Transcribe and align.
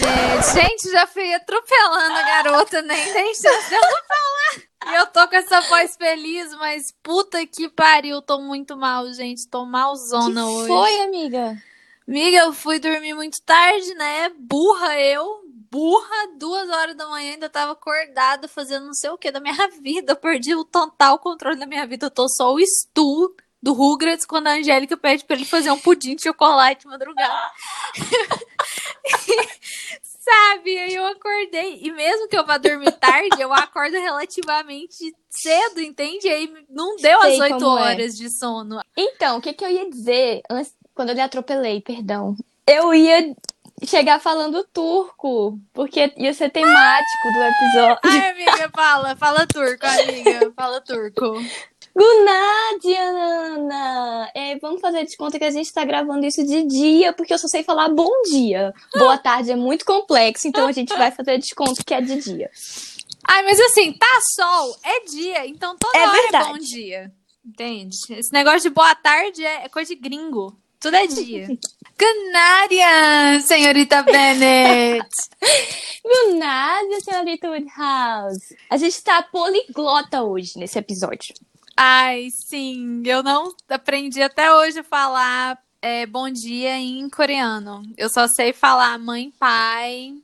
Gente, 0.54 0.90
já 0.90 1.06
fui 1.06 1.32
atropelando 1.34 2.18
a 2.18 2.22
garota, 2.22 2.82
nem 2.82 3.12
tem 3.12 3.34
chance 3.34 3.70
dela 3.70 4.02
falar. 4.08 4.92
E 4.92 4.94
eu 4.94 5.06
tô 5.06 5.26
com 5.28 5.36
essa 5.36 5.60
voz 5.62 5.96
feliz, 5.96 6.54
mas 6.54 6.94
puta 7.02 7.44
que 7.46 7.68
pariu, 7.68 8.22
tô 8.22 8.40
muito 8.40 8.76
mal, 8.76 9.12
gente. 9.12 9.48
Tô 9.48 9.64
malzona 9.64 10.42
que 10.42 10.48
hoje. 10.48 10.68
foi, 10.68 11.00
amiga? 11.00 11.62
Amiga, 12.06 12.38
eu 12.38 12.52
fui 12.52 12.78
dormir 12.78 13.14
muito 13.14 13.42
tarde, 13.44 13.94
né? 13.94 14.30
Burra 14.38 15.00
eu, 15.00 15.40
burra, 15.70 16.36
duas 16.38 16.68
horas 16.70 16.96
da 16.96 17.08
manhã, 17.08 17.32
ainda 17.32 17.48
tava 17.48 17.72
acordada 17.72 18.46
fazendo 18.46 18.86
não 18.86 18.94
sei 18.94 19.10
o 19.10 19.18
que 19.18 19.32
da 19.32 19.40
minha 19.40 19.68
vida. 19.82 20.12
Eu 20.12 20.16
perdi 20.16 20.54
o 20.54 20.64
total 20.64 21.18
controle 21.18 21.58
da 21.58 21.66
minha 21.66 21.86
vida. 21.86 22.06
Eu 22.06 22.10
tô 22.10 22.28
só 22.28 22.52
o 22.52 22.60
estu 22.60 23.34
do 23.62 23.72
Rugrats 23.72 24.26
quando 24.26 24.48
a 24.48 24.54
Angélica 24.54 24.96
pede 24.96 25.24
pra 25.24 25.36
ele 25.36 25.44
fazer 25.44 25.70
um 25.70 25.78
pudim 25.78 26.14
de 26.14 26.22
chocolate 26.22 26.82
de 26.82 26.86
madrugada. 26.86 27.50
Sabe? 30.02 30.76
Aí 30.76 30.94
eu 30.94 31.06
acordei. 31.06 31.80
E 31.82 31.92
mesmo 31.92 32.28
que 32.28 32.36
eu 32.36 32.44
vá 32.44 32.58
dormir 32.58 32.90
tarde, 32.92 33.40
eu 33.40 33.52
acordo 33.52 33.92
relativamente 33.92 35.14
cedo, 35.30 35.80
entende? 35.80 36.28
Aí 36.28 36.52
não 36.68 36.96
deu 36.96 37.20
Sei 37.20 37.34
as 37.34 37.40
oito 37.40 37.64
como 37.64 37.78
é. 37.78 37.82
horas 37.82 38.16
de 38.16 38.28
sono. 38.28 38.80
Então, 38.96 39.38
o 39.38 39.40
que, 39.40 39.52
que 39.52 39.64
eu 39.64 39.70
ia 39.70 39.88
dizer 39.88 40.42
antes, 40.50 40.74
quando 40.94 41.10
eu 41.10 41.14
lhe 41.14 41.20
atropelei, 41.20 41.80
perdão? 41.80 42.36
Eu 42.66 42.92
ia 42.92 43.36
chegar 43.84 44.18
falando 44.18 44.66
turco, 44.72 45.58
porque 45.72 46.12
ia 46.16 46.34
ser 46.34 46.50
temático 46.50 47.32
do 47.32 47.42
episódio. 47.42 47.98
Ai, 48.02 48.30
amiga, 48.30 48.70
fala. 48.74 49.16
Fala 49.16 49.46
turco, 49.46 49.86
amiga. 49.86 50.52
Fala 50.56 50.80
turco. 50.80 51.34
Gunadiana! 52.86 54.30
É, 54.34 54.56
vamos 54.58 54.80
fazer 54.82 55.04
de 55.06 55.16
conta 55.16 55.38
que 55.38 55.44
a 55.44 55.50
gente 55.50 55.72
tá 55.72 55.84
gravando 55.84 56.26
isso 56.26 56.44
de 56.44 56.62
dia, 56.64 57.12
porque 57.12 57.32
eu 57.32 57.38
só 57.38 57.48
sei 57.48 57.62
falar 57.62 57.88
bom 57.88 58.10
dia. 58.30 58.72
Boa 58.94 59.16
tarde 59.18 59.52
é 59.52 59.56
muito 59.56 59.84
complexo, 59.84 60.46
então 60.46 60.68
a 60.68 60.72
gente 60.72 60.94
vai 60.94 61.10
fazer 61.10 61.38
de 61.38 61.54
conta 61.54 61.82
que 61.82 61.94
é 61.94 62.00
de 62.00 62.20
dia. 62.20 62.50
Ai, 63.26 63.42
mas 63.44 63.58
assim, 63.60 63.92
tá 63.94 64.20
sol, 64.34 64.76
é 64.84 65.00
dia, 65.04 65.46
então 65.46 65.76
toda 65.78 65.98
É 65.98 66.06
hora 66.06 66.18
é 66.18 66.22
verdade. 66.22 66.48
bom 66.50 66.58
dia. 66.58 67.12
Entende? 67.44 67.96
Esse 68.10 68.32
negócio 68.32 68.62
de 68.62 68.70
boa 68.70 68.94
tarde 68.94 69.44
é, 69.44 69.64
é 69.64 69.68
coisa 69.68 69.94
de 69.94 70.00
gringo. 70.00 70.56
Tudo 70.78 70.96
é 70.96 71.06
dia. 71.06 71.48
Canária, 71.96 73.40
senhorita 73.40 74.02
Bennett. 74.02 75.08
Gunadia, 76.04 77.00
senhorita 77.00 77.48
Woodhouse! 77.48 78.54
A 78.70 78.76
gente 78.76 79.02
tá 79.02 79.22
poliglota 79.22 80.22
hoje 80.22 80.52
nesse 80.56 80.78
episódio. 80.78 81.34
Ai, 81.76 82.30
sim, 82.30 83.02
eu 83.04 83.22
não 83.22 83.54
aprendi 83.68 84.22
até 84.22 84.50
hoje 84.50 84.78
a 84.78 84.84
falar 84.84 85.62
é, 85.82 86.06
bom 86.06 86.30
dia 86.30 86.78
em 86.78 87.06
coreano. 87.10 87.82
Eu 87.98 88.08
só 88.08 88.26
sei 88.26 88.54
falar 88.54 88.98
mãe, 88.98 89.30
pai, 89.38 90.14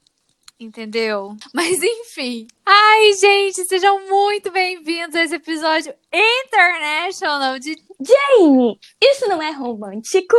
entendeu? 0.59 1.37
Mas 1.53 1.83
enfim. 1.83 2.47
Ai, 2.65 3.13
gente, 3.21 3.65
sejam 3.65 4.09
muito 4.09 4.51
bem-vindos 4.51 5.15
a 5.15 5.25
esse 5.25 5.35
episódio 5.35 5.93
international 6.11 7.59
de 7.59 7.77
Jane, 8.01 8.79
isso 9.01 9.29
não 9.29 9.43
é 9.43 9.51
romântico? 9.51 10.37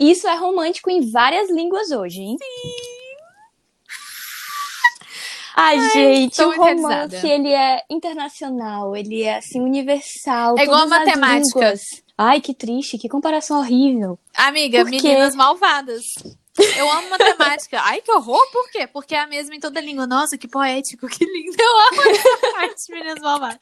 Isso 0.00 0.26
é 0.26 0.34
romântico 0.34 0.90
em 0.90 1.12
várias 1.12 1.48
línguas 1.48 1.92
hoje, 1.92 2.20
hein? 2.22 2.36
Ai, 5.58 5.80
gente, 5.90 6.42
o 6.42 6.54
romance, 6.54 7.26
ele 7.26 7.50
é 7.50 7.82
internacional, 7.90 8.94
ele 8.94 9.22
é, 9.22 9.38
assim, 9.38 9.58
universal. 9.58 10.54
É 10.58 10.64
igual 10.64 10.82
a 10.82 10.86
matemática. 10.86 11.72
Ai, 12.18 12.42
que 12.42 12.52
triste, 12.52 12.98
que 12.98 13.08
comparação 13.08 13.60
horrível. 13.60 14.18
Amiga, 14.34 14.82
Por 14.82 14.90
quê? 14.90 15.00
meninas 15.02 15.34
malvadas. 15.34 16.02
Eu 16.76 16.90
amo 16.90 17.08
matemática. 17.08 17.80
Ai, 17.82 18.02
que 18.02 18.12
horror, 18.12 18.50
por 18.52 18.70
quê? 18.70 18.86
Porque 18.86 19.14
é 19.14 19.20
a 19.20 19.26
mesma 19.26 19.54
em 19.54 19.60
toda 19.60 19.80
língua. 19.80 20.06
Nossa, 20.06 20.36
que 20.36 20.46
poético, 20.46 21.06
que 21.08 21.24
lindo. 21.24 21.56
Eu 21.58 22.00
amo 22.00 22.10
essa 22.10 22.52
parte, 22.52 22.92
meninas 22.92 23.20
malvadas. 23.20 23.58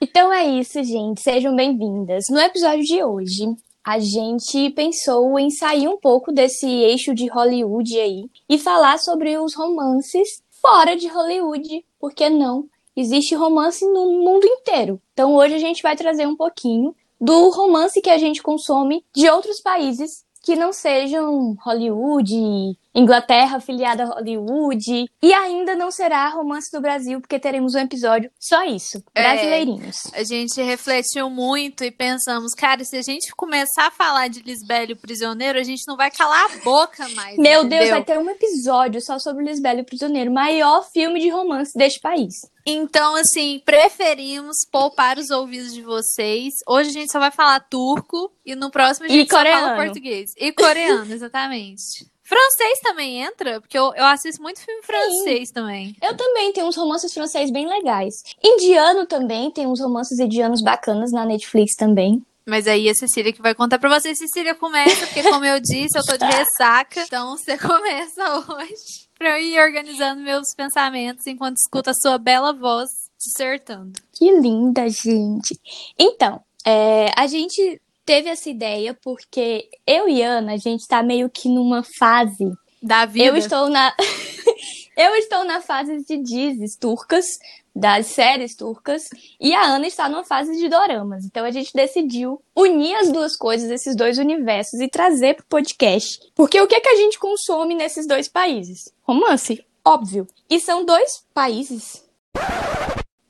Então 0.00 0.30
é 0.30 0.46
isso, 0.46 0.82
gente, 0.84 1.22
sejam 1.22 1.56
bem-vindas. 1.56 2.24
No 2.28 2.38
episódio 2.38 2.84
de 2.84 3.02
hoje, 3.02 3.46
a 3.82 3.98
gente 3.98 4.70
pensou 4.70 5.38
em 5.38 5.48
sair 5.50 5.88
um 5.88 5.98
pouco 5.98 6.32
desse 6.32 6.66
eixo 6.66 7.14
de 7.14 7.28
Hollywood 7.28 7.98
aí 7.98 8.24
e 8.48 8.58
falar 8.58 8.98
sobre 8.98 9.38
os 9.38 9.54
romances 9.54 10.42
fora 10.66 10.96
de 10.96 11.06
Hollywood, 11.06 11.84
por 11.96 12.12
que 12.12 12.28
não? 12.28 12.68
Existe 12.96 13.36
romance 13.36 13.86
no 13.86 14.20
mundo 14.20 14.44
inteiro. 14.44 15.00
Então 15.12 15.36
hoje 15.36 15.54
a 15.54 15.60
gente 15.60 15.80
vai 15.80 15.94
trazer 15.94 16.26
um 16.26 16.34
pouquinho 16.34 16.92
do 17.20 17.50
romance 17.50 18.00
que 18.00 18.10
a 18.10 18.18
gente 18.18 18.42
consome 18.42 19.04
de 19.14 19.30
outros 19.30 19.60
países 19.60 20.24
que 20.42 20.56
não 20.56 20.72
sejam 20.72 21.56
Hollywood, 21.64 22.76
Inglaterra 22.96 23.58
afiliada 23.58 24.04
a 24.04 24.06
Hollywood, 24.06 25.04
e 25.22 25.32
ainda 25.34 25.76
não 25.76 25.90
será 25.90 26.28
romance 26.30 26.70
do 26.72 26.80
Brasil, 26.80 27.20
porque 27.20 27.38
teremos 27.38 27.74
um 27.74 27.78
episódio 27.78 28.30
só 28.40 28.64
isso, 28.64 29.02
É. 29.14 29.22
brasileirinhos. 29.22 29.96
A 30.14 30.24
gente 30.24 30.60
refletiu 30.62 31.28
muito 31.28 31.84
e 31.84 31.90
pensamos, 31.90 32.54
cara, 32.54 32.84
se 32.84 32.96
a 32.96 33.02
gente 33.02 33.32
começar 33.36 33.88
a 33.88 33.90
falar 33.90 34.28
de 34.28 34.40
Lisbelo 34.40 34.92
e 34.92 34.94
Prisioneiro, 34.94 35.58
a 35.58 35.62
gente 35.62 35.82
não 35.86 35.96
vai 35.96 36.10
calar 36.10 36.46
a 36.46 36.64
boca 36.64 37.08
mais. 37.10 37.36
Meu 37.36 37.64
Deus, 37.64 37.84
entendeu? 37.84 37.90
vai 37.90 38.04
ter 38.04 38.18
um 38.18 38.30
episódio 38.30 39.00
só 39.02 39.18
sobre 39.18 39.44
Lisbelo 39.44 39.80
e 39.80 39.82
o 39.82 39.86
Prisioneiro, 39.86 40.30
maior 40.32 40.82
filme 40.92 41.20
de 41.20 41.28
romance 41.28 41.76
deste 41.76 42.00
país. 42.00 42.32
Então, 42.68 43.14
assim, 43.14 43.60
preferimos 43.64 44.56
poupar 44.72 45.18
os 45.18 45.30
ouvidos 45.30 45.72
de 45.72 45.82
vocês. 45.82 46.54
Hoje 46.66 46.90
a 46.90 46.92
gente 46.92 47.12
só 47.12 47.20
vai 47.20 47.30
falar 47.30 47.60
turco 47.60 48.32
e 48.44 48.56
no 48.56 48.70
próximo 48.70 49.06
a 49.06 49.08
E 49.08 49.12
gente 49.12 49.30
só 49.30 49.36
fala 49.36 49.50
coreano. 49.60 49.76
português. 49.84 50.30
E 50.36 50.52
coreano, 50.52 51.12
exatamente. 51.14 52.06
Francês 52.26 52.80
também 52.80 53.22
entra, 53.22 53.60
porque 53.60 53.78
eu, 53.78 53.94
eu 53.94 54.04
assisto 54.04 54.42
muito 54.42 54.60
filme 54.60 54.82
francês 54.82 55.52
também. 55.52 55.96
Eu 56.02 56.16
também 56.16 56.52
tenho 56.52 56.66
uns 56.66 56.76
romances 56.76 57.14
franceses 57.14 57.52
bem 57.52 57.68
legais. 57.68 58.14
Indiano 58.42 59.06
também, 59.06 59.48
tem 59.52 59.64
uns 59.64 59.80
romances 59.80 60.18
indianos 60.18 60.60
bacanas 60.60 61.12
na 61.12 61.24
Netflix 61.24 61.76
também. 61.76 62.20
Mas 62.44 62.66
aí 62.66 62.88
a 62.88 62.94
Cecília 62.94 63.32
que 63.32 63.40
vai 63.40 63.54
contar 63.54 63.78
pra 63.78 63.88
vocês. 63.88 64.18
Cecília 64.18 64.56
começa, 64.56 65.06
porque 65.06 65.22
como 65.22 65.44
eu 65.44 65.60
disse, 65.60 65.96
eu 65.96 66.04
tô 66.04 66.16
de 66.16 66.24
ressaca. 66.26 67.02
Então 67.02 67.36
você 67.36 67.56
começa 67.58 68.38
hoje. 68.38 69.06
Pra 69.16 69.38
eu 69.38 69.44
ir 69.44 69.60
organizando 69.60 70.20
meus 70.20 70.52
pensamentos 70.52 71.28
enquanto 71.28 71.58
escuto 71.58 71.90
a 71.90 71.94
sua 71.94 72.18
bela 72.18 72.52
voz 72.52 72.90
dissertando. 73.18 73.92
Que 74.12 74.32
linda, 74.32 74.88
gente. 74.88 75.58
Então, 75.96 76.40
é, 76.66 77.12
a 77.16 77.28
gente 77.28 77.80
teve 78.06 78.30
essa 78.30 78.48
ideia 78.48 78.96
porque 79.02 79.68
eu 79.86 80.08
e 80.08 80.22
Ana, 80.22 80.54
a 80.54 80.56
gente 80.56 80.86
tá 80.86 81.02
meio 81.02 81.28
que 81.28 81.48
numa 81.48 81.82
fase 81.82 82.50
Da 82.80 83.04
vida. 83.04 83.26
Eu 83.26 83.36
estou 83.36 83.68
na. 83.68 83.92
eu 84.96 85.14
estou 85.16 85.44
na 85.44 85.60
fase 85.60 86.04
de 86.04 86.16
dizes 86.22 86.76
turcas, 86.76 87.26
das 87.74 88.06
séries 88.06 88.54
turcas, 88.54 89.08
e 89.40 89.54
a 89.54 89.62
Ana 89.62 89.86
está 89.86 90.08
numa 90.08 90.24
fase 90.24 90.56
de 90.56 90.68
doramas. 90.68 91.24
Então 91.24 91.44
a 91.44 91.50
gente 91.50 91.72
decidiu 91.74 92.40
unir 92.54 92.94
as 92.94 93.10
duas 93.10 93.36
coisas, 93.36 93.70
esses 93.70 93.96
dois 93.96 94.18
universos, 94.18 94.80
e 94.80 94.88
trazer 94.88 95.34
pro 95.34 95.44
podcast. 95.46 96.20
Porque 96.34 96.60
o 96.60 96.66
que, 96.66 96.76
é 96.76 96.80
que 96.80 96.88
a 96.88 96.96
gente 96.96 97.18
consome 97.18 97.74
nesses 97.74 98.06
dois 98.06 98.28
países? 98.28 98.90
Romance, 99.02 99.62
óbvio. 99.84 100.26
E 100.48 100.60
são 100.60 100.84
dois 100.84 101.24
países. 101.34 102.04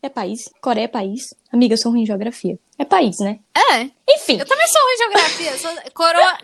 É 0.06 0.08
país? 0.08 0.48
Coreia 0.60 0.84
é 0.84 0.88
país? 0.88 1.34
Amiga, 1.52 1.74
eu 1.74 1.78
sou 1.78 1.90
ruim 1.90 2.02
em 2.02 2.06
geografia. 2.06 2.56
É 2.78 2.84
país, 2.84 3.18
né? 3.18 3.40
É, 3.56 3.90
Enfim. 4.08 4.38
eu 4.38 4.46
também 4.46 4.68
sou 4.68 4.80
ruim 4.80 4.92
em 4.92 4.98
geografia. 4.98 5.58
Sou 5.58 5.70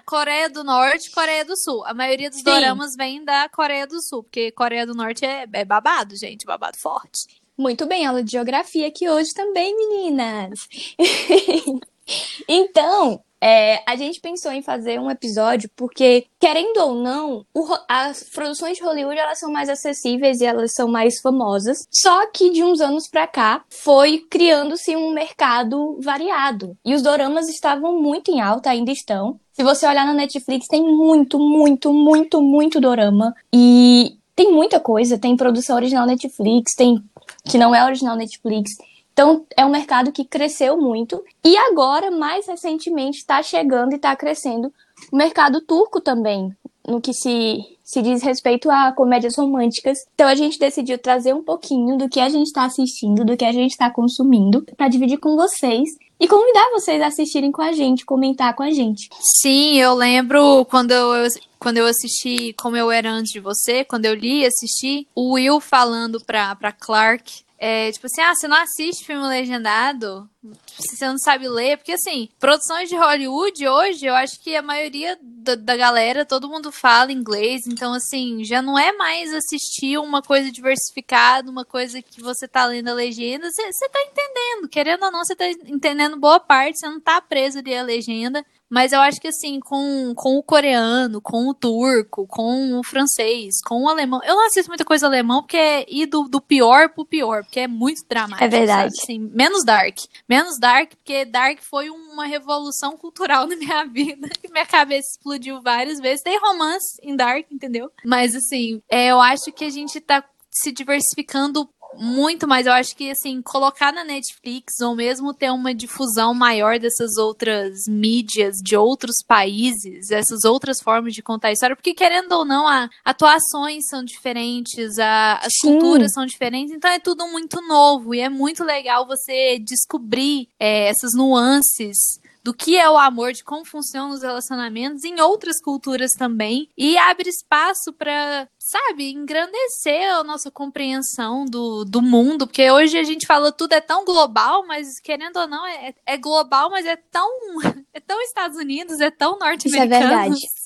Coreia 0.04 0.50
do 0.50 0.64
Norte 0.64 1.12
Coreia 1.12 1.44
do 1.44 1.56
Sul. 1.56 1.84
A 1.86 1.94
maioria 1.94 2.28
dos 2.28 2.40
Sim. 2.40 2.44
doramas 2.44 2.96
vem 2.96 3.24
da 3.24 3.48
Coreia 3.48 3.86
do 3.86 4.02
Sul, 4.02 4.24
porque 4.24 4.50
Coreia 4.50 4.84
do 4.84 4.94
Norte 4.94 5.24
é, 5.24 5.46
é 5.52 5.64
babado, 5.64 6.16
gente. 6.16 6.44
Babado 6.44 6.76
forte. 6.76 7.28
Muito 7.56 7.86
bem, 7.86 8.04
aula 8.04 8.24
de 8.24 8.32
geografia 8.32 8.88
aqui 8.88 9.08
hoje 9.08 9.32
também, 9.32 9.76
meninas. 9.76 10.66
então, 12.48 13.22
é, 13.42 13.82
a 13.84 13.96
gente 13.96 14.20
pensou 14.20 14.52
em 14.52 14.62
fazer 14.62 15.00
um 15.00 15.10
episódio 15.10 15.68
porque, 15.74 16.26
querendo 16.38 16.76
ou 16.76 16.94
não, 16.94 17.44
o 17.52 17.72
as 17.88 18.22
produções 18.22 18.76
de 18.76 18.84
Hollywood 18.84 19.18
elas 19.18 19.40
são 19.40 19.50
mais 19.50 19.68
acessíveis 19.68 20.40
e 20.40 20.44
elas 20.44 20.72
são 20.74 20.86
mais 20.86 21.20
famosas. 21.20 21.86
Só 21.90 22.30
que 22.30 22.50
de 22.50 22.62
uns 22.62 22.80
anos 22.80 23.08
pra 23.08 23.26
cá 23.26 23.64
foi 23.68 24.18
criando-se 24.30 24.94
um 24.94 25.12
mercado 25.12 25.98
variado 26.00 26.76
e 26.84 26.94
os 26.94 27.02
doramas 27.02 27.48
estavam 27.48 28.00
muito 28.00 28.30
em 28.30 28.40
alta, 28.40 28.70
ainda 28.70 28.92
estão. 28.92 29.40
Se 29.52 29.64
você 29.64 29.86
olhar 29.86 30.06
na 30.06 30.14
Netflix, 30.14 30.68
tem 30.68 30.82
muito, 30.82 31.38
muito, 31.38 31.92
muito, 31.92 32.40
muito 32.40 32.80
dorama 32.80 33.34
e 33.52 34.16
tem 34.36 34.52
muita 34.52 34.78
coisa. 34.78 35.18
Tem 35.18 35.36
produção 35.36 35.74
original 35.74 36.06
Netflix, 36.06 36.74
tem 36.76 37.02
que 37.44 37.58
não 37.58 37.74
é 37.74 37.84
original 37.84 38.16
Netflix. 38.16 38.70
Então, 39.12 39.44
é 39.56 39.64
um 39.64 39.70
mercado 39.70 40.10
que 40.12 40.24
cresceu 40.24 40.76
muito. 40.76 41.22
E 41.44 41.56
agora, 41.56 42.10
mais 42.10 42.46
recentemente, 42.46 43.18
está 43.18 43.42
chegando 43.42 43.92
e 43.92 43.96
está 43.96 44.16
crescendo 44.16 44.72
o 45.12 45.16
mercado 45.16 45.60
turco 45.60 46.00
também. 46.00 46.54
no 46.86 47.00
que 47.00 47.12
se, 47.12 47.60
se 47.84 48.02
diz 48.02 48.22
respeito 48.22 48.70
a 48.70 48.92
comédias 48.92 49.36
românticas. 49.36 49.98
Então 50.14 50.28
a 50.28 50.34
gente 50.34 50.58
decidiu 50.58 50.98
trazer 50.98 51.34
um 51.34 51.42
pouquinho 51.42 51.96
do 51.96 52.08
que 52.08 52.20
a 52.20 52.28
gente 52.28 52.46
está 52.46 52.64
assistindo, 52.64 53.24
do 53.24 53.36
que 53.36 53.44
a 53.44 53.52
gente 53.52 53.70
está 53.70 53.90
consumindo, 53.90 54.64
para 54.76 54.88
dividir 54.88 55.18
com 55.18 55.36
vocês 55.36 55.88
e 56.18 56.28
convidar 56.28 56.70
vocês 56.70 57.00
a 57.02 57.06
assistirem 57.06 57.52
com 57.52 57.62
a 57.62 57.72
gente, 57.72 58.04
comentar 58.04 58.54
com 58.54 58.62
a 58.62 58.70
gente. 58.70 59.08
Sim, 59.40 59.76
eu 59.78 59.94
lembro 59.94 60.64
quando 60.66 60.92
eu, 60.92 61.28
quando 61.58 61.78
eu 61.78 61.86
assisti 61.86 62.52
Como 62.54 62.76
Eu 62.76 62.90
Era 62.90 63.10
Antes 63.10 63.32
de 63.32 63.40
Você, 63.40 63.84
quando 63.84 64.06
eu 64.06 64.14
li 64.14 64.40
e 64.40 64.46
assisti, 64.46 65.06
o 65.14 65.34
Will 65.34 65.60
falando 65.60 66.20
pra, 66.24 66.54
pra 66.54 66.72
Clark 66.72 67.42
é, 67.64 67.92
tipo 67.92 68.06
assim, 68.08 68.20
ah, 68.20 68.34
você 68.34 68.48
não 68.48 68.56
assiste 68.56 69.06
filme 69.06 69.24
legendado? 69.24 70.28
Você 70.76 71.06
não 71.06 71.16
sabe 71.16 71.48
ler? 71.48 71.76
Porque, 71.76 71.92
assim, 71.92 72.28
produções 72.40 72.88
de 72.88 72.96
Hollywood 72.96 73.68
hoje, 73.68 74.04
eu 74.04 74.16
acho 74.16 74.42
que 74.42 74.56
a 74.56 74.62
maioria 74.62 75.16
da, 75.22 75.54
da 75.54 75.76
galera, 75.76 76.26
todo 76.26 76.48
mundo 76.48 76.72
fala 76.72 77.12
inglês. 77.12 77.60
Então, 77.68 77.94
assim, 77.94 78.42
já 78.42 78.60
não 78.60 78.76
é 78.76 78.90
mais 78.90 79.32
assistir 79.32 79.96
uma 79.96 80.20
coisa 80.20 80.50
diversificada, 80.50 81.48
uma 81.48 81.64
coisa 81.64 82.02
que 82.02 82.20
você 82.20 82.48
tá 82.48 82.66
lendo 82.66 82.88
a 82.88 82.94
legenda. 82.94 83.48
Você 83.48 83.88
tá 83.88 84.00
entendendo. 84.02 84.68
Querendo 84.68 85.04
ou 85.04 85.12
não, 85.12 85.24
você 85.24 85.36
tá 85.36 85.48
entendendo 85.48 86.18
boa 86.18 86.40
parte. 86.40 86.80
Você 86.80 86.88
não 86.88 87.00
tá 87.00 87.20
preso 87.20 87.60
ali 87.60 87.76
a 87.76 87.84
legenda. 87.84 88.44
Mas 88.72 88.90
eu 88.90 89.02
acho 89.02 89.20
que 89.20 89.28
assim, 89.28 89.60
com, 89.60 90.14
com 90.16 90.38
o 90.38 90.42
coreano, 90.42 91.20
com 91.20 91.46
o 91.46 91.52
turco, 91.52 92.26
com 92.26 92.78
o 92.78 92.82
francês, 92.82 93.60
com 93.60 93.82
o 93.82 93.88
alemão. 93.88 94.18
Eu 94.24 94.34
não 94.34 94.46
assisto 94.46 94.70
muita 94.70 94.82
coisa 94.82 95.06
alemão 95.06 95.42
porque 95.42 95.58
é 95.58 95.84
ir 95.86 96.06
do, 96.06 96.22
do 96.22 96.40
pior 96.40 96.88
pro 96.88 97.04
pior, 97.04 97.44
porque 97.44 97.60
é 97.60 97.68
muito 97.68 98.02
dramático. 98.08 98.42
É 98.42 98.48
verdade. 98.48 98.94
Assim, 98.98 99.18
menos 99.18 99.62
Dark. 99.62 99.98
Menos 100.26 100.58
Dark, 100.58 100.94
porque 100.94 101.26
Dark 101.26 101.58
foi 101.60 101.90
uma 101.90 102.24
revolução 102.24 102.96
cultural 102.96 103.44
na 103.46 103.56
minha 103.56 103.84
vida. 103.84 104.30
minha 104.50 104.64
cabeça 104.64 105.10
explodiu 105.18 105.60
várias 105.60 106.00
vezes. 106.00 106.22
Tem 106.22 106.40
romance 106.40 106.98
em 107.02 107.14
Dark, 107.14 107.44
entendeu? 107.52 107.92
Mas 108.02 108.34
assim, 108.34 108.80
é, 108.88 109.08
eu 109.08 109.20
acho 109.20 109.52
que 109.52 109.66
a 109.66 109.70
gente 109.70 110.00
tá 110.00 110.24
se 110.50 110.72
diversificando 110.72 111.68
muito 111.94 112.46
mais. 112.46 112.66
Eu 112.66 112.72
acho 112.72 112.94
que, 112.96 113.10
assim, 113.10 113.40
colocar 113.42 113.92
na 113.92 114.04
Netflix 114.04 114.80
ou 114.80 114.94
mesmo 114.94 115.34
ter 115.34 115.50
uma 115.50 115.74
difusão 115.74 116.34
maior 116.34 116.78
dessas 116.78 117.16
outras 117.16 117.86
mídias 117.86 118.56
de 118.62 118.76
outros 118.76 119.16
países, 119.26 120.10
essas 120.10 120.44
outras 120.44 120.80
formas 120.80 121.14
de 121.14 121.22
contar 121.22 121.48
a 121.48 121.52
história, 121.52 121.76
porque 121.76 121.94
querendo 121.94 122.32
ou 122.32 122.44
não, 122.44 122.66
a, 122.66 122.88
atuações 123.04 123.86
são 123.88 124.04
diferentes, 124.04 124.98
a, 124.98 125.34
as 125.36 125.52
Sim. 125.60 125.78
culturas 125.78 126.12
são 126.12 126.26
diferentes, 126.26 126.74
então 126.74 126.90
é 126.90 126.98
tudo 126.98 127.26
muito 127.28 127.60
novo 127.62 128.14
e 128.14 128.20
é 128.20 128.28
muito 128.28 128.64
legal 128.64 129.06
você 129.06 129.58
descobrir 129.58 130.48
é, 130.58 130.88
essas 130.88 131.12
nuances 131.14 132.20
do 132.42 132.52
que 132.52 132.76
é 132.76 132.88
o 132.88 132.98
amor, 132.98 133.32
de 133.32 133.44
como 133.44 133.64
funcionam 133.64 134.10
os 134.10 134.22
relacionamentos 134.22 135.04
em 135.04 135.20
outras 135.20 135.60
culturas 135.60 136.12
também 136.12 136.68
e 136.76 136.96
abre 136.98 137.28
espaço 137.28 137.92
para 137.92 138.48
sabe, 138.58 139.10
engrandecer 139.10 140.14
a 140.14 140.22
nossa 140.22 140.50
compreensão 140.50 141.44
do, 141.44 141.84
do 141.84 142.00
mundo, 142.00 142.46
porque 142.46 142.70
hoje 142.70 142.96
a 142.96 143.02
gente 143.02 143.26
fala 143.26 143.50
tudo 143.50 143.72
é 143.72 143.80
tão 143.80 144.04
global, 144.04 144.64
mas 144.66 145.00
querendo 145.00 145.36
ou 145.36 145.48
não, 145.48 145.66
é, 145.66 145.92
é 146.06 146.16
global, 146.16 146.70
mas 146.70 146.86
é 146.86 146.96
tão, 146.96 147.28
é 147.92 148.00
tão 148.00 148.20
Estados 148.22 148.56
Unidos, 148.56 149.00
é 149.00 149.10
tão 149.10 149.38
norte-americano. 149.38 149.94
Isso 149.94 149.94
é 149.94 150.08
verdade. 150.08 150.62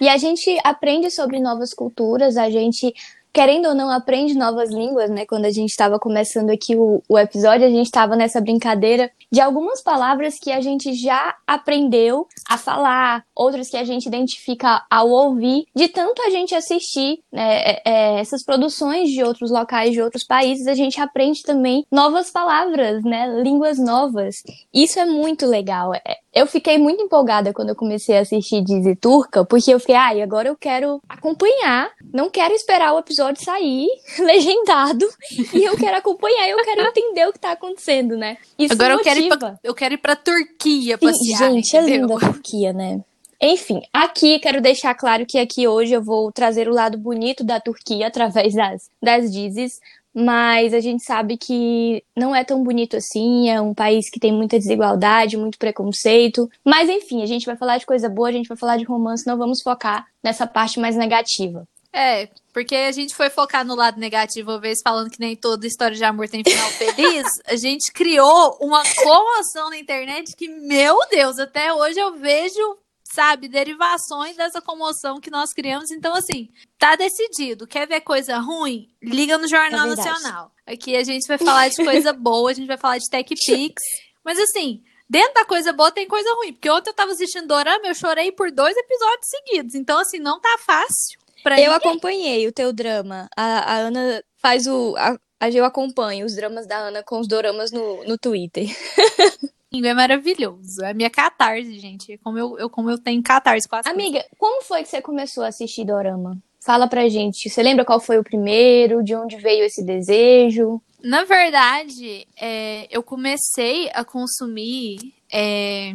E 0.00 0.08
a 0.08 0.16
gente 0.16 0.58
aprende 0.62 1.10
sobre 1.10 1.40
novas 1.40 1.74
culturas, 1.74 2.36
a 2.36 2.48
gente 2.48 2.94
querendo 3.32 3.68
ou 3.68 3.74
não, 3.74 3.90
aprende 3.90 4.34
novas 4.34 4.70
línguas, 4.70 5.10
né? 5.10 5.24
Quando 5.26 5.44
a 5.44 5.50
gente 5.50 5.70
estava 5.70 5.98
começando 5.98 6.50
aqui 6.50 6.76
o, 6.76 7.02
o 7.08 7.18
episódio, 7.18 7.66
a 7.66 7.70
gente 7.70 7.86
estava 7.86 8.16
nessa 8.16 8.40
brincadeira 8.40 9.10
de 9.30 9.40
algumas 9.40 9.82
palavras 9.82 10.38
que 10.38 10.50
a 10.50 10.60
gente 10.60 10.94
já 10.94 11.36
aprendeu 11.46 12.26
a 12.48 12.56
falar, 12.56 13.24
outras 13.34 13.68
que 13.68 13.76
a 13.76 13.84
gente 13.84 14.06
identifica 14.06 14.84
ao 14.90 15.10
ouvir, 15.10 15.66
de 15.74 15.88
tanto 15.88 16.22
a 16.22 16.30
gente 16.30 16.54
assistir 16.54 17.20
né, 17.32 17.60
é, 17.60 17.82
é, 17.84 18.20
essas 18.20 18.42
produções 18.42 19.10
de 19.10 19.22
outros 19.22 19.50
locais, 19.50 19.92
de 19.92 20.00
outros 20.00 20.24
países, 20.24 20.66
a 20.66 20.74
gente 20.74 21.00
aprende 21.00 21.42
também 21.42 21.86
novas 21.90 22.30
palavras, 22.30 23.02
né? 23.04 23.40
Línguas 23.42 23.78
novas. 23.78 24.42
Isso 24.72 24.98
é 24.98 25.04
muito 25.04 25.46
legal. 25.46 25.94
É, 25.94 26.18
eu 26.38 26.46
fiquei 26.46 26.78
muito 26.78 27.02
empolgada 27.02 27.52
quando 27.52 27.70
eu 27.70 27.74
comecei 27.76 28.16
a 28.16 28.20
assistir 28.20 28.62
Dizzy 28.62 28.94
Turca, 28.96 29.44
porque 29.44 29.72
eu 29.72 29.80
fiquei, 29.80 29.94
ai, 29.94 30.20
ah, 30.20 30.24
agora 30.24 30.48
eu 30.48 30.56
quero 30.56 31.00
acompanhar, 31.08 31.90
não 32.12 32.30
quero 32.30 32.54
esperar 32.54 32.94
o 32.94 32.98
episódio 32.98 33.44
sair 33.44 33.88
legendado, 34.18 35.06
e 35.52 35.64
eu 35.64 35.76
quero 35.76 35.96
acompanhar, 35.96 36.48
eu 36.48 36.58
quero 36.58 36.82
entender 36.82 37.28
o 37.28 37.32
que 37.32 37.40
tá 37.40 37.52
acontecendo, 37.52 38.16
né? 38.16 38.36
Isso 38.58 38.72
agora 38.72 38.94
eu 38.94 39.00
quero, 39.00 39.20
ir 39.20 39.28
pra, 39.28 39.58
eu 39.62 39.74
quero 39.74 39.94
ir 39.94 39.98
pra 39.98 40.14
Turquia 40.16 40.96
passear, 40.96 41.50
Gente, 41.50 41.76
entendeu? 41.76 41.94
é 41.94 41.98
linda 41.98 42.14
a 42.14 42.32
Turquia, 42.32 42.72
né? 42.72 43.00
Enfim, 43.40 43.80
aqui 43.92 44.40
quero 44.40 44.60
deixar 44.60 44.94
claro 44.94 45.24
que 45.24 45.38
aqui 45.38 45.68
hoje 45.68 45.92
eu 45.92 46.02
vou 46.02 46.32
trazer 46.32 46.68
o 46.68 46.74
lado 46.74 46.98
bonito 46.98 47.44
da 47.44 47.60
Turquia 47.60 48.08
através 48.08 48.52
das, 48.52 48.90
das 49.00 49.32
Dizes, 49.32 49.78
mas 50.18 50.74
a 50.74 50.80
gente 50.80 51.04
sabe 51.04 51.36
que 51.36 52.02
não 52.16 52.34
é 52.34 52.42
tão 52.42 52.64
bonito 52.64 52.96
assim, 52.96 53.48
é 53.48 53.60
um 53.60 53.72
país 53.72 54.10
que 54.10 54.18
tem 54.18 54.32
muita 54.32 54.58
desigualdade, 54.58 55.36
muito 55.36 55.58
preconceito. 55.58 56.50
Mas 56.64 56.88
enfim, 56.88 57.22
a 57.22 57.26
gente 57.26 57.46
vai 57.46 57.56
falar 57.56 57.78
de 57.78 57.86
coisa 57.86 58.08
boa, 58.08 58.28
a 58.28 58.32
gente 58.32 58.48
vai 58.48 58.56
falar 58.56 58.76
de 58.78 58.84
romance, 58.84 59.24
não 59.24 59.38
vamos 59.38 59.62
focar 59.62 60.06
nessa 60.20 60.44
parte 60.44 60.80
mais 60.80 60.96
negativa. 60.96 61.64
É, 61.92 62.28
porque 62.52 62.74
a 62.74 62.90
gente 62.90 63.14
foi 63.14 63.30
focar 63.30 63.64
no 63.64 63.76
lado 63.76 64.00
negativo, 64.00 64.50
uma 64.50 64.60
vez 64.60 64.80
falando 64.82 65.08
que 65.08 65.20
nem 65.20 65.36
toda 65.36 65.66
história 65.66 65.96
de 65.96 66.02
amor 66.02 66.28
tem 66.28 66.42
final 66.42 66.68
feliz, 66.70 67.26
a 67.46 67.54
gente 67.54 67.92
criou 67.92 68.58
uma 68.60 68.82
comoção 68.96 69.70
na 69.70 69.78
internet 69.78 70.34
que, 70.36 70.48
meu 70.48 70.98
Deus, 71.10 71.38
até 71.38 71.72
hoje 71.72 71.98
eu 71.98 72.16
vejo 72.16 72.76
sabe, 73.12 73.48
derivações 73.48 74.36
dessa 74.36 74.60
comoção 74.60 75.20
que 75.20 75.30
nós 75.30 75.52
criamos. 75.52 75.90
Então, 75.90 76.14
assim, 76.14 76.48
tá 76.78 76.96
decidido. 76.96 77.66
Quer 77.66 77.86
ver 77.86 78.00
coisa 78.00 78.38
ruim? 78.38 78.88
Liga 79.02 79.38
no 79.38 79.48
Jornal 79.48 79.86
é 79.86 79.96
Nacional. 79.96 80.52
Aqui 80.66 80.96
a 80.96 81.02
gente 81.02 81.26
vai 81.26 81.38
falar 81.38 81.68
de 81.68 81.76
coisa 81.76 82.12
boa, 82.14 82.50
a 82.50 82.54
gente 82.54 82.66
vai 82.66 82.76
falar 82.76 82.98
de 82.98 83.08
Tech 83.08 83.34
Pix. 83.34 83.82
Mas, 84.24 84.38
assim, 84.38 84.82
dentro 85.08 85.34
da 85.34 85.44
coisa 85.44 85.72
boa 85.72 85.90
tem 85.90 86.06
coisa 86.06 86.28
ruim. 86.34 86.52
Porque 86.52 86.70
ontem 86.70 86.90
eu 86.90 86.94
tava 86.94 87.12
assistindo 87.12 87.46
Dorama, 87.46 87.86
eu 87.86 87.94
chorei 87.94 88.30
por 88.30 88.50
dois 88.52 88.76
episódios 88.76 89.28
seguidos. 89.28 89.74
Então, 89.74 89.98
assim, 89.98 90.18
não 90.18 90.40
tá 90.40 90.58
fácil. 90.58 91.18
Pra 91.42 91.58
eu 91.58 91.72
ninguém. 91.72 91.76
acompanhei 91.76 92.46
o 92.46 92.52
teu 92.52 92.72
drama. 92.72 93.28
A, 93.36 93.74
a 93.74 93.76
Ana 93.78 94.22
faz 94.36 94.66
o. 94.66 94.94
A, 94.96 95.16
eu 95.50 95.64
acompanho 95.64 96.26
os 96.26 96.34
dramas 96.34 96.66
da 96.66 96.76
Ana 96.76 97.02
com 97.02 97.20
os 97.20 97.28
doramas 97.28 97.70
no, 97.70 98.04
no 98.04 98.18
Twitter. 98.18 98.66
é 99.72 99.94
maravilhoso. 99.94 100.82
É 100.82 100.90
a 100.90 100.94
minha 100.94 101.10
catarse, 101.10 101.78
gente. 101.78 102.18
Como 102.18 102.38
eu, 102.38 102.58
eu, 102.58 102.70
como 102.70 102.90
eu 102.90 102.98
tenho 102.98 103.22
catarse 103.22 103.68
com 103.68 103.76
as 103.76 103.86
Amiga, 103.86 104.18
coisas. 104.20 104.30
como 104.38 104.62
foi 104.62 104.82
que 104.82 104.88
você 104.88 105.02
começou 105.02 105.44
a 105.44 105.48
assistir 105.48 105.84
Dorama? 105.84 106.38
Fala 106.64 106.88
pra 106.88 107.08
gente. 107.08 107.48
Você 107.48 107.62
lembra 107.62 107.84
qual 107.84 108.00
foi 108.00 108.18
o 108.18 108.24
primeiro? 108.24 109.02
De 109.02 109.14
onde 109.14 109.36
veio 109.36 109.64
esse 109.64 109.84
desejo? 109.84 110.80
Na 111.02 111.24
verdade, 111.24 112.26
é, 112.36 112.88
eu 112.90 113.02
comecei 113.02 113.88
a 113.94 114.04
consumir. 114.04 115.14
É, 115.32 115.94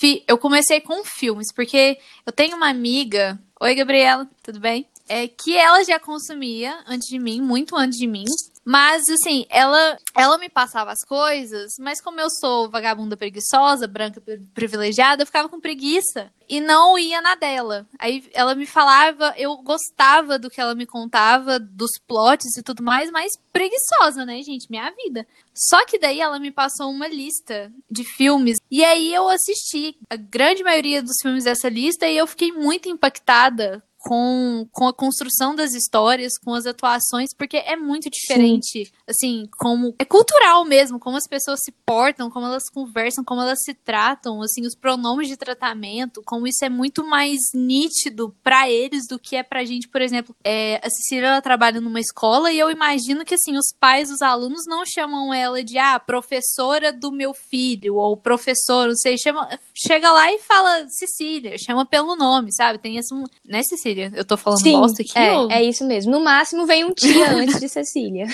fi, 0.00 0.24
eu 0.26 0.38
comecei 0.38 0.80
com 0.80 1.04
filmes, 1.04 1.52
porque 1.52 1.98
eu 2.24 2.32
tenho 2.32 2.56
uma 2.56 2.68
amiga. 2.68 3.38
Oi, 3.60 3.74
Gabriela, 3.74 4.28
tudo 4.42 4.58
bem? 4.58 4.86
É, 5.08 5.28
que 5.28 5.56
ela 5.56 5.84
já 5.84 5.98
consumia 5.98 6.74
antes 6.86 7.08
de 7.08 7.18
mim, 7.18 7.40
muito 7.40 7.76
antes 7.76 7.98
de 7.98 8.06
mim. 8.06 8.24
Mas, 8.64 9.08
assim, 9.08 9.44
ela, 9.48 9.98
ela 10.14 10.38
me 10.38 10.48
passava 10.48 10.92
as 10.92 11.04
coisas, 11.04 11.72
mas 11.80 12.00
como 12.00 12.20
eu 12.20 12.28
sou 12.30 12.70
vagabunda 12.70 13.16
preguiçosa, 13.16 13.88
branca 13.88 14.22
privilegiada, 14.54 15.22
eu 15.22 15.26
ficava 15.26 15.48
com 15.48 15.60
preguiça 15.60 16.30
e 16.48 16.60
não 16.60 16.96
ia 16.96 17.20
na 17.20 17.34
dela. 17.34 17.86
Aí 17.98 18.24
ela 18.32 18.54
me 18.54 18.66
falava, 18.66 19.34
eu 19.36 19.56
gostava 19.58 20.38
do 20.38 20.48
que 20.48 20.60
ela 20.60 20.74
me 20.74 20.86
contava, 20.86 21.58
dos 21.58 21.90
plots 22.06 22.56
e 22.56 22.62
tudo 22.62 22.82
mais, 22.82 23.10
mas 23.10 23.32
preguiçosa, 23.52 24.24
né, 24.24 24.40
gente? 24.42 24.70
Minha 24.70 24.90
vida. 24.90 25.26
Só 25.54 25.84
que 25.84 25.98
daí 25.98 26.20
ela 26.20 26.38
me 26.38 26.50
passou 26.50 26.90
uma 26.90 27.08
lista 27.08 27.72
de 27.90 28.04
filmes 28.04 28.58
e 28.70 28.84
aí 28.84 29.12
eu 29.12 29.28
assisti 29.28 29.96
a 30.08 30.16
grande 30.16 30.62
maioria 30.62 31.02
dos 31.02 31.16
filmes 31.20 31.44
dessa 31.44 31.68
lista 31.68 32.06
e 32.06 32.16
eu 32.16 32.26
fiquei 32.26 32.52
muito 32.52 32.88
impactada 32.88 33.82
com, 34.02 34.66
com 34.72 34.88
a 34.88 34.92
construção 34.92 35.54
das 35.54 35.74
histórias, 35.74 36.36
com 36.36 36.52
as 36.54 36.66
atuações, 36.66 37.30
porque 37.36 37.56
é 37.56 37.76
muito 37.76 38.10
diferente, 38.10 38.84
Sim. 38.84 38.92
assim, 39.08 39.48
como 39.58 39.94
é 39.98 40.04
cultural 40.04 40.64
mesmo, 40.64 40.98
como 40.98 41.16
as 41.16 41.26
pessoas 41.26 41.60
se 41.62 41.72
portam, 41.86 42.30
como 42.30 42.46
elas 42.46 42.68
conversam, 42.68 43.24
como 43.24 43.40
elas 43.40 43.60
se 43.62 43.74
tratam, 43.74 44.42
assim, 44.42 44.66
os 44.66 44.74
pronomes 44.74 45.28
de 45.28 45.36
tratamento, 45.36 46.20
como 46.24 46.46
isso 46.46 46.64
é 46.64 46.68
muito 46.68 47.04
mais 47.04 47.38
nítido 47.54 48.34
para 48.42 48.68
eles 48.68 49.06
do 49.06 49.18
que 49.18 49.36
é 49.36 49.42
pra 49.42 49.64
gente, 49.64 49.88
por 49.88 50.02
exemplo, 50.02 50.34
é, 50.42 50.80
a 50.84 50.90
Cecília 50.90 51.28
ela 51.28 51.40
trabalha 51.40 51.80
numa 51.80 52.00
escola 52.00 52.50
e 52.50 52.58
eu 52.58 52.70
imagino 52.70 53.24
que 53.24 53.34
assim, 53.34 53.56
os 53.56 53.72
pais 53.78 54.08
dos 54.08 54.20
alunos 54.20 54.64
não 54.66 54.84
chamam 54.84 55.32
ela 55.32 55.62
de 55.62 55.78
ah, 55.78 56.00
professora 56.00 56.92
do 56.92 57.12
meu 57.12 57.32
filho 57.32 57.96
ou 57.96 58.16
professor, 58.16 58.88
não 58.88 58.96
sei, 58.96 59.16
chama, 59.16 59.48
chega 59.74 60.10
lá 60.10 60.32
e 60.32 60.38
fala 60.40 60.88
Cecília, 60.88 61.56
chama 61.56 61.86
pelo 61.86 62.16
nome, 62.16 62.52
sabe? 62.52 62.78
Tem 62.78 62.96
esse, 62.96 63.14
né, 63.46 63.62
Cecília? 63.62 63.91
Cecília? 63.92 64.12
Eu 64.14 64.24
tô 64.24 64.36
falando 64.36 64.60
Sim, 64.60 64.72
bosta 64.72 65.02
aqui? 65.02 65.18
é, 65.18 65.32
ou... 65.32 65.50
é 65.50 65.62
isso 65.62 65.84
mesmo. 65.84 66.12
No 66.12 66.20
máximo 66.20 66.66
vem 66.66 66.84
um 66.84 66.92
tia 66.92 67.30
antes 67.30 67.60
de 67.60 67.68
Cecília. 67.68 68.26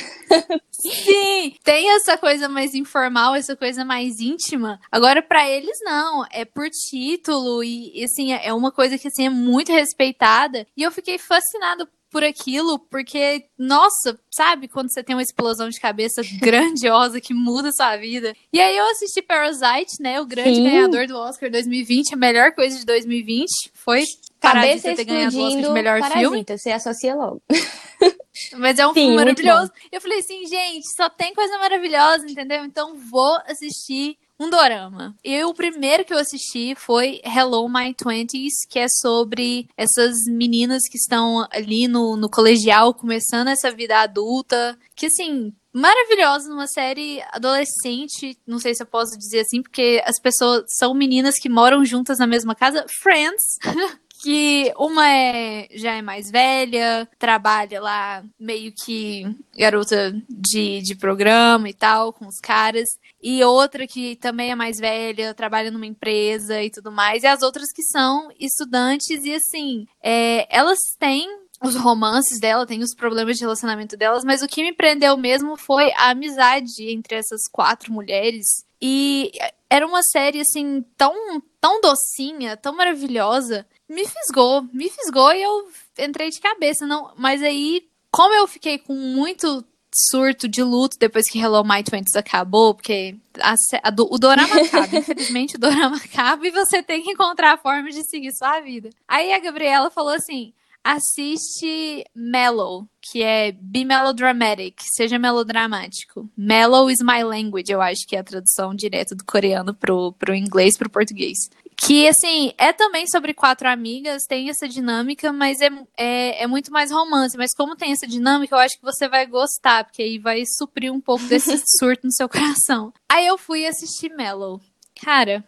Sim, 0.70 1.54
tem 1.64 1.90
essa 1.96 2.16
coisa 2.16 2.48
mais 2.48 2.74
informal, 2.74 3.34
essa 3.34 3.56
coisa 3.56 3.84
mais 3.84 4.20
íntima. 4.20 4.78
Agora, 4.90 5.20
para 5.20 5.48
eles, 5.48 5.78
não. 5.82 6.24
É 6.30 6.44
por 6.44 6.68
título 6.70 7.64
e, 7.64 8.02
assim, 8.04 8.32
é 8.32 8.52
uma 8.52 8.70
coisa 8.70 8.96
que, 8.96 9.08
assim, 9.08 9.26
é 9.26 9.30
muito 9.30 9.72
respeitada. 9.72 10.66
E 10.76 10.82
eu 10.82 10.92
fiquei 10.92 11.18
fascinada 11.18 11.88
por 12.10 12.24
aquilo, 12.24 12.78
porque, 12.78 13.44
nossa, 13.58 14.18
sabe 14.30 14.66
quando 14.66 14.90
você 14.90 15.02
tem 15.02 15.14
uma 15.14 15.22
explosão 15.22 15.68
de 15.68 15.78
cabeça 15.78 16.22
grandiosa 16.40 17.20
que 17.20 17.34
muda 17.34 17.68
a 17.68 17.72
sua 17.72 17.96
vida? 17.96 18.34
E 18.52 18.60
aí 18.60 18.76
eu 18.76 18.90
assisti 18.90 19.20
Parasite, 19.20 20.00
né? 20.00 20.20
O 20.20 20.26
grande 20.26 20.56
Sim. 20.56 20.62
ganhador 20.62 21.06
do 21.06 21.18
Oscar 21.18 21.50
2020, 21.50 22.14
a 22.14 22.16
melhor 22.16 22.52
coisa 22.52 22.78
de 22.78 22.86
2020 22.86 23.70
foi 23.74 24.04
Cabeça 24.40 24.92
explodindo, 24.92 25.73
melhor 25.73 26.02
filme. 26.02 26.25
Parasita, 26.25 26.59
você 26.59 26.71
associa 26.71 27.14
logo. 27.14 27.42
Mas 28.57 28.78
é 28.78 28.87
um 28.87 28.95
Sim, 28.95 29.00
filme 29.00 29.16
maravilhoso. 29.16 29.73
Eu 29.90 30.00
falei 30.00 30.21
assim, 30.21 30.47
gente, 30.47 30.87
só 30.97 31.09
tem 31.09 31.35
coisa 31.35 31.59
maravilhosa, 31.59 32.25
entendeu? 32.26 32.64
Então 32.64 32.97
vou 32.97 33.37
assistir 33.47 34.16
um 34.38 34.49
dorama. 34.49 35.16
E 35.25 35.42
o 35.42 35.52
primeiro 35.52 36.04
que 36.04 36.14
eu 36.14 36.18
assisti 36.18 36.75
foi 36.76 37.21
Hello 37.25 37.68
My 37.68 37.92
Twenties, 37.92 38.64
que 38.68 38.78
é 38.78 38.87
sobre 38.88 39.68
essas 39.76 40.14
meninas 40.28 40.83
que 40.88 40.97
estão 40.97 41.47
ali 41.50 41.88
no, 41.88 42.16
no 42.16 42.30
colegial, 42.30 42.95
começando 42.95 43.49
essa 43.49 43.71
vida 43.71 43.99
adulta. 43.99 44.78
Que 44.95 45.07
assim, 45.07 45.52
maravilhosa 45.73 46.49
numa 46.49 46.68
série 46.68 47.21
adolescente, 47.33 48.38
não 48.47 48.61
sei 48.61 48.75
se 48.75 48.83
eu 48.83 48.87
posso 48.87 49.18
dizer 49.18 49.40
assim, 49.40 49.61
porque 49.61 50.00
as 50.04 50.21
pessoas 50.21 50.64
são 50.78 50.95
meninas 50.95 51.35
que 51.35 51.49
moram 51.49 51.85
juntas 51.85 52.18
na 52.18 52.26
mesma 52.26 52.54
casa. 52.54 52.87
Friends. 53.02 53.59
que 54.20 54.72
uma 54.76 55.08
é 55.08 55.68
já 55.75 55.96
é 55.96 56.02
mais 56.02 56.30
velha, 56.30 57.08
trabalha 57.18 57.80
lá 57.80 58.25
meio 58.38 58.72
que 58.72 59.25
garota 59.56 60.12
de, 60.28 60.82
de 60.82 60.94
programa 60.96 61.68
e 61.68 61.75
tal, 61.75 62.12
com 62.12 62.26
os 62.26 62.40
caras, 62.40 62.88
e 63.22 63.42
outra 63.44 63.87
que 63.87 64.16
também 64.16 64.50
é 64.50 64.54
mais 64.54 64.78
velha, 64.78 65.34
trabalha 65.34 65.70
numa 65.70 65.87
empresa 65.87 66.62
e 66.62 66.70
tudo 66.70 66.90
mais, 66.90 67.22
e 67.22 67.26
as 67.26 67.42
outras 67.42 67.72
que 67.72 67.82
são 67.82 68.28
estudantes, 68.38 69.25
e 69.25 69.34
assim, 69.34 69.87
é, 70.02 70.46
elas 70.54 70.78
têm 70.98 71.28
os 71.62 71.75
romances 71.75 72.38
dela, 72.40 72.66
tem 72.66 72.82
os 72.82 72.94
problemas 72.94 73.37
de 73.37 73.42
relacionamento 73.42 73.96
delas, 73.96 74.25
mas 74.25 74.42
o 74.42 74.48
que 74.48 74.62
me 74.62 74.72
prendeu 74.72 75.16
mesmo 75.16 75.56
foi 75.56 75.92
a 75.92 76.10
amizade 76.10 76.90
entre 76.90 77.16
essas 77.16 77.48
quatro 77.50 77.92
mulheres. 77.92 78.64
E 78.80 79.32
era 79.68 79.87
uma 79.87 80.02
série 80.02 80.40
assim 80.40 80.84
tão 80.96 81.12
tão 81.60 81.80
docinha, 81.80 82.56
tão 82.56 82.74
maravilhosa, 82.74 83.66
me 83.88 84.06
fisgou, 84.06 84.62
me 84.72 84.88
fisgou 84.88 85.32
e 85.32 85.42
eu 85.42 85.68
entrei 85.98 86.30
de 86.30 86.40
cabeça, 86.40 86.86
não, 86.86 87.12
mas 87.16 87.42
aí 87.42 87.88
como 88.10 88.34
eu 88.34 88.46
fiquei 88.46 88.78
com 88.78 88.94
muito 88.94 89.64
surto 90.10 90.48
de 90.48 90.62
luto 90.62 90.98
depois 90.98 91.28
que 91.30 91.38
Hello 91.38 91.64
My 91.64 91.82
Twenties 91.82 92.14
acabou, 92.14 92.74
porque 92.74 93.16
a, 93.40 93.52
a, 93.52 93.88
o 94.10 94.18
dorama 94.18 94.56
acaba, 94.62 94.96
infelizmente 94.96 95.56
o 95.56 95.58
dorama 95.58 95.96
acaba 95.96 96.46
e 96.46 96.50
você 96.50 96.82
tem 96.82 97.02
que 97.02 97.10
encontrar 97.10 97.54
a 97.54 97.58
forma 97.58 97.90
de 97.90 98.02
seguir 98.08 98.32
sua 98.32 98.60
vida. 98.60 98.90
Aí 99.06 99.32
a 99.32 99.38
Gabriela 99.38 99.90
falou 99.90 100.12
assim: 100.12 100.52
assiste 100.85 102.04
Mellow, 102.14 102.88
que 103.00 103.23
é 103.23 103.52
Be 103.52 103.85
Melodramatic, 103.85 104.80
seja 104.94 105.18
melodramático. 105.18 106.28
Mellow 106.37 106.90
is 106.90 107.00
my 107.02 107.23
language, 107.23 107.70
eu 107.70 107.80
acho 107.80 108.06
que 108.06 108.16
é 108.16 108.20
a 108.20 108.25
tradução 108.25 108.75
direta 108.75 109.14
do 109.14 109.25
coreano 109.25 109.75
pro, 109.75 110.12
pro 110.12 110.35
inglês, 110.35 110.76
pro 110.76 110.90
português. 110.90 111.38
Que, 111.80 112.08
assim, 112.08 112.52
é 112.58 112.73
também 112.73 113.06
sobre 113.06 113.32
quatro 113.32 113.68
amigas, 113.68 114.25
tem 114.28 114.50
essa 114.50 114.68
dinâmica, 114.68 115.32
mas 115.32 115.61
é, 115.61 115.70
é, 115.97 116.42
é 116.42 116.47
muito 116.47 116.73
mais 116.73 116.90
romance. 116.90 117.37
Mas 117.37 117.54
como 117.54 117.76
tem 117.76 117.92
essa 117.92 118.06
dinâmica, 118.06 118.56
eu 118.56 118.58
acho 118.58 118.76
que 118.76 118.85
você 118.85 119.08
vai 119.08 119.26
gostar, 119.26 119.85
porque 119.85 120.02
aí 120.02 120.18
vai 120.18 120.42
suprir 120.44 120.92
um 120.92 121.00
pouco 121.00 121.25
desse 121.26 121.56
surto 121.78 122.06
no 122.06 122.12
seu 122.12 122.28
coração. 122.28 122.92
Aí 123.08 123.26
eu 123.26 123.38
fui 123.38 123.64
assistir 123.64 124.08
Mellow. 124.08 124.61
Cara, 125.00 125.44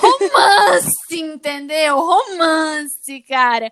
romance, 0.00 0.90
entendeu? 1.20 1.98
Romance, 1.98 3.20
cara. 3.28 3.70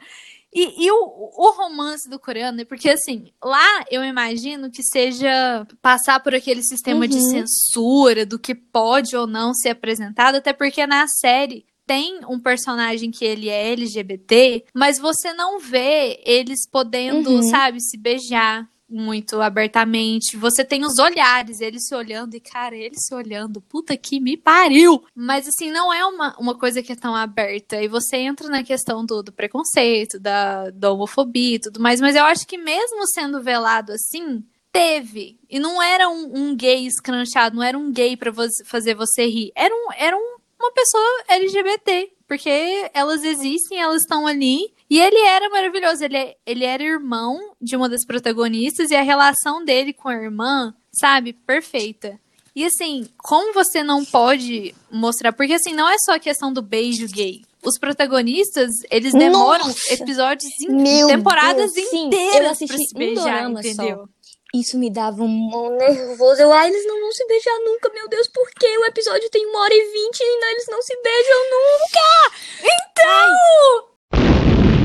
E, 0.52 0.84
e 0.84 0.90
o, 0.90 0.96
o, 0.96 1.52
romance 1.52 2.08
do 2.10 2.18
coreano, 2.18 2.66
porque 2.66 2.90
assim, 2.90 3.32
lá 3.42 3.84
eu 3.90 4.02
imagino 4.02 4.68
que 4.70 4.82
seja 4.82 5.64
passar 5.80 6.18
por 6.20 6.34
aquele 6.34 6.62
sistema 6.62 7.02
Uhum. 7.04 7.06
de 7.06 7.20
censura 7.20 8.26
do 8.26 8.38
que 8.38 8.54
pode 8.54 9.16
ou 9.16 9.26
não 9.28 9.54
ser 9.54 9.70
apresentado, 9.70 10.36
até 10.36 10.52
porque 10.52 10.84
na 10.86 11.06
série 11.06 11.64
tem 11.86 12.20
um 12.28 12.38
personagem 12.38 13.10
que 13.10 13.24
ele 13.24 13.48
é 13.48 13.72
LGBT, 13.72 14.64
mas 14.72 14.96
você 14.98 15.32
não 15.32 15.58
vê 15.58 16.20
eles 16.24 16.68
podendo, 16.70 17.30
Uhum. 17.30 17.42
sabe, 17.42 17.80
se 17.80 17.96
beijar 17.98 18.68
muito 18.90 19.40
abertamente. 19.40 20.36
Você 20.36 20.64
tem 20.64 20.84
os 20.84 20.98
olhares, 20.98 21.60
eles 21.60 21.86
se 21.86 21.94
olhando, 21.94 22.34
e 22.34 22.40
cara, 22.40 22.76
eles 22.76 23.06
se 23.06 23.14
olhando, 23.14 23.60
puta 23.60 23.96
que 23.96 24.20
me 24.20 24.36
pariu! 24.36 25.04
Mas 25.14 25.46
assim, 25.46 25.70
não 25.70 25.92
é 25.92 26.04
uma, 26.04 26.36
uma 26.38 26.54
coisa 26.58 26.82
que 26.82 26.92
é 26.92 26.96
tão 26.96 27.14
aberta. 27.14 27.80
E 27.80 27.88
você 27.88 28.16
entra 28.16 28.48
na 28.48 28.62
questão 28.62 29.04
do, 29.04 29.22
do 29.22 29.32
preconceito, 29.32 30.18
da, 30.18 30.70
da 30.70 30.90
homofobia 30.92 31.56
e 31.56 31.60
tudo 31.60 31.80
mais. 31.80 32.00
Mas 32.00 32.16
eu 32.16 32.24
acho 32.24 32.46
que 32.46 32.58
mesmo 32.58 33.06
sendo 33.06 33.42
velado 33.42 33.92
assim, 33.92 34.44
teve. 34.72 35.38
E 35.48 35.58
não 35.58 35.82
era 35.82 36.08
um, 36.08 36.32
um 36.34 36.56
gay 36.56 36.86
escranchado, 36.86 37.56
não 37.56 37.62
era 37.62 37.78
um 37.78 37.92
gay 37.92 38.16
pra 38.16 38.30
você, 38.30 38.64
fazer 38.64 38.94
você 38.94 39.26
rir. 39.26 39.52
Era, 39.54 39.74
um, 39.74 39.92
era 39.96 40.16
um, 40.16 40.36
uma 40.58 40.72
pessoa 40.72 41.24
LGBT. 41.28 42.12
Porque 42.30 42.88
elas 42.94 43.24
existem, 43.24 43.80
elas 43.80 44.02
estão 44.02 44.24
ali. 44.24 44.72
E 44.90 44.98
ele 45.00 45.18
era 45.20 45.48
maravilhoso. 45.48 46.04
Ele, 46.04 46.16
é- 46.16 46.36
ele 46.44 46.64
era 46.64 46.82
irmão 46.82 47.38
de 47.60 47.76
uma 47.76 47.88
das 47.88 48.04
protagonistas. 48.04 48.90
E 48.90 48.96
a 48.96 49.02
relação 49.02 49.64
dele 49.64 49.92
com 49.92 50.08
a 50.08 50.14
irmã, 50.14 50.74
sabe, 50.92 51.32
perfeita. 51.32 52.18
E 52.56 52.64
assim, 52.64 53.08
como 53.16 53.52
você 53.54 53.84
não 53.84 54.04
pode 54.04 54.74
mostrar. 54.90 55.32
Porque 55.32 55.52
assim, 55.54 55.72
não 55.72 55.88
é 55.88 55.94
só 56.04 56.14
a 56.14 56.18
questão 56.18 56.52
do 56.52 56.60
beijo 56.60 57.06
gay. 57.06 57.42
Os 57.62 57.78
protagonistas, 57.78 58.70
eles 58.90 59.12
demoram 59.12 59.66
Nossa! 59.66 59.92
episódios, 59.94 60.50
in- 60.62 61.06
temporadas 61.06 61.70
Deus, 61.72 61.88
sim, 61.90 62.06
inteiras 62.06 62.60
eu 62.60 62.66
pra 62.66 62.76
se 62.78 62.94
um 62.94 62.98
beijar, 62.98 63.42
só. 63.52 63.58
entendeu? 63.60 64.08
Isso 64.54 64.78
me 64.78 64.90
dava 64.90 65.22
um 65.22 65.76
nervoso. 65.76 66.40
Eu, 66.40 66.50
ah, 66.52 66.66
eles 66.66 66.84
não 66.86 67.00
vão 67.00 67.12
se 67.12 67.24
beijar 67.26 67.56
nunca, 67.64 67.90
meu 67.92 68.08
Deus, 68.08 68.26
por 68.28 68.48
quê? 68.58 68.78
O 68.78 68.84
episódio 68.86 69.28
tem 69.30 69.46
uma 69.46 69.60
hora 69.60 69.74
e 69.74 69.92
vinte 69.92 70.20
e 70.20 70.40
não, 70.40 70.48
eles 70.50 70.66
não 70.70 70.82
se 70.82 70.96
beijam 71.02 71.50
nunca! 71.50 72.64
Então! 72.64 74.79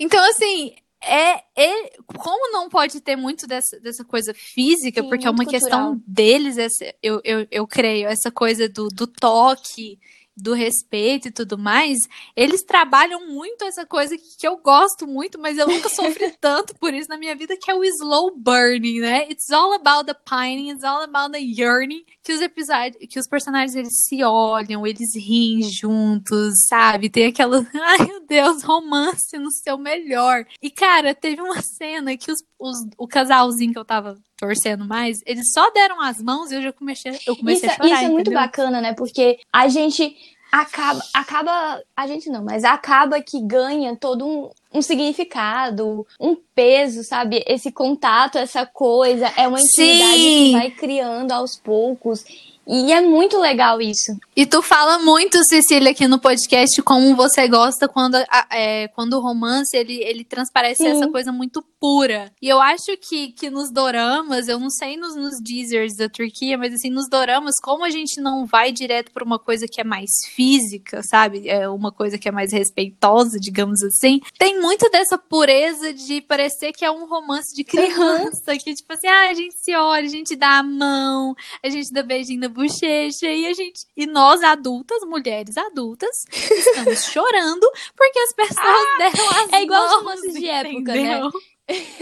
Então, 0.00 0.18
assim, 0.30 0.74
é, 1.02 1.42
é- 1.56 1.90
como 2.18 2.50
não 2.52 2.68
pode 2.68 3.00
ter 3.00 3.16
muito 3.16 3.46
dessa, 3.46 3.78
dessa 3.80 4.04
coisa 4.04 4.32
física, 4.34 5.02
Sim, 5.02 5.08
porque 5.08 5.26
é 5.26 5.30
uma 5.30 5.36
muito 5.36 5.50
questão 5.50 5.90
cultural. 5.92 6.02
deles, 6.06 6.58
essa, 6.58 6.94
eu, 7.02 7.20
eu, 7.22 7.46
eu 7.50 7.66
creio, 7.66 8.08
essa 8.08 8.30
coisa 8.30 8.68
do, 8.68 8.88
do 8.88 9.06
toque, 9.06 9.98
do 10.36 10.54
respeito 10.54 11.28
e 11.28 11.30
tudo 11.30 11.58
mais, 11.58 11.98
eles 12.34 12.62
trabalham 12.62 13.26
muito 13.28 13.64
essa 13.64 13.84
coisa 13.84 14.16
que, 14.16 14.36
que 14.38 14.46
eu 14.48 14.56
gosto 14.58 15.06
muito, 15.06 15.38
mas 15.38 15.58
eu 15.58 15.66
nunca 15.66 15.88
sofri 15.88 16.32
tanto 16.40 16.74
por 16.76 16.94
isso 16.94 17.08
na 17.08 17.18
minha 17.18 17.34
vida, 17.36 17.56
que 17.56 17.70
é 17.70 17.74
o 17.74 17.84
slow 17.84 18.34
burning, 18.36 19.00
né? 19.00 19.28
It's 19.30 19.50
all 19.50 19.72
about 19.74 20.06
the 20.06 20.14
pining, 20.14 20.70
it's 20.70 20.84
all 20.84 21.02
about 21.02 21.32
the 21.32 21.38
yearning, 21.40 22.04
que 22.22 22.32
os 22.32 22.40
episódios, 22.40 22.96
que 23.08 23.18
os 23.18 23.26
personagens 23.26 23.74
eles 23.74 24.02
se 24.06 24.22
olham, 24.24 24.86
eles 24.86 25.14
riem 25.14 25.62
juntos, 25.62 26.66
sabe? 26.68 27.10
Tem 27.10 27.26
aquela, 27.26 27.66
ai 27.74 28.06
meu 28.06 28.26
Deus, 28.26 28.62
romance 28.62 29.36
no 29.38 29.50
seu 29.50 29.76
melhor. 29.76 30.44
E 30.62 30.70
cara, 30.70 31.14
teve 31.14 31.42
uma 31.42 31.60
cena 31.60 32.16
que 32.16 32.30
os, 32.32 32.40
os- 32.58 32.86
o 32.96 33.06
casalzinho 33.06 33.72
que 33.72 33.78
eu 33.78 33.84
tava 33.84 34.16
torcendo 34.40 34.86
mais, 34.86 35.20
eles 35.26 35.52
só 35.52 35.70
deram 35.70 36.00
as 36.00 36.20
mãos 36.22 36.50
e 36.50 36.54
eu 36.54 36.62
já 36.62 36.72
comecei, 36.72 37.12
eu 37.26 37.36
comecei 37.36 37.68
Isso, 37.68 37.80
a 37.80 37.84
chorar, 37.84 37.94
isso 37.94 38.04
é 38.04 38.08
muito 38.08 38.30
bacana, 38.30 38.80
né? 38.80 38.94
Porque 38.94 39.38
a 39.52 39.68
gente 39.68 40.16
acaba, 40.50 41.00
acaba, 41.14 41.82
a 41.94 42.06
gente 42.06 42.30
não, 42.30 42.42
mas 42.42 42.64
acaba 42.64 43.20
que 43.20 43.40
ganha 43.40 43.94
todo 43.94 44.26
um, 44.26 44.50
um 44.72 44.82
significado, 44.82 46.06
um 46.18 46.34
peso, 46.54 47.04
sabe? 47.04 47.44
Esse 47.46 47.70
contato, 47.70 48.38
essa 48.38 48.64
coisa, 48.64 49.26
é 49.36 49.46
uma 49.46 49.60
intimidade 49.60 50.16
Sim. 50.16 50.44
que 50.46 50.52
vai 50.52 50.70
criando 50.70 51.32
aos 51.32 51.56
poucos. 51.56 52.24
E 52.72 52.92
é 52.92 53.00
muito 53.00 53.36
legal 53.36 53.82
isso. 53.82 54.16
E 54.36 54.46
tu 54.46 54.62
fala 54.62 55.00
muito, 55.00 55.42
Cecília, 55.44 55.90
aqui 55.90 56.06
no 56.06 56.20
podcast, 56.20 56.80
como 56.82 57.16
você 57.16 57.48
gosta 57.48 57.88
quando, 57.88 58.16
é, 58.48 58.86
quando 58.94 59.14
o 59.14 59.20
romance 59.20 59.76
ele, 59.76 60.00
ele 60.04 60.22
transparece 60.22 60.84
Sim. 60.84 60.90
essa 60.90 61.08
coisa 61.08 61.32
muito 61.32 61.64
pura. 61.80 62.30
E 62.40 62.48
eu 62.48 62.60
acho 62.60 62.96
que, 62.98 63.32
que 63.32 63.50
nos 63.50 63.72
doramas, 63.72 64.46
eu 64.46 64.60
não 64.60 64.70
sei 64.70 64.96
nos, 64.96 65.16
nos 65.16 65.42
Deezers 65.42 65.96
da 65.96 66.08
Turquia, 66.08 66.56
mas 66.56 66.72
assim, 66.72 66.90
nos 66.90 67.08
doramas, 67.08 67.56
como 67.60 67.84
a 67.84 67.90
gente 67.90 68.20
não 68.20 68.46
vai 68.46 68.70
direto 68.70 69.10
pra 69.10 69.24
uma 69.24 69.38
coisa 69.38 69.66
que 69.66 69.80
é 69.80 69.84
mais 69.84 70.10
física, 70.32 71.02
sabe? 71.02 71.48
É 71.48 71.68
uma 71.68 71.90
coisa 71.90 72.18
que 72.18 72.28
é 72.28 72.32
mais 72.32 72.52
respeitosa, 72.52 73.40
digamos 73.40 73.82
assim, 73.82 74.20
tem 74.38 74.60
muito 74.60 74.88
dessa 74.90 75.18
pureza 75.18 75.92
de 75.92 76.20
parecer 76.20 76.72
que 76.72 76.84
é 76.84 76.90
um 76.90 77.08
romance 77.08 77.52
de 77.52 77.64
criança, 77.64 78.56
que 78.62 78.74
tipo 78.74 78.92
assim, 78.92 79.08
ah, 79.08 79.30
a 79.30 79.34
gente 79.34 79.56
se 79.58 79.74
olha, 79.74 80.04
a 80.04 80.10
gente 80.10 80.36
dá 80.36 80.58
a 80.58 80.62
mão, 80.62 81.34
a 81.64 81.68
gente 81.68 81.92
dá 81.92 82.02
beijinho 82.02 82.40
na 82.40 82.48
bochechas 82.60 83.22
e 83.22 83.46
a 83.46 83.52
gente 83.54 83.86
e 83.96 84.06
nós 84.06 84.42
adultas, 84.42 85.02
mulheres 85.04 85.56
adultas, 85.56 86.24
estamos 86.30 87.04
chorando 87.10 87.70
porque 87.96 88.18
as 88.18 88.32
pessoas 88.34 88.58
ah, 88.60 88.98
deram 88.98 89.30
as 89.30 89.52
É 89.52 89.62
igual 89.62 89.86
os 89.86 89.92
romances 89.94 90.34
de 90.34 90.48
época, 90.48 90.94
né? 90.94 91.20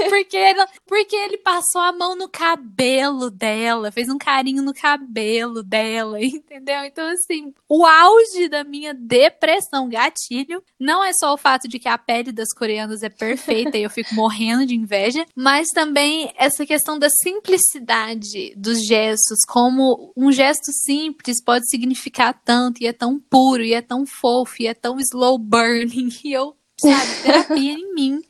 Porque 0.09 0.37
ele, 0.37 0.65
porque 0.87 1.17
ele 1.17 1.39
passou 1.39 1.81
a 1.81 1.93
mão 1.93 2.17
no 2.17 2.29
cabelo 2.29 3.31
dela, 3.31 3.93
fez 3.93 4.09
um 4.09 4.19
carinho 4.19 4.63
no 4.63 4.73
cabelo 4.73 5.63
dela, 5.63 6.21
entendeu? 6.23 6.85
Então, 6.85 7.07
assim, 7.09 7.53
o 7.69 7.85
auge 7.85 8.49
da 8.49 8.65
minha 8.65 8.95
depressão 8.95 9.89
gatilho 9.89 10.63
não 10.79 11.05
é 11.05 11.13
só 11.13 11.35
o 11.35 11.39
fato 11.39 11.69
de 11.69 11.79
que 11.79 11.89
a 11.89 11.99
pele 11.99 12.33
das 12.33 12.53
coreanas 12.55 13.03
é 13.03 13.09
perfeita 13.09 13.77
e 13.77 13.83
eu 13.83 13.91
fico 13.91 14.15
morrendo 14.15 14.67
de 14.67 14.75
inveja, 14.75 15.25
mas 15.35 15.69
também 15.69 16.33
essa 16.37 16.65
questão 16.65 16.99
da 16.99 17.11
simplicidade 17.11 18.55
dos 18.57 18.85
gestos, 18.85 19.45
como 19.47 20.13
um 20.17 20.33
gesto 20.33 20.73
simples 20.73 21.43
pode 21.43 21.69
significar 21.69 22.33
tanto, 22.45 22.83
e 22.83 22.87
é 22.87 22.93
tão 22.93 23.19
puro, 23.19 23.63
e 23.63 23.75
é 23.75 23.83
tão 23.83 24.07
fofo, 24.07 24.63
e 24.63 24.67
é 24.67 24.75
tão 24.75 24.99
slow 24.99 25.39
burning, 25.39 26.09
e 26.25 26.33
eu 26.33 26.57
sabe, 26.79 27.23
terapia 27.23 27.73
em 27.73 27.95
mim, 27.95 28.21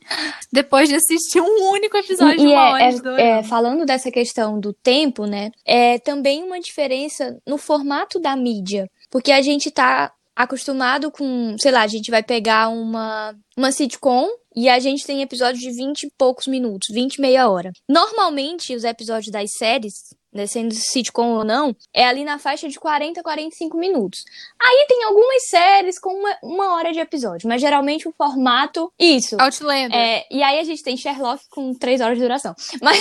depois 0.51 0.89
de 0.89 0.95
assistir 0.95 1.41
um 1.41 1.71
único 1.71 1.95
episódio 1.97 2.35
e, 2.35 2.37
de 2.37 2.47
uma 2.47 2.67
é, 2.67 2.71
hora 2.71 2.83
é, 2.83 2.89
de 2.89 3.01
dois. 3.01 3.19
é, 3.19 3.43
falando 3.43 3.85
dessa 3.85 4.11
questão 4.11 4.59
do 4.59 4.73
tempo, 4.73 5.25
né? 5.25 5.51
É 5.65 5.99
também 5.99 6.43
uma 6.43 6.59
diferença 6.59 7.37
no 7.45 7.57
formato 7.57 8.19
da 8.19 8.35
mídia. 8.35 8.89
Porque 9.09 9.31
a 9.31 9.41
gente 9.41 9.71
tá 9.71 10.11
acostumado 10.35 11.11
com, 11.11 11.55
sei 11.59 11.71
lá, 11.71 11.81
a 11.81 11.87
gente 11.87 12.09
vai 12.09 12.23
pegar 12.23 12.69
uma, 12.69 13.35
uma 13.57 13.71
sitcom 13.71 14.27
e 14.55 14.69
a 14.69 14.79
gente 14.79 15.05
tem 15.05 15.21
episódios 15.21 15.61
de 15.61 15.71
20 15.71 16.03
e 16.03 16.11
poucos 16.17 16.47
minutos, 16.47 16.87
20, 16.93 17.19
meia 17.19 17.49
hora. 17.49 17.71
Normalmente, 17.87 18.75
os 18.75 18.83
episódios 18.83 19.31
das 19.31 19.51
séries, 19.51 20.13
né, 20.39 20.47
sendo 20.47 20.73
sitcom 20.73 21.33
ou 21.35 21.43
não, 21.43 21.75
é 21.93 22.05
ali 22.05 22.23
na 22.23 22.39
faixa 22.39 22.67
de 22.69 22.79
40 22.79 23.19
a 23.19 23.23
45 23.23 23.77
minutos. 23.77 24.23
Aí 24.61 24.85
tem 24.87 25.03
algumas 25.03 25.47
séries 25.47 25.99
com 25.99 26.09
uma, 26.11 26.37
uma 26.41 26.75
hora 26.75 26.91
de 26.91 26.99
episódio, 26.99 27.47
mas 27.47 27.61
geralmente 27.61 28.07
o 28.07 28.13
formato. 28.17 28.91
Isso. 28.97 29.35
Outlander. 29.39 29.97
É, 29.97 30.25
e 30.31 30.41
aí 30.41 30.59
a 30.59 30.63
gente 30.63 30.81
tem 30.83 30.95
Sherlock 30.97 31.43
com 31.49 31.73
3 31.73 32.01
horas 32.01 32.17
de 32.17 32.23
duração. 32.23 32.55
Mas, 32.81 32.99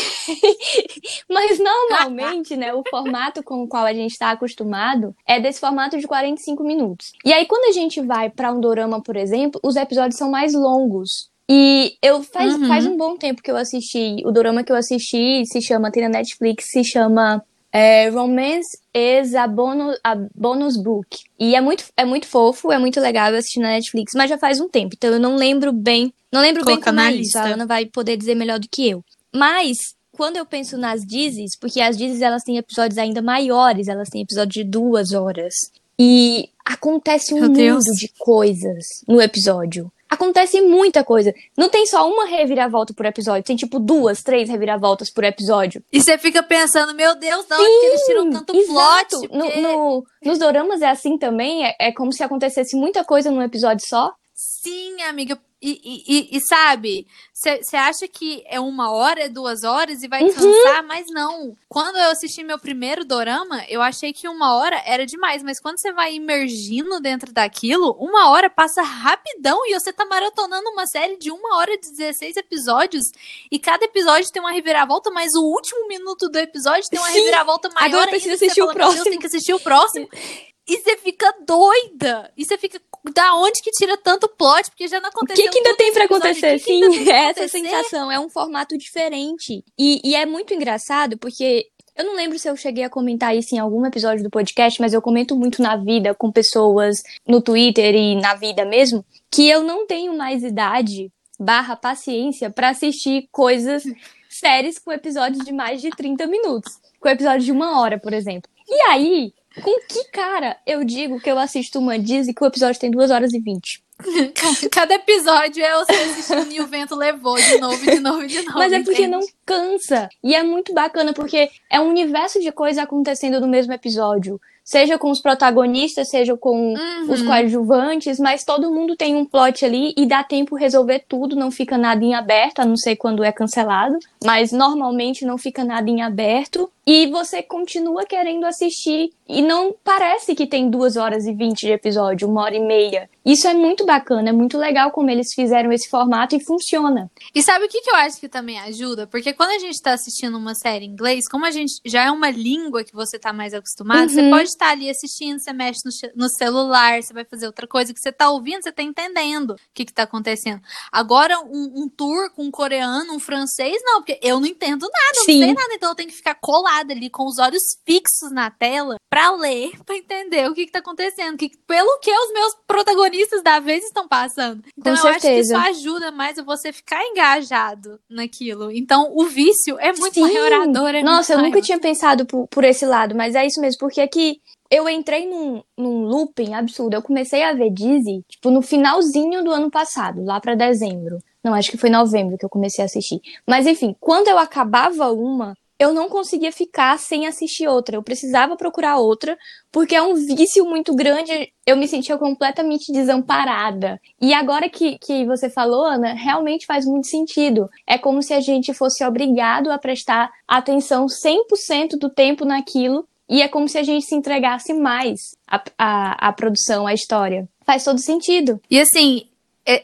mas 1.28 1.59
normalmente, 1.59 2.57
né, 2.57 2.75
o 2.75 2.83
formato 2.88 3.42
com 3.42 3.62
o 3.62 3.68
qual 3.68 3.85
a 3.85 3.92
gente 3.95 4.12
está 4.12 4.30
acostumado 4.30 5.14
é 5.26 5.38
desse 5.40 5.61
formato 5.61 5.99
de 5.99 6.07
45 6.07 6.62
minutos. 6.64 7.12
E 7.25 7.33
aí 7.33 7.47
quando 7.47 7.68
a 7.68 7.73
gente 7.73 8.00
vai 8.00 8.28
para 8.30 8.52
um 8.52 8.61
dorama, 8.61 9.02
por 9.02 9.16
exemplo, 9.16 9.61
os 9.62 9.76
episódios 9.76 10.16
são 10.18 10.30
mais 10.30 10.52
longos. 10.54 11.30
E 11.50 11.97
eu 12.02 12.23
faz, 12.23 12.54
Uhum. 12.54 12.68
faz 12.68 12.87
um 12.87 12.97
bom 12.97 13.16
tempo 13.16 13.42
que 13.42 13.50
eu 13.50 13.57
assisti. 13.57 14.16
O 14.26 14.30
dorama 14.30 14.62
que 14.62 14.71
eu 14.71 14.76
assisti 14.76 15.45
se 15.47 15.62
chama, 15.62 15.90
tem 15.90 16.02
na 16.02 16.11
Netflix, 16.11 16.66
se 16.71 16.85
chama 16.85 17.27
é, 17.73 18.08
Romance 18.08 18.78
is 18.94 19.35
a 19.35 19.47
bonus, 19.47 19.99
a 20.02 20.14
bonus 20.35 20.76
book. 20.76 21.06
E 21.38 21.54
é 21.54 21.61
muito, 21.61 21.85
é 21.97 22.04
muito 22.04 22.26
fofo, 22.26 22.73
é 22.73 22.78
muito 22.78 23.00
legal 23.00 23.30
eu 23.30 23.38
assisti 23.38 23.61
na 23.61 23.68
Netflix, 23.68 24.12
mas 24.14 24.30
já 24.30 24.38
faz 24.38 24.61
um 24.61 24.68
tempo. 24.68 24.94
Então 24.97 25.11
eu 25.11 25.20
não 25.20 25.37
lembro 25.37 25.73
bem. 25.73 26.12
Não 26.32 26.40
lembro 26.40 26.64
bem 26.64 26.75
Colocar 26.75 26.90
como 26.90 26.97
na 26.97 27.11
é 27.11 27.14
isso. 27.14 27.38
A 27.38 27.42
lista. 27.42 27.54
Ana 27.54 27.66
vai 27.66 27.87
poder 27.87 28.16
dizer 28.16 28.35
melhor 28.35 28.58
do 28.58 28.68
que 28.68 28.88
eu. 28.88 29.04
Mas. 29.35 29.97
Quando 30.11 30.37
eu 30.37 30.44
penso 30.44 30.76
nas 30.76 31.06
Dizes, 31.06 31.56
porque 31.56 31.80
as 31.80 31.97
Dizes 31.97 32.23
elas 32.23 32.42
têm 32.42 32.56
episódios 32.56 32.99
ainda 32.99 33.23
maiores, 33.23 33.87
elas 33.87 34.08
têm 34.08 34.23
episódios 34.23 34.52
de 34.52 34.64
duas 34.64 35.12
horas. 35.12 35.54
E 35.97 36.49
acontece 36.64 37.32
um 37.32 37.38
Meu 37.38 37.49
mundo 37.49 37.56
Deus. 37.56 37.85
de 37.85 38.08
coisas 38.18 38.85
no 39.06 39.23
episódio. 39.23 39.92
Acontece 40.09 40.61
muita 40.61 41.05
coisa. 41.05 41.35
Não 41.57 41.69
tem 41.69 41.87
só 41.87 42.09
uma 42.11 42.25
reviravolta 42.25 42.95
por 42.95 43.05
episódio, 43.05 43.45
tem 43.45 43.57
tipo 43.57 43.79
duas, 43.79 44.23
três 44.23 44.49
reviravoltas 44.49 45.11
por 45.11 45.23
episódio. 45.25 45.83
E 45.93 46.00
você 46.00 46.17
fica 46.17 46.43
pensando, 46.43 46.95
meu 46.95 47.15
Deus, 47.15 47.45
de 47.47 47.55
onde 47.55 47.81
que 47.81 47.87
eles 47.87 48.00
tiram 48.07 48.31
tanto 48.31 48.57
Exato. 48.57 49.19
plot? 49.21 49.33
No, 49.37 49.45
Porque- 49.45 49.61
no- 49.61 50.07
nos 50.25 50.38
doramas 50.38 50.81
é 50.83 50.88
assim 50.88 51.19
também, 51.19 51.67
é, 51.67 51.77
é 51.79 51.93
como 51.93 52.12
se 52.12 52.23
acontecesse 52.23 52.75
muita 52.77 53.05
coisa 53.05 53.31
num 53.31 53.43
episódio 53.43 53.87
só. 53.87 54.12
Sim, 54.35 55.03
amiga. 55.03 55.38
E, 55.61 55.73
e- 55.83 56.05
e- 56.07 56.37
e 56.37 56.41
sabe, 56.47 57.05
você 57.35 57.77
acha 57.77 58.07
que 58.07 58.45
é 58.47 58.61
uma 58.61 58.93
hora, 58.93 59.23
é 59.25 59.29
duas 59.29 59.65
horas 59.65 60.05
e 60.05 60.09
vai 60.09 60.23
Uhum. 60.23 60.33
cansar, 60.33 60.85
mas 60.85 61.07
não. 61.11 61.57
Quando 61.69 61.97
eu 61.97 62.11
assisti 62.11 62.45
meu 62.45 62.61
primeiro 62.61 63.05
dorama, 63.05 63.65
eu 63.69 63.83
achei 63.83 64.12
que 64.12 64.29
uma 64.29 64.55
hora 64.57 64.81
era 64.87 65.05
demais, 65.05 65.43
mas 65.43 65.59
quando 65.61 65.81
você 65.81 65.93
vai 65.93 66.15
imergindo 66.15 67.00
dentro 67.00 67.33
daquilo, 67.33 67.91
uma 67.99 68.31
hora 68.31 68.49
passa 68.49 68.83
rapidão 68.83 69.59
e 69.67 69.75
você 69.75 69.93
tá 69.93 70.07
maratonando 70.07 70.71
uma 70.71 70.87
série 70.87 71.17
de 71.17 71.33
uma 71.33 71.57
hora 71.57 71.77
de 71.77 71.91
16 71.91 72.37
episódios 72.37 73.07
e 73.50 73.59
cada 73.59 73.85
episódio 73.85 74.31
tem 74.31 74.41
uma 74.41 74.53
reviravolta, 74.53 75.11
mas 75.11 75.35
o 75.35 75.43
último 75.43 75.88
minuto 75.88 76.29
do 76.29 76.38
episódio 76.38 76.88
tem 76.88 77.00
uma 77.00 77.09
Sim. 77.09 77.19
reviravolta 77.19 77.69
maior. 77.71 77.87
Agora 77.88 78.07
precisa 78.11 78.35
assistir 78.35 78.62
o 78.62 78.67
fala, 78.67 78.75
"Meu 78.79 78.85
Deus, 78.85 78.94
próximo." 78.94 79.11
tem 79.11 79.18
que 79.21 79.27
assistir 79.27 79.55
o 79.55 79.61
próximo. 79.61 80.09
E 80.71 80.83
você 80.83 80.99
fica 80.99 81.35
doida. 81.47 82.31
E 82.37 82.44
você 82.44 82.59
fica. 82.59 82.79
Da 83.14 83.35
onde 83.37 83.61
que 83.62 83.71
tira 83.71 83.97
tanto 83.97 84.29
plot? 84.29 84.71
Porque 84.71 84.88
já 84.88 85.01
não 85.01 85.09
O 85.09 85.12
aconteceu. 85.12 85.44
que, 85.44 85.51
que 85.51 85.59
ainda 85.59 85.77
tem 85.77 85.88
episódio. 85.88 86.16
acontecer? 86.16 86.57
O 86.57 86.59
Sim, 86.61 87.09
é 87.11 87.12
essa 87.31 87.40
acontecer? 87.44 87.49
sensação. 87.49 88.11
É 88.12 88.18
um 88.21 88.29
formato 88.29 88.77
diferente. 88.77 89.64
E, 89.79 90.01
e 90.05 90.14
é 90.14 90.25
muito 90.27 90.53
engraçado 90.55 91.16
porque. 91.18 91.66
Eu 91.97 92.05
não 92.05 92.14
lembro 92.14 92.38
se 92.38 92.49
eu 92.49 92.57
cheguei 92.57 92.85
a 92.85 92.88
comentar 92.88 93.37
isso 93.37 93.57
em 93.57 93.59
algum 93.59 93.85
episódio 93.85 94.23
do 94.23 94.31
podcast, 94.31 94.81
mas 94.81 94.92
eu 94.94 95.03
comento 95.03 95.35
muito 95.35 95.61
na 95.61 95.77
vida 95.77 96.14
com 96.14 96.31
pessoas 96.31 96.97
no 97.27 97.40
Twitter 97.42 97.92
e 97.92 98.14
na 98.14 98.37
vida 98.37 98.64
mesmo, 98.64 99.05
que 99.29 99.49
eu 99.49 99.64
não 99.64 99.85
tenho 99.85 100.16
mais 100.16 100.44
idade 100.44 101.11
barra 101.40 101.75
paciência 101.75 102.51
pra 102.51 102.68
assistir 102.68 103.29
coisas, 103.33 103.83
séries 104.29 104.79
com 104.79 104.92
episódios 104.92 105.44
de 105.44 105.51
mais 105.53 105.81
de 105.83 105.90
30 105.90 106.25
minutos. 106.29 106.73
Com 107.01 107.09
episódios 107.09 107.44
de 107.44 107.51
uma 107.51 107.81
hora, 107.81 107.99
por 107.99 108.12
exemplo. 108.12 108.49
E 108.68 108.81
aí, 108.90 109.33
com 109.61 109.81
que 109.87 110.05
cara 110.11 110.57
eu 110.66 110.85
digo 110.85 111.21
que 111.21 111.31
eu 111.31 111.38
assisto 111.38 111.79
uma 111.79 111.99
Disney 111.99 112.35
que 112.35 112.42
o 112.42 112.47
episódio 112.47 112.81
tem 112.81 112.90
2 112.90 113.11
horas 113.11 113.33
e 113.33 113.40
20? 113.40 113.83
Cada 114.71 114.94
episódio 114.94 115.62
é 115.62 115.75
você 115.75 115.92
assistindo 115.92 116.53
e 116.53 116.61
o 116.61 116.66
vento 116.66 116.94
levou 116.94 117.37
de 117.37 117.59
novo, 117.59 117.85
de 117.85 118.01
novo, 118.01 118.27
de 118.27 118.42
novo. 118.42 118.59
Mas 118.59 118.73
é 118.73 118.83
porque 118.83 119.03
entende? 119.03 119.11
não 119.11 119.38
cansa. 119.48 120.08
E 120.22 120.34
é 120.34 120.42
muito 120.42 120.74
bacana, 120.74 121.12
porque 121.14 121.48
é 121.70 121.80
um 121.80 121.88
universo 121.88 122.38
de 122.40 122.52
coisas 122.52 122.82
acontecendo 122.82 123.40
no 123.40 123.48
mesmo 123.48 123.72
episódio. 123.72 124.38
Seja 124.62 124.98
com 124.98 125.11
os 125.11 125.22
protagonistas, 125.22 126.11
seja 126.11 126.37
com 126.37 126.74
Uhum. 126.74 127.11
os 127.11 127.22
coadjuvantes, 127.22 128.20
mas 128.20 128.44
todo 128.44 128.70
mundo 128.70 128.94
tem 128.96 129.16
um 129.16 129.24
plot 129.24 129.64
ali 129.64 129.94
e 129.96 130.04
dá 130.04 130.22
tempo 130.22 130.54
resolver 130.56 131.04
tudo, 131.08 131.34
não 131.34 131.50
fica 131.50 131.78
nada 131.78 132.04
em 132.04 132.14
aberto, 132.14 132.61
a 132.61 132.66
não 132.66 132.76
ser 132.76 132.94
quando 132.96 133.24
é 133.24 133.32
cancelado. 133.32 133.96
Mas 134.22 134.52
normalmente 134.52 135.24
não 135.24 135.38
fica 135.38 135.64
nada 135.64 135.88
em 135.88 136.02
aberto. 136.02 136.70
E 136.87 137.06
você 137.06 137.42
continua 137.42 138.04
querendo 138.06 138.44
assistir. 138.44 139.11
E 139.28 139.42
não 139.42 139.74
parece 139.84 140.34
que 140.34 140.46
tem 140.46 140.70
duas 140.70 140.96
horas 140.96 141.26
e 141.26 141.32
vinte 141.34 141.61
de 141.66 141.72
episódio, 141.72 142.26
uma 142.28 142.42
hora 142.42 142.56
e 142.56 142.61
meia. 142.61 143.08
Isso 143.24 143.46
é 143.46 143.52
muito 143.52 143.84
bacana, 143.84 144.30
é 144.30 144.32
muito 144.32 144.56
legal 144.56 144.90
como 144.90 145.11
eles 145.11 145.34
fizeram 145.34 145.70
esse 145.70 145.87
formato 145.88 146.34
e 146.34 146.40
funciona. 146.42 147.11
E 147.34 147.42
sabe 147.42 147.66
o 147.66 147.68
que, 147.68 147.82
que 147.82 147.90
eu 147.90 147.94
acho 147.96 148.18
que 148.18 148.26
também 148.28 148.58
ajuda? 148.61 149.06
Porque 149.06 149.34
quando 149.38 149.53
a 149.53 149.59
gente 149.59 149.81
tá 149.81 149.92
assistindo 149.92 150.37
uma 150.37 150.55
série 150.55 150.85
em 150.85 150.90
inglês, 150.90 151.29
como 151.29 151.46
a 151.46 151.51
gente 151.51 151.81
já 151.87 152.05
é 152.05 152.11
uma 152.11 152.29
língua 152.29 152.85
que 152.85 152.92
você 152.92 153.18
tá 153.18 153.33
mais 153.33 153.55
acostumado, 153.55 154.11
você 154.11 154.20
Uhum. 154.20 154.31
pode 154.31 154.48
estar 154.48 154.70
ali 154.70 154.90
assistindo, 154.90 155.38
você 155.38 155.53
mexe 155.53 155.81
no, 155.85 156.24
no 156.24 156.29
celular, 156.29 157.03
você 157.03 157.14
vai 157.14 157.24
fazer 157.24 157.46
outra 157.46 157.66
coisa 157.66 157.94
que 157.94 158.01
você 158.01 158.12
tá 158.12 158.29
ouvindo, 158.31 158.62
você 158.62 158.72
tá 158.72 158.83
entendendo 158.83 159.53
o 159.53 159.57
que, 159.72 159.85
que 159.85 159.92
tá 159.94 160.03
acontecendo. 160.03 160.61
Agora, 160.92 161.38
um, 161.40 161.85
um 161.85 161.88
tour 161.88 162.31
com 162.33 162.44
um 162.44 162.51
coreano, 162.51 163.14
um 163.14 163.20
francês, 163.20 163.81
não, 163.85 164.01
porque 164.03 164.18
eu 164.22 164.40
não 164.40 164.46
entendo 164.46 164.83
nada, 164.83 165.24
Sim. 165.24 165.38
não 165.40 165.46
sei 165.46 165.55
nada, 165.55 165.74
então 165.74 165.88
eu 165.90 165.94
tenho 165.94 166.09
que 166.11 166.16
ficar 166.16 166.35
colada 166.35 166.92
ali 166.92 167.09
com 167.09 167.24
os 167.24 167.38
olhos 167.38 167.62
fixos 167.87 168.33
na 168.33 168.51
tela 168.51 168.96
pra 169.09 169.31
ler, 169.37 169.70
pra 169.87 169.96
entender 169.96 170.51
o 170.51 170.55
que, 170.55 170.66
que 170.66 170.72
tá 170.72 170.81
acontecendo, 170.81 171.37
que, 171.38 171.51
pelo 171.66 171.98
que 172.01 172.11
os 172.11 172.33
meus 172.33 172.55
protagonistas 172.66 173.42
da 173.42 173.61
vez 173.61 173.85
estão 173.85 174.09
passando. 174.09 174.64
Então 174.77 174.94
Com 174.96 175.01
eu 175.07 175.09
acho 175.14 175.20
que 175.20 175.33
isso 175.38 175.48
certeza. 175.51 175.59
ajuda 175.68 176.11
mais 176.11 176.37
você 176.44 176.72
ficar 176.72 177.03
engajado 177.05 178.01
naquilo. 178.11 178.70
Então 178.72 179.12
o 179.14 179.28
vício 179.29 179.79
é 179.79 179.93
muito 179.93 180.14
Sim. 180.14 180.23
maiorador. 180.23 180.95
É 180.95 181.03
Nossa, 181.03 181.35
eu 181.35 181.43
nunca 181.43 181.61
tinha 181.61 181.79
pensado 181.79 182.27
por, 182.27 182.47
por 182.49 182.64
esse 182.64 182.85
lado, 182.85 183.14
mas 183.14 183.35
é 183.35 183.47
isso 183.47 183.61
mesmo, 183.61 183.79
porque 183.79 184.01
aqui 184.01 184.41
eu 184.71 184.88
entrei 184.88 185.27
num, 185.27 185.62
num 185.77 186.03
looping 186.05 186.55
absurdo. 186.55 186.95
Eu 186.95 187.03
comecei 187.03 187.43
a 187.43 187.53
ver 187.53 187.71
Dizzy, 187.71 188.25
tipo, 188.29 188.51
no 188.51 188.62
finalzinho 188.62 189.43
do 189.43 189.51
ano 189.51 189.71
passado, 189.71 190.25
lá 190.25 190.41
pra 190.41 190.55
dezembro. 190.55 191.19
Não, 191.43 191.55
acho 191.55 191.71
que 191.71 191.79
foi 191.79 191.88
novembro 191.88 192.37
que 192.37 192.45
eu 192.45 192.51
comecei 192.51 192.83
a 192.83 192.87
assistir. 192.87 193.21
Mas 193.47 193.67
enfim, 193.67 193.95
quando 194.01 194.29
eu 194.29 194.38
acabava 194.38 195.11
uma, 195.12 195.57
eu 195.79 195.93
não 195.95 196.09
conseguia 196.09 196.51
ficar 196.51 196.99
sem 196.99 197.27
assistir 197.27 197.69
outra. 197.69 197.97
Eu 197.97 198.03
precisava 198.03 198.57
procurar 198.57 198.97
outra, 198.97 199.38
porque 199.71 199.95
é 199.95 200.03
um 200.03 200.14
vício 200.14 200.64
muito 200.64 200.95
grande. 200.95 201.53
Eu 201.64 201.77
me 201.77 201.87
sentia 201.87 202.19
completamente 202.19 202.93
desamparada. 202.93 204.01
E 204.21 204.35
agora 204.35 204.69
que, 204.69 204.99
que 204.99 205.25
você 205.25 205.49
falou, 205.49 205.85
Ana, 205.85 206.14
realmente 206.14 206.67
faz 206.67 206.85
muito 206.85 207.07
sentido. 207.07 207.71
É 207.87 207.97
como 207.97 208.23
se 208.23 208.35
a 208.35 208.41
gente 208.41 208.75
fosse 208.75 209.05
obrigado 209.05 209.71
a 209.71 209.79
prestar 209.79 210.31
atenção 210.49 211.07
100% 211.07 211.97
do 211.99 212.11
tempo 212.11 212.45
naquilo. 212.45 213.07
E 213.29 213.43
é 213.43 213.47
como 213.47 213.69
se 213.69 213.79
a 213.79 213.83
gente 213.83 214.07
se 214.07 214.14
entregasse 214.14 214.73
mais 214.73 215.37
à, 215.47 215.62
à, 215.79 216.29
à 216.29 216.33
produção, 216.33 216.87
à 216.87 216.95
história. 216.95 217.47
Faz 217.64 217.85
todo 217.85 218.01
sentido. 218.01 218.61
E 218.71 218.81
assim, 218.81 219.28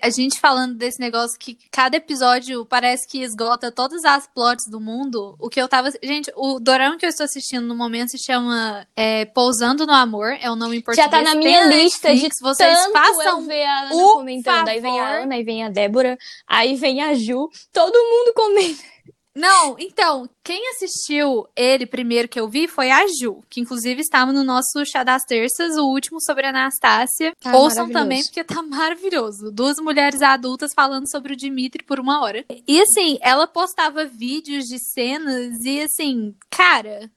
a 0.00 0.10
gente 0.10 0.40
falando 0.40 0.74
desse 0.74 0.98
negócio 0.98 1.38
que 1.38 1.58
cada 1.70 1.96
episódio 1.96 2.64
parece 2.64 3.06
que 3.06 3.22
esgota 3.22 3.70
todas 3.70 4.04
as 4.04 4.26
plots 4.26 4.66
do 4.70 4.80
mundo, 4.80 5.36
o 5.38 5.48
que 5.48 5.60
eu 5.60 5.68
tava. 5.68 5.90
Gente, 6.02 6.32
o 6.36 6.58
dorama 6.58 6.96
que 6.96 7.04
eu 7.04 7.10
estou 7.10 7.24
assistindo 7.24 7.66
no 7.66 7.74
momento 7.74 8.10
se 8.10 8.18
chama 8.18 8.86
é, 8.96 9.26
Pousando 9.26 9.86
no 9.86 9.92
Amor, 9.92 10.36
é 10.40 10.50
o 10.50 10.56
nome 10.56 10.78
em 10.78 10.80
português. 10.80 11.10
Já 11.10 11.10
tá 11.10 11.22
na 11.22 11.34
minha 11.34 11.66
lista 11.66 12.08
Netflix, 12.08 12.36
de 12.36 12.42
vocês 12.42 12.78
tanto 12.78 12.92
façam 12.92 13.40
eu 13.40 13.46
ver 13.46 13.64
a 13.64 13.80
Ana 13.82 14.12
comentando. 14.12 14.68
Aí 14.68 14.80
vem 14.80 15.00
a 15.00 15.04
favor. 15.04 15.22
Ana, 15.22 15.34
aí 15.34 15.42
vem 15.42 15.64
a 15.64 15.68
Débora, 15.68 16.18
aí 16.46 16.76
vem 16.76 17.02
a 17.02 17.14
Ju. 17.14 17.50
Todo 17.72 17.94
mundo 17.94 18.32
comenta. 18.34 18.94
Não, 19.34 19.76
então, 19.78 20.28
quem 20.44 20.68
assistiu 20.70 21.46
ele 21.56 21.86
primeiro 21.86 22.28
que 22.28 22.38
eu 22.38 22.48
vi 22.48 22.68
foi 22.68 22.90
a 22.90 23.04
Ju, 23.06 23.42
que 23.50 23.60
inclusive 23.60 24.00
estava 24.00 24.32
no 24.32 24.44
nosso 24.44 24.84
Chá 24.86 25.02
das 25.02 25.24
Terças, 25.24 25.76
o 25.76 25.86
último 25.86 26.20
sobre 26.20 26.46
a 26.46 26.50
Anastácia. 26.50 27.32
Tá 27.40 27.56
Ouçam 27.56 27.90
também, 27.90 28.22
porque 28.22 28.44
tá 28.44 28.62
maravilhoso. 28.62 29.50
Duas 29.50 29.78
mulheres 29.78 30.22
adultas 30.22 30.72
falando 30.74 31.10
sobre 31.10 31.32
o 31.32 31.36
Dimitri 31.36 31.84
por 31.84 31.98
uma 31.98 32.22
hora. 32.22 32.44
E 32.66 32.80
assim, 32.80 33.18
ela 33.20 33.46
postava 33.46 34.04
vídeos 34.04 34.66
de 34.66 34.78
cenas 34.78 35.64
e 35.64 35.80
assim, 35.80 36.34
cara. 36.48 37.10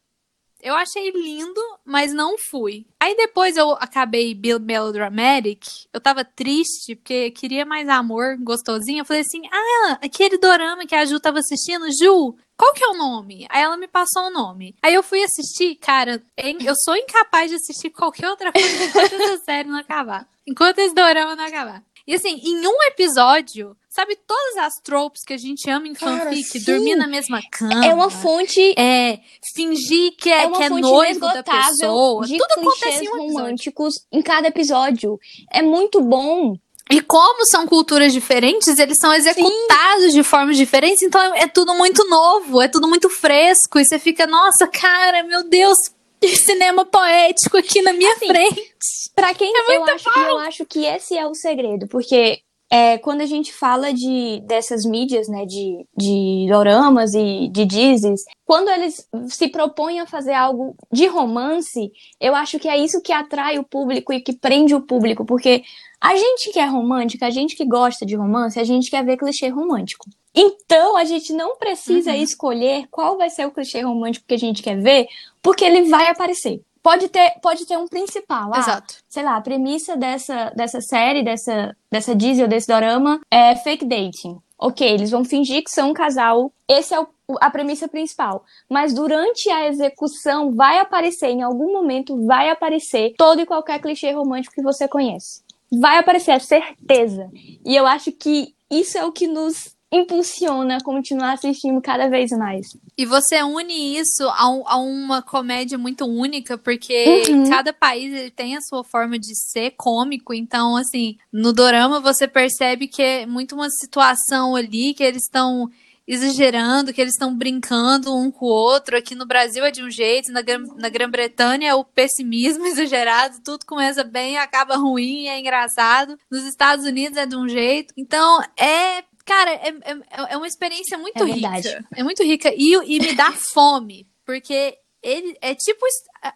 Eu 0.68 0.76
achei 0.76 1.12
lindo, 1.12 1.62
mas 1.86 2.14
não 2.14 2.38
fui. 2.38 2.86
Aí 3.00 3.16
depois 3.16 3.56
eu 3.56 3.72
acabei 3.80 4.36
Bill 4.36 4.60
Melodramatic. 4.60 5.66
Eu 5.94 6.02
tava 6.02 6.26
triste, 6.26 6.94
porque 6.94 7.32
queria 7.32 7.66
mais 7.66 7.88
amor, 7.88 8.36
gostosinho. 8.38 9.00
Eu 9.00 9.06
falei 9.06 9.22
assim: 9.22 9.44
ah, 9.50 9.98
aquele 10.04 10.38
dorama 10.38 10.86
que 10.86 10.94
a 10.94 11.06
Ju 11.06 11.22
tava 11.22 11.40
assistindo, 11.40 11.86
Ju, 11.98 12.36
qual 12.58 12.74
que 12.74 12.84
é 12.84 12.88
o 12.90 12.98
nome? 12.98 13.48
Aí 13.50 13.64
ela 13.64 13.78
me 13.78 13.88
passou 13.88 14.24
o 14.24 14.30
nome. 14.30 14.76
Aí 14.84 14.94
eu 14.94 15.02
fui 15.02 15.24
assistir, 15.24 15.76
cara, 15.76 16.22
eu 16.36 16.76
sou 16.84 16.98
incapaz 16.98 17.50
de 17.50 17.56
assistir 17.56 17.90
qualquer 17.90 18.30
outra 18.30 18.52
coisa 18.52 18.84
enquanto 18.84 19.14
essa 19.14 19.38
série 19.46 19.70
não 19.70 19.80
acabar. 19.80 20.28
Enquanto 20.46 20.80
esse 20.80 20.94
dorama 20.94 21.34
não 21.34 21.46
acabar. 21.46 21.82
E 22.08 22.16
assim, 22.16 22.40
em 22.42 22.66
um 22.66 22.84
episódio, 22.88 23.76
sabe 23.90 24.18
todas 24.26 24.58
as 24.58 24.76
tropes 24.82 25.24
que 25.24 25.34
a 25.34 25.38
gente 25.38 25.70
ama 25.70 25.88
em 25.88 25.94
Cara, 25.94 26.26
fanfic? 26.30 26.60
sim. 26.60 26.72
Dormir 26.72 26.96
na 26.96 27.06
mesma 27.06 27.42
cama. 27.52 27.86
É 27.86 27.94
uma 27.94 28.10
fonte. 28.10 28.74
É, 28.80 29.20
fingir 29.54 30.16
que 30.18 30.30
é, 30.32 30.46
É 30.46 30.50
que 30.50 30.64
é 30.64 30.70
noivo 30.70 31.20
da 31.20 31.44
pessoa. 31.44 32.26
de 32.26 32.38
Tudo 32.38 32.52
acontece 32.62 33.04
em 33.04 33.10
um 33.10 33.18
românticos 33.18 33.96
em 34.10 34.22
cada 34.22 34.48
episódio. 34.48 35.20
É 35.52 35.62
muito 35.62 36.02
bom. 36.02 36.56
E 36.90 37.02
como 37.02 37.46
são 37.46 37.68
culturas 37.68 38.14
diferentes, 38.14 38.78
eles 38.80 38.98
são 38.98 39.14
executados 39.14 40.14
de 40.14 40.24
formas 40.24 40.56
diferentes, 40.56 41.02
então 41.02 41.22
é, 41.34 41.42
é 41.42 41.48
tudo 41.48 41.74
muito 41.74 42.08
novo, 42.08 42.62
é 42.62 42.70
tudo 42.70 42.88
muito 42.88 43.10
fresco, 43.10 43.78
e 43.78 43.84
você 43.84 44.00
fica, 44.00 44.26
nossa, 44.26 44.66
cara, 44.66 45.22
meu 45.24 45.44
Deus, 45.44 45.78
cinema 46.26 46.86
poético 46.86 47.58
aqui 47.58 47.82
na 47.82 47.94
minha 47.94 48.12
Assim, 48.14 48.28
frente. 48.28 48.74
Pra 49.16 49.34
quem 49.34 49.52
É 49.56 49.76
eu 49.76 49.84
acho, 49.84 50.10
eu 50.20 50.38
acho 50.40 50.66
que 50.66 50.86
esse 50.86 51.18
é 51.18 51.26
o 51.26 51.34
segredo, 51.34 51.88
porque 51.88 52.42
é, 52.70 52.98
quando 52.98 53.22
a 53.22 53.26
gente 53.26 53.54
fala 53.54 53.94
de 53.94 54.42
dessas 54.46 54.84
mídias, 54.84 55.28
né, 55.28 55.46
de, 55.46 55.86
de 55.98 56.48
doramas 56.50 57.14
e 57.14 57.48
de 57.50 57.66
dizes, 57.66 58.24
quando 58.46 58.70
eles 58.70 59.08
se 59.30 59.48
propõem 59.48 60.00
a 60.00 60.06
fazer 60.06 60.34
algo 60.34 60.76
de 60.92 61.08
romance, 61.08 61.92
eu 62.20 62.36
acho 62.36 62.60
que 62.60 62.68
é 62.68 62.78
isso 62.78 63.02
que 63.02 63.14
atrai 63.14 63.58
o 63.58 63.64
público 63.64 64.12
e 64.12 64.22
que 64.22 64.34
prende 64.34 64.76
o 64.76 64.82
público, 64.82 65.26
porque 65.26 65.64
a 66.02 66.16
gente 66.16 66.52
que 66.52 66.60
é 66.60 66.66
romântica, 66.66 67.26
a 67.26 67.32
gente 67.32 67.56
que 67.56 67.66
gosta 67.66 68.06
de 68.06 68.16
romance, 68.16 68.60
a 68.60 68.64
gente 68.64 68.92
quer 68.92 69.04
ver 69.04 69.18
clichê 69.18 69.48
romântico. 69.48 70.06
Então, 70.40 70.96
a 70.96 71.04
gente 71.04 71.34
não 71.34 71.58
precisa 71.58 72.12
Uhum. 72.12 72.18
escolher 72.18 72.88
qual 72.92 73.18
vai 73.18 73.30
ser 73.30 73.48
o 73.48 73.52
clichê 73.52 73.82
romântico 73.82 74.28
que 74.28 74.36
a 74.36 74.40
gente 74.40 74.62
quer 74.62 74.80
ver, 74.80 75.08
porque 75.42 75.66
ele 75.66 75.90
vai 75.90 76.08
aparecer. 76.10 76.62
Pode 76.84 77.10
ter, 77.10 77.32
pode 77.42 77.66
ter 77.66 77.76
um 77.78 77.88
principal. 77.88 78.52
Ah, 78.54 78.60
Exato. 78.60 78.96
sei 79.10 79.24
lá, 79.24 79.36
a 79.36 79.42
premissa 79.42 79.98
dessa, 79.98 80.52
dessa 80.56 80.80
série, 80.80 81.24
dessa, 81.24 81.76
dessa 81.92 82.16
Disney 82.16 82.44
ou 82.44 82.48
desse 82.48 82.68
dorama 82.68 83.20
é 83.32 83.56
fake 83.56 83.84
dating. 83.86 84.38
Ok, 84.60 84.88
eles 84.88 85.12
vão 85.12 85.26
fingir 85.26 85.64
que 85.64 85.70
são 85.72 85.90
um 85.90 85.94
casal. 85.94 86.52
Esse 86.68 86.94
é 86.94 87.00
o- 87.00 87.08
a 87.42 87.50
premissa 87.50 87.88
principal. 87.88 88.44
Mas 88.70 88.94
durante 88.94 89.50
a 89.50 89.68
execução 89.68 90.54
vai 90.56 90.80
aparecer, 90.80 91.28
em 91.30 91.42
algum 91.44 91.74
momento 91.74 92.26
vai 92.26 92.50
aparecer 92.50 93.14
todo 93.18 93.42
e 93.42 93.46
qualquer 93.46 93.80
clichê 93.82 94.12
romântico 94.12 94.56
que 94.56 94.62
você 94.64 94.88
conhece. 94.88 95.42
Vai 95.82 95.98
aparecer, 95.98 96.32
é 96.32 96.40
certeza. 96.40 97.30
E 97.66 97.76
eu 97.76 97.86
acho 97.86 98.12
que 98.14 98.56
isso 98.72 98.98
é 98.98 99.04
o 99.06 99.12
que 99.12 99.28
nos 99.28 99.76
impulsiona 99.92 100.78
a 100.78 100.84
continuar 100.84 101.34
assistindo 101.34 101.82
cada 101.82 102.10
vez 102.10 102.32
mais. 102.32 102.68
E 102.98 103.06
você 103.06 103.42
une 103.44 103.98
isso 103.98 104.24
a, 104.30 104.50
um- 104.50 104.68
a 104.68 104.78
uma 104.78 105.22
comédia 105.22 105.78
muito 105.78 106.06
única, 106.06 106.58
porque 106.58 107.24
Uhum. 107.30 107.50
cada 107.50 107.72
país 107.72 108.14
ele 108.14 108.32
tem 108.32 108.58
a 108.58 108.62
sua 108.62 108.84
forma 108.84 109.18
de 109.18 109.34
ser 109.36 109.72
cômico. 109.78 110.34
Então, 110.34 110.76
assim, 110.76 111.18
no 111.32 111.54
dorama 111.54 112.00
você 112.00 112.28
percebe 112.28 112.88
que 112.88 113.02
é 113.02 113.26
muito 113.26 113.56
uma 113.56 113.70
situação 113.70 114.56
ali 114.56 114.94
que 114.94 115.04
eles 115.04 115.24
estão 115.24 115.70
exagerando, 116.10 116.94
que 116.94 117.02
eles 117.02 117.14
estão 117.14 117.36
brincando 117.36 118.16
um 118.16 118.32
com 118.32 118.46
o 118.46 118.50
outro. 118.50 118.96
Aqui 118.98 119.14
no 119.14 119.26
Brasil 119.26 119.64
é 119.66 119.72
de 119.72 119.84
um 119.84 119.92
jeito, 119.92 120.32
na, 120.32 120.42
Gran- 120.42 120.64
na 120.78 120.88
Grã-Bretanha 120.90 121.70
é 121.70 121.76
o 121.76 121.84
pessimismo 121.84 122.64
exagerado, 122.68 123.38
tudo 123.44 123.66
começa 123.66 124.04
bem, 124.04 124.38
acaba 124.38 124.76
ruim, 124.78 125.28
é 125.28 125.40
engraçado. 125.40 126.18
Nos 126.32 126.44
Estados 126.46 126.86
Unidos 126.86 127.18
é 127.18 127.26
de 127.26 127.36
um 127.36 127.48
jeito. 127.48 127.94
Então, 127.98 128.42
é. 128.58 129.04
Cara, 129.28 129.52
é, 129.52 129.70
é, 129.70 130.34
é 130.34 130.38
uma 130.38 130.48
experiência 130.48 130.98
muito 130.98 131.18
É 131.22 131.26
rica. 131.26 131.50
verdade. 131.50 131.86
É 131.96 132.04
muito 132.04 132.24
rica. 132.24 132.52
E, 132.56 132.74
e 132.96 133.00
me 133.00 133.14
dá 133.14 133.32
fome, 133.34 134.08
porque 134.26 134.78
ele 135.04 135.38
é 135.42 135.54
tipo 135.54 135.86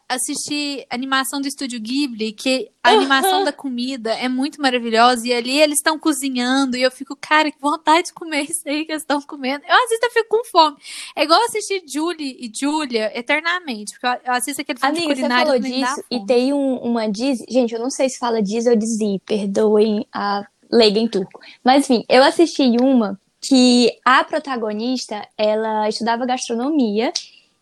assistir 0.08 0.86
animação 0.90 1.42
do 1.42 1.48
estúdio 1.48 1.80
Ghibli, 1.80 2.32
que 2.32 2.70
a 2.84 2.92
animação 2.92 3.44
da 3.44 3.52
comida 3.52 4.14
é 4.14 4.30
muito 4.30 4.62
maravilhosa, 4.62 5.28
e 5.28 5.34
ali 5.34 5.60
eles 5.60 5.80
estão 5.80 5.98
cozinhando, 5.98 6.78
e 6.78 6.82
eu 6.82 6.92
fico, 6.92 7.16
cara, 7.16 7.52
que 7.52 7.60
vontade 7.60 8.08
de 8.08 8.14
comer 8.14 8.44
isso 8.50 8.62
aí 8.68 8.86
que 8.86 8.92
eles 8.92 9.02
estão 9.04 9.22
comendo. 9.22 9.64
Eu 9.68 9.76
vezes 9.90 10.00
eu 10.04 10.12
fico 10.12 10.30
com 10.30 10.46
fome. 10.46 10.78
É 11.16 11.24
igual 11.24 11.42
assistir 11.46 11.84
Julie 11.88 12.38
e 12.40 12.52
Julia 12.54 13.12
eternamente, 13.18 13.94
porque 14.00 14.08
eu- 14.30 14.34
assisto 14.34 14.62
aquele 14.62 14.80
filme 14.80 14.94
de 14.94 15.00
Amiga, 15.00 15.16
você 15.16 15.22
culinária 15.22 15.46
falou 15.48 15.62
me 15.62 15.82
dá 15.82 15.88
disso 15.96 16.04
e 16.12 16.26
tem 16.26 16.54
um- 16.54 16.78
uma 16.78 17.10
diz, 17.10 17.40
gente, 17.50 17.74
eu 17.74 17.80
não 17.80 17.90
sei 17.90 18.10
se 18.10 18.20
fala 18.20 18.42
diz 18.42 18.66
ou 18.68 18.76
dizi, 18.76 19.20
perdoem 19.26 20.06
a 20.14 20.46
leiga 20.72 21.00
em 21.00 21.08
turco. 21.08 21.40
Mas 21.64 21.84
enfim, 21.90 22.06
eu 22.08 22.24
assisti 22.24 22.76
uma 22.82 23.20
que 23.42 23.98
a 24.06 24.24
protagonista, 24.24 25.28
ela 25.38 25.90
estudava 25.90 26.26
gastronomia 26.26 27.12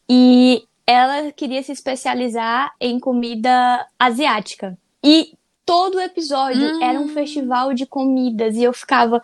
e 0.09 0.63
ela 0.85 1.31
queria 1.31 1.63
se 1.63 1.71
especializar 1.71 2.73
em 2.81 2.99
comida 2.99 3.85
asiática. 3.97 4.77
E 5.03 5.33
todo 5.65 5.95
o 5.95 6.01
episódio 6.01 6.77
Hum. 6.77 6.83
era 6.83 6.99
um 6.99 7.07
festival 7.09 7.73
de 7.73 7.85
comidas 7.85 8.55
e 8.55 8.63
eu 8.63 8.73
ficava 8.73 9.21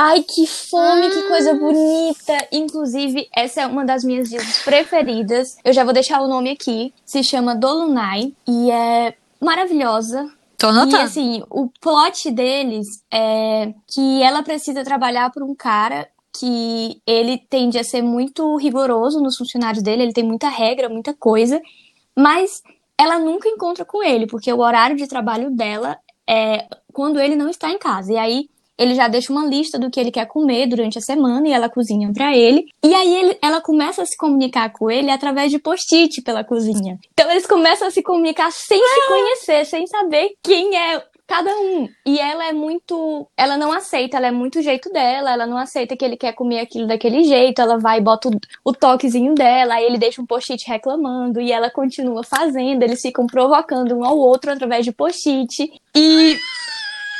Ai, 0.00 0.22
que 0.22 0.46
fome, 0.46 1.10
que 1.10 1.22
coisa 1.22 1.52
bonita. 1.54 2.48
Inclusive, 2.52 3.28
essa 3.34 3.62
é 3.62 3.66
uma 3.66 3.84
das 3.84 4.04
minhas 4.04 4.30
dizes 4.30 4.62
preferidas. 4.62 5.58
Eu 5.64 5.72
já 5.72 5.82
vou 5.82 5.92
deixar 5.92 6.20
o 6.22 6.28
nome 6.28 6.50
aqui. 6.50 6.94
Se 7.04 7.24
chama 7.24 7.56
Dolunai 7.56 8.32
e 8.46 8.70
é 8.70 9.14
maravilhosa. 9.40 10.30
Tô 10.58 10.66
E 10.66 10.70
anotando. 10.70 10.96
assim, 11.04 11.42
o 11.48 11.68
plot 11.80 12.30
deles 12.30 12.86
é 13.12 13.72
que 13.86 14.22
ela 14.22 14.42
precisa 14.42 14.82
trabalhar 14.82 15.30
por 15.30 15.42
um 15.42 15.54
cara 15.54 16.08
que 16.38 17.00
ele 17.06 17.38
tende 17.38 17.78
a 17.78 17.84
ser 17.84 18.02
muito 18.02 18.56
rigoroso 18.56 19.20
nos 19.20 19.36
funcionários 19.36 19.82
dele, 19.82 20.02
ele 20.02 20.12
tem 20.12 20.24
muita 20.24 20.48
regra, 20.48 20.88
muita 20.88 21.14
coisa, 21.14 21.60
mas 22.14 22.62
ela 22.98 23.18
nunca 23.18 23.48
encontra 23.48 23.84
com 23.84 24.02
ele, 24.02 24.26
porque 24.26 24.52
o 24.52 24.58
horário 24.58 24.96
de 24.96 25.06
trabalho 25.06 25.50
dela 25.50 25.96
é 26.28 26.66
quando 26.92 27.20
ele 27.20 27.36
não 27.36 27.48
está 27.48 27.70
em 27.70 27.78
casa. 27.78 28.12
E 28.12 28.16
aí 28.18 28.50
ele 28.78 28.94
já 28.94 29.08
deixa 29.08 29.32
uma 29.32 29.44
lista 29.44 29.78
do 29.78 29.90
que 29.90 29.98
ele 29.98 30.10
quer 30.10 30.26
comer 30.26 30.66
durante 30.66 30.96
a 30.98 31.00
semana 31.00 31.48
e 31.48 31.52
ela 31.52 31.68
cozinha 31.68 32.12
pra 32.12 32.36
ele. 32.36 32.66
E 32.82 32.94
aí 32.94 33.14
ele- 33.16 33.38
ela 33.42 33.60
começa 33.60 34.02
a 34.02 34.06
se 34.06 34.16
comunicar 34.16 34.72
com 34.72 34.90
ele 34.90 35.10
através 35.10 35.50
de 35.50 35.58
post-it 35.58 36.22
pela 36.22 36.44
cozinha. 36.44 36.98
Então 37.12 37.30
eles 37.30 37.46
começam 37.46 37.88
a 37.88 37.90
se 37.90 38.02
comunicar 38.02 38.50
sem 38.52 38.78
se 38.78 39.08
conhecer, 39.08 39.64
sem 39.66 39.86
saber 39.86 40.30
quem 40.42 40.76
é 40.76 41.02
cada 41.26 41.50
um. 41.58 41.86
E 42.06 42.18
ela 42.18 42.48
é 42.48 42.52
muito. 42.54 43.28
Ela 43.36 43.58
não 43.58 43.70
aceita, 43.70 44.16
ela 44.16 44.28
é 44.28 44.30
muito 44.30 44.62
jeito 44.62 44.90
dela, 44.90 45.30
ela 45.32 45.46
não 45.46 45.58
aceita 45.58 45.94
que 45.94 46.02
ele 46.02 46.16
quer 46.16 46.32
comer 46.32 46.60
aquilo 46.60 46.86
daquele 46.86 47.22
jeito, 47.24 47.60
ela 47.60 47.76
vai 47.78 47.98
e 47.98 48.00
bota 48.00 48.28
o, 48.28 48.32
o 48.64 48.72
toquezinho 48.72 49.34
dela, 49.34 49.74
aí 49.74 49.84
ele 49.84 49.98
deixa 49.98 50.22
um 50.22 50.26
post-it 50.26 50.66
reclamando, 50.66 51.38
e 51.38 51.52
ela 51.52 51.68
continua 51.70 52.22
fazendo, 52.24 52.82
eles 52.82 53.02
ficam 53.02 53.26
provocando 53.26 53.94
um 53.94 54.04
ao 54.06 54.16
outro 54.16 54.50
através 54.50 54.86
de 54.86 54.92
post-it. 54.92 55.70
E 55.94 56.38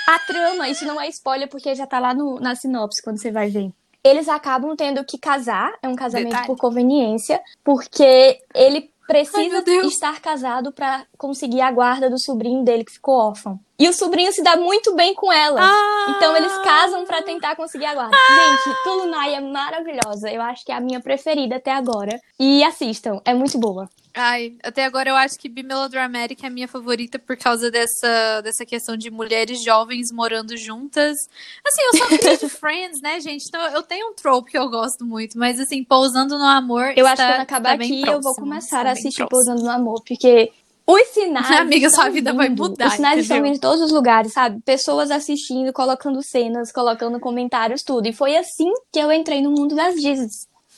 a 0.09 0.19
trama, 0.21 0.69
isso 0.71 0.87
não 0.87 0.99
é 0.99 1.07
spoiler 1.09 1.49
porque 1.49 1.75
já 1.75 1.87
tá 1.87 1.99
lá 1.99 2.15
no, 2.15 2.41
na 2.41 2.55
sinopse 2.55 3.03
quando 3.03 3.21
você 3.21 3.31
vai 3.31 3.51
ver. 3.51 3.71
Eles 4.03 4.27
acabam 4.27 4.75
tendo 4.75 5.05
que 5.05 5.19
casar, 5.19 5.71
é 5.83 5.89
um 5.89 5.95
casamento 5.95 6.31
Detalhe. 6.31 6.47
por 6.47 6.57
conveniência, 6.57 7.39
porque 7.63 8.39
ele 8.55 8.79
Ai, 8.79 8.91
precisa 9.07 9.61
Deus. 9.61 9.93
estar 9.93 10.19
casado 10.21 10.73
pra 10.73 11.05
conseguir 11.19 11.61
a 11.61 11.71
guarda 11.71 12.09
do 12.09 12.19
sobrinho 12.19 12.65
dele 12.65 12.85
que 12.85 12.93
ficou 12.93 13.17
órfão. 13.19 13.61
E 13.79 13.87
o 13.87 13.93
sobrinho 13.93 14.33
se 14.33 14.43
dá 14.43 14.57
muito 14.57 14.95
bem 14.95 15.15
com 15.15 15.31
ela. 15.31 15.61
Ah! 15.63 16.07
Então 16.17 16.35
eles 16.37 16.57
casam 16.59 17.05
para 17.05 17.21
tentar 17.23 17.55
conseguir 17.55 17.87
a 17.87 17.95
guarda. 17.95 18.17
Gente, 18.17 18.83
Tulunai 18.85 19.35
é 19.35 19.41
maravilhosa. 19.41 20.31
Eu 20.31 20.41
acho 20.41 20.65
que 20.65 20.73
é 20.73 20.75
a 20.75 20.81
minha 20.81 21.01
preferida 21.01 21.57
até 21.57 21.71
agora. 21.73 22.19
E 22.41 22.65
assistam, 22.65 23.21
é 23.27 23.35
muito 23.35 23.59
boa. 23.59 23.89
Ai, 24.21 24.57
até 24.65 24.85
agora 24.85 25.09
eu 25.09 25.15
acho 25.15 25.39
que 25.39 25.49
Bimelodramatic 25.49 26.43
é 26.43 26.49
a 26.49 26.51
minha 26.51 26.67
favorita 26.67 27.21
por 27.21 27.37
causa 27.37 27.71
dessa, 27.71 28.41
dessa 28.43 28.67
questão 28.67 28.97
de 28.97 29.13
mulheres 29.13 29.63
jovens 29.63 30.11
morando 30.13 30.57
juntas. 30.57 31.17
Assim, 31.65 31.83
eu 31.83 31.99
só 31.99 32.09
vi 32.09 32.37
de 32.39 32.49
Friends, 32.51 33.01
né, 33.01 33.21
gente? 33.21 33.45
Então 33.47 33.61
eu 33.69 33.83
tenho 33.83 34.09
um 34.11 34.15
trope 34.15 34.51
que 34.51 34.59
eu 34.59 34.69
gosto 34.69 35.05
muito, 35.05 35.39
mas 35.39 35.61
assim, 35.61 35.85
Pousando 35.85 36.37
no 36.37 36.45
Amor. 36.45 36.93
Eu 36.97 37.07
está, 37.07 37.13
acho 37.13 37.17
que 37.23 37.29
quando 37.29 37.41
acabar 37.43 37.75
aqui 37.75 38.01
próximo, 38.01 38.13
eu 38.13 38.21
vou 38.21 38.35
começar 38.35 38.87
a 38.87 38.91
assistir 38.91 39.25
próximo. 39.25 39.55
Pousando 39.55 39.63
no 39.63 39.71
Amor, 39.71 40.03
porque 40.05 40.51
os 40.85 41.07
sinais. 41.09 41.51
Amiga, 41.61 41.87
estão 41.87 42.03
sua 42.03 42.11
vida 42.11 42.33
vai 42.33 42.49
vindo. 42.49 42.63
mudar, 42.63 42.89
Os 42.89 42.95
sinais 42.95 43.21
estão 43.21 43.37
entendeu? 43.37 43.53
vindo 43.53 43.55
de 43.55 43.61
todos 43.61 43.81
os 43.83 43.93
lugares, 43.93 44.33
sabe? 44.33 44.61
Pessoas 44.63 45.11
assistindo, 45.13 45.73
colocando 45.73 46.21
cenas, 46.23 46.73
colocando 46.73 47.21
comentários, 47.21 47.83
tudo. 47.85 48.09
E 48.09 48.13
foi 48.13 48.37
assim 48.37 48.73
que 48.93 48.99
eu 48.99 49.13
entrei 49.13 49.41
no 49.41 49.51
mundo 49.53 49.77
das 49.77 49.95
Disney. 49.95 50.27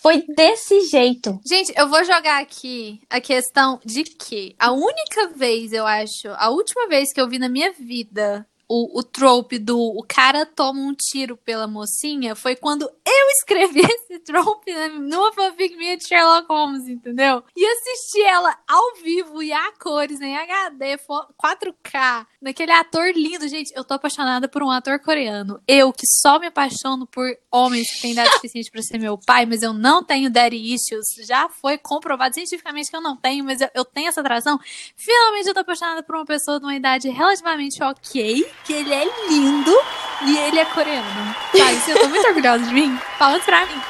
Foi 0.01 0.25
desse 0.35 0.81
jeito. 0.89 1.39
Gente, 1.47 1.75
eu 1.77 1.87
vou 1.87 2.03
jogar 2.05 2.41
aqui 2.41 3.01
a 3.11 3.21
questão 3.21 3.79
de 3.85 4.03
que 4.03 4.55
a 4.59 4.73
única 4.73 5.29
vez, 5.37 5.75
eu 5.75 5.87
acho, 5.87 6.29
a 6.37 6.49
última 6.49 6.89
vez 6.89 7.13
que 7.13 7.21
eu 7.21 7.29
vi 7.29 7.39
na 7.39 7.51
minha 7.51 7.71
vida 7.73 8.47
o, 8.73 9.01
o 9.01 9.03
trope 9.03 9.59
do 9.59 9.77
o 9.81 10.05
cara 10.07 10.47
toma 10.47 10.79
um 10.81 10.95
tiro 10.95 11.37
pela 11.37 11.67
mocinha 11.67 12.37
foi 12.37 12.55
quando 12.55 12.83
eu 12.83 13.27
escrevi 13.39 13.81
esse 13.81 14.21
trope 14.21 14.73
né, 14.73 14.87
numa 14.89 15.33
fanfic 15.33 15.75
minha 15.77 15.97
de 15.97 16.07
Sherlock 16.07 16.47
Holmes, 16.49 16.87
entendeu? 16.89 17.43
E 17.57 17.67
assisti 17.67 18.23
ela 18.23 18.57
ao 18.69 18.95
vivo 19.03 19.43
e 19.43 19.53
a 19.53 19.73
cores, 19.73 20.21
em 20.21 20.37
HD, 20.37 20.99
fo- 20.99 21.27
4K, 21.43 22.27
naquele 22.41 22.71
ator 22.71 23.11
lindo. 23.13 23.49
Gente, 23.49 23.73
eu 23.75 23.83
tô 23.83 23.95
apaixonada 23.95 24.49
por 24.49 24.63
um 24.63 24.71
ator 24.71 25.01
coreano. 25.01 25.61
Eu, 25.67 25.93
que 25.93 26.07
só 26.07 26.39
me 26.39 26.47
apaixono 26.47 27.07
por 27.09 27.27
homens 27.51 27.91
que 27.93 28.03
têm 28.03 28.13
idade 28.13 28.31
suficiente 28.39 28.71
pra 28.71 28.83
ser 28.83 28.99
meu 28.99 29.19
pai, 29.19 29.47
mas 29.47 29.63
eu 29.63 29.73
não 29.73 30.05
tenho 30.05 30.31
daddy 30.31 30.57
issues. 30.75 31.27
Já 31.27 31.49
foi 31.49 31.77
comprovado 31.77 32.35
cientificamente 32.35 32.89
que 32.89 32.97
eu 32.97 33.01
não 33.01 33.17
tenho, 33.17 33.45
mas 33.45 33.61
eu, 33.61 33.69
eu 33.75 33.85
tenho 33.85 34.09
essa 34.09 34.21
atração. 34.21 34.61
Finalmente 34.97 35.49
eu 35.49 35.55
tô 35.55 35.61
apaixonada 35.61 36.03
por 36.05 36.15
uma 36.15 36.25
pessoa 36.25 36.59
de 36.61 36.67
uma 36.67 36.75
idade 36.77 37.09
relativamente 37.09 37.83
ok, 37.83 38.47
que 38.65 38.73
ele 38.73 38.93
é 38.93 39.05
lindo 39.29 39.77
e 40.23 40.39
ele 40.39 40.59
é 40.59 40.65
coreano. 40.67 41.35
Sabe, 41.57 41.77
assim, 41.77 41.93
eu 41.93 42.01
tô 42.01 42.09
muito 42.09 42.27
orgulhosa 42.27 42.65
de 42.65 42.75
mim. 42.75 42.99
Palmas 43.19 43.43
pra 43.45 43.67
mim. 43.67 43.81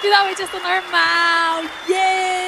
Finalmente 0.00 0.40
eu 0.42 0.48
sou 0.48 0.60
normal. 0.60 1.62
Yay! 1.88 2.39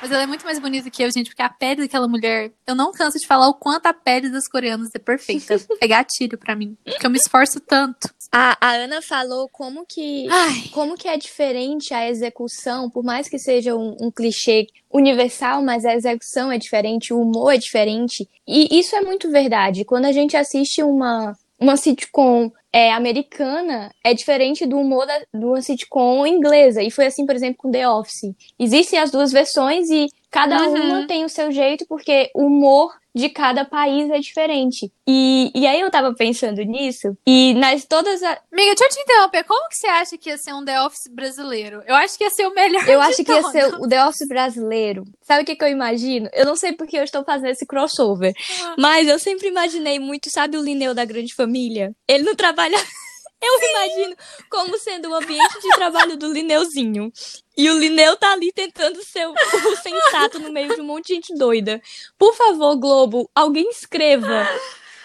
Mas 0.00 0.10
ela 0.10 0.22
é 0.22 0.26
muito 0.26 0.44
mais 0.44 0.58
bonita 0.58 0.90
que 0.90 1.02
eu, 1.02 1.10
gente, 1.10 1.28
porque 1.28 1.42
a 1.42 1.48
pele 1.48 1.82
daquela 1.82 2.08
mulher. 2.08 2.52
Eu 2.66 2.74
não 2.74 2.92
canso 2.92 3.18
de 3.18 3.26
falar 3.26 3.48
o 3.48 3.54
quanto 3.54 3.86
a 3.86 3.92
pele 3.92 4.28
das 4.28 4.48
coreanas 4.48 4.90
é 4.94 4.98
perfeita. 4.98 5.56
É 5.80 5.86
gatilho 5.86 6.36
pra 6.36 6.56
mim. 6.56 6.76
Porque 6.84 7.06
eu 7.06 7.10
me 7.10 7.18
esforço 7.18 7.60
tanto. 7.60 8.12
A, 8.32 8.56
a 8.60 8.72
Ana 8.72 9.00
falou 9.00 9.48
como 9.48 9.86
que 9.86 10.28
Ai. 10.28 10.64
como 10.72 10.96
que 10.96 11.08
é 11.08 11.16
diferente 11.16 11.94
a 11.94 12.08
execução, 12.08 12.90
por 12.90 13.04
mais 13.04 13.28
que 13.28 13.38
seja 13.38 13.76
um, 13.76 13.96
um 14.00 14.10
clichê 14.10 14.66
universal, 14.90 15.62
mas 15.62 15.84
a 15.84 15.94
execução 15.94 16.50
é 16.50 16.58
diferente, 16.58 17.12
o 17.12 17.20
humor 17.20 17.54
é 17.54 17.58
diferente. 17.58 18.28
E 18.46 18.78
isso 18.78 18.96
é 18.96 19.00
muito 19.00 19.30
verdade. 19.30 19.84
Quando 19.84 20.06
a 20.06 20.12
gente 20.12 20.36
assiste 20.36 20.82
uma, 20.82 21.36
uma 21.60 21.76
sitcom 21.76 22.50
é, 22.72 22.92
americana, 22.92 23.90
é 24.04 24.12
diferente 24.14 24.66
do 24.66 24.78
humor 24.78 25.06
da, 25.06 25.18
de 25.18 25.44
uma 25.44 25.60
sitcom 25.62 26.26
inglesa. 26.26 26.82
E 26.82 26.90
foi 26.90 27.06
assim, 27.06 27.24
por 27.26 27.34
exemplo, 27.34 27.56
com 27.58 27.70
The 27.70 27.88
Office. 27.88 28.34
Existem 28.58 28.98
as 28.98 29.10
duas 29.10 29.32
versões 29.32 29.88
e 29.90 30.06
cada 30.30 30.62
Uhum. 30.68 30.74
uma 31.00 31.06
tem 31.06 31.24
o 31.24 31.28
seu 31.28 31.50
jeito, 31.50 31.86
porque 31.88 32.30
o 32.34 32.44
humor 32.46 32.92
de 33.14 33.28
cada 33.30 33.64
país 33.64 34.08
é 34.10 34.18
diferente. 34.20 34.92
E, 35.06 35.50
e 35.54 35.66
aí 35.66 35.80
eu 35.80 35.90
tava 35.90 36.14
pensando 36.14 36.62
nisso, 36.62 37.16
e 37.26 37.54
nas 37.54 37.84
todas 37.84 38.22
as. 38.22 38.38
Amiga, 38.52 38.74
deixa 38.76 38.84
eu 38.84 38.88
te 38.90 39.00
interromper. 39.00 39.44
Como 39.44 39.68
que 39.70 39.76
você 39.76 39.86
acha 39.88 40.18
que 40.18 40.28
ia 40.28 40.36
ser 40.36 40.52
um 40.52 40.64
The 40.64 40.82
Office 40.82 41.08
brasileiro? 41.10 41.82
Eu 41.86 41.96
acho 41.96 42.16
que 42.16 42.24
ia 42.24 42.30
ser 42.30 42.46
o 42.46 42.54
melhor. 42.54 42.86
Eu 42.88 43.00
acho 43.00 43.24
que 43.24 43.32
ia 43.32 43.40
todos. 43.40 43.50
ser 43.50 43.74
o 43.74 43.88
The 43.88 44.04
Office 44.04 44.28
brasileiro. 44.28 45.04
Sabe 45.22 45.42
o 45.42 45.46
que, 45.46 45.56
que 45.56 45.64
eu 45.64 45.68
imagino? 45.68 46.28
Eu 46.32 46.44
não 46.46 46.54
sei 46.54 46.72
porque 46.72 46.96
eu 46.96 47.02
estou 47.02 47.24
fazendo 47.24 47.50
esse 47.50 47.66
crossover. 47.66 48.32
Ah. 48.62 48.74
Mas 48.78 49.08
eu 49.08 49.18
sempre 49.18 49.48
imaginei 49.48 49.98
muito, 49.98 50.30
sabe 50.30 50.56
o 50.56 50.62
Lineu 50.62 50.94
da 50.94 51.04
Grande 51.04 51.34
Família? 51.34 51.92
Ele 52.06 52.22
não 52.24 52.34
trabalha. 52.36 52.57
Eu 53.40 53.70
imagino 53.70 54.16
como 54.50 54.76
sendo 54.78 55.10
o 55.10 55.14
ambiente 55.14 55.60
de 55.60 55.68
trabalho 55.70 56.16
do 56.16 56.32
Lineuzinho. 56.32 57.12
E 57.56 57.70
o 57.70 57.78
Lineu 57.78 58.16
tá 58.16 58.32
ali 58.32 58.50
tentando 58.52 59.00
ser 59.04 59.28
o 59.28 59.32
o 59.32 59.76
sensato 59.76 60.40
no 60.40 60.50
meio 60.52 60.74
de 60.74 60.80
um 60.80 60.84
monte 60.84 61.06
de 61.08 61.14
gente 61.14 61.34
doida. 61.36 61.80
Por 62.18 62.34
favor, 62.34 62.74
Globo, 62.76 63.30
alguém 63.32 63.70
escreva 63.70 64.44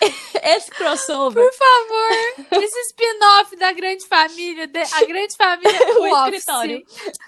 esse 0.43 0.71
crossover. 0.71 1.43
Por 1.43 1.53
favor, 1.53 2.59
esse 2.63 2.79
spin-off 2.87 3.55
da 3.55 3.71
grande 3.71 4.05
família, 4.07 4.65
de- 4.65 4.79
a 4.79 5.05
grande 5.05 5.35
família 5.35 5.79
O 5.99 6.07
escritório. 6.07 6.83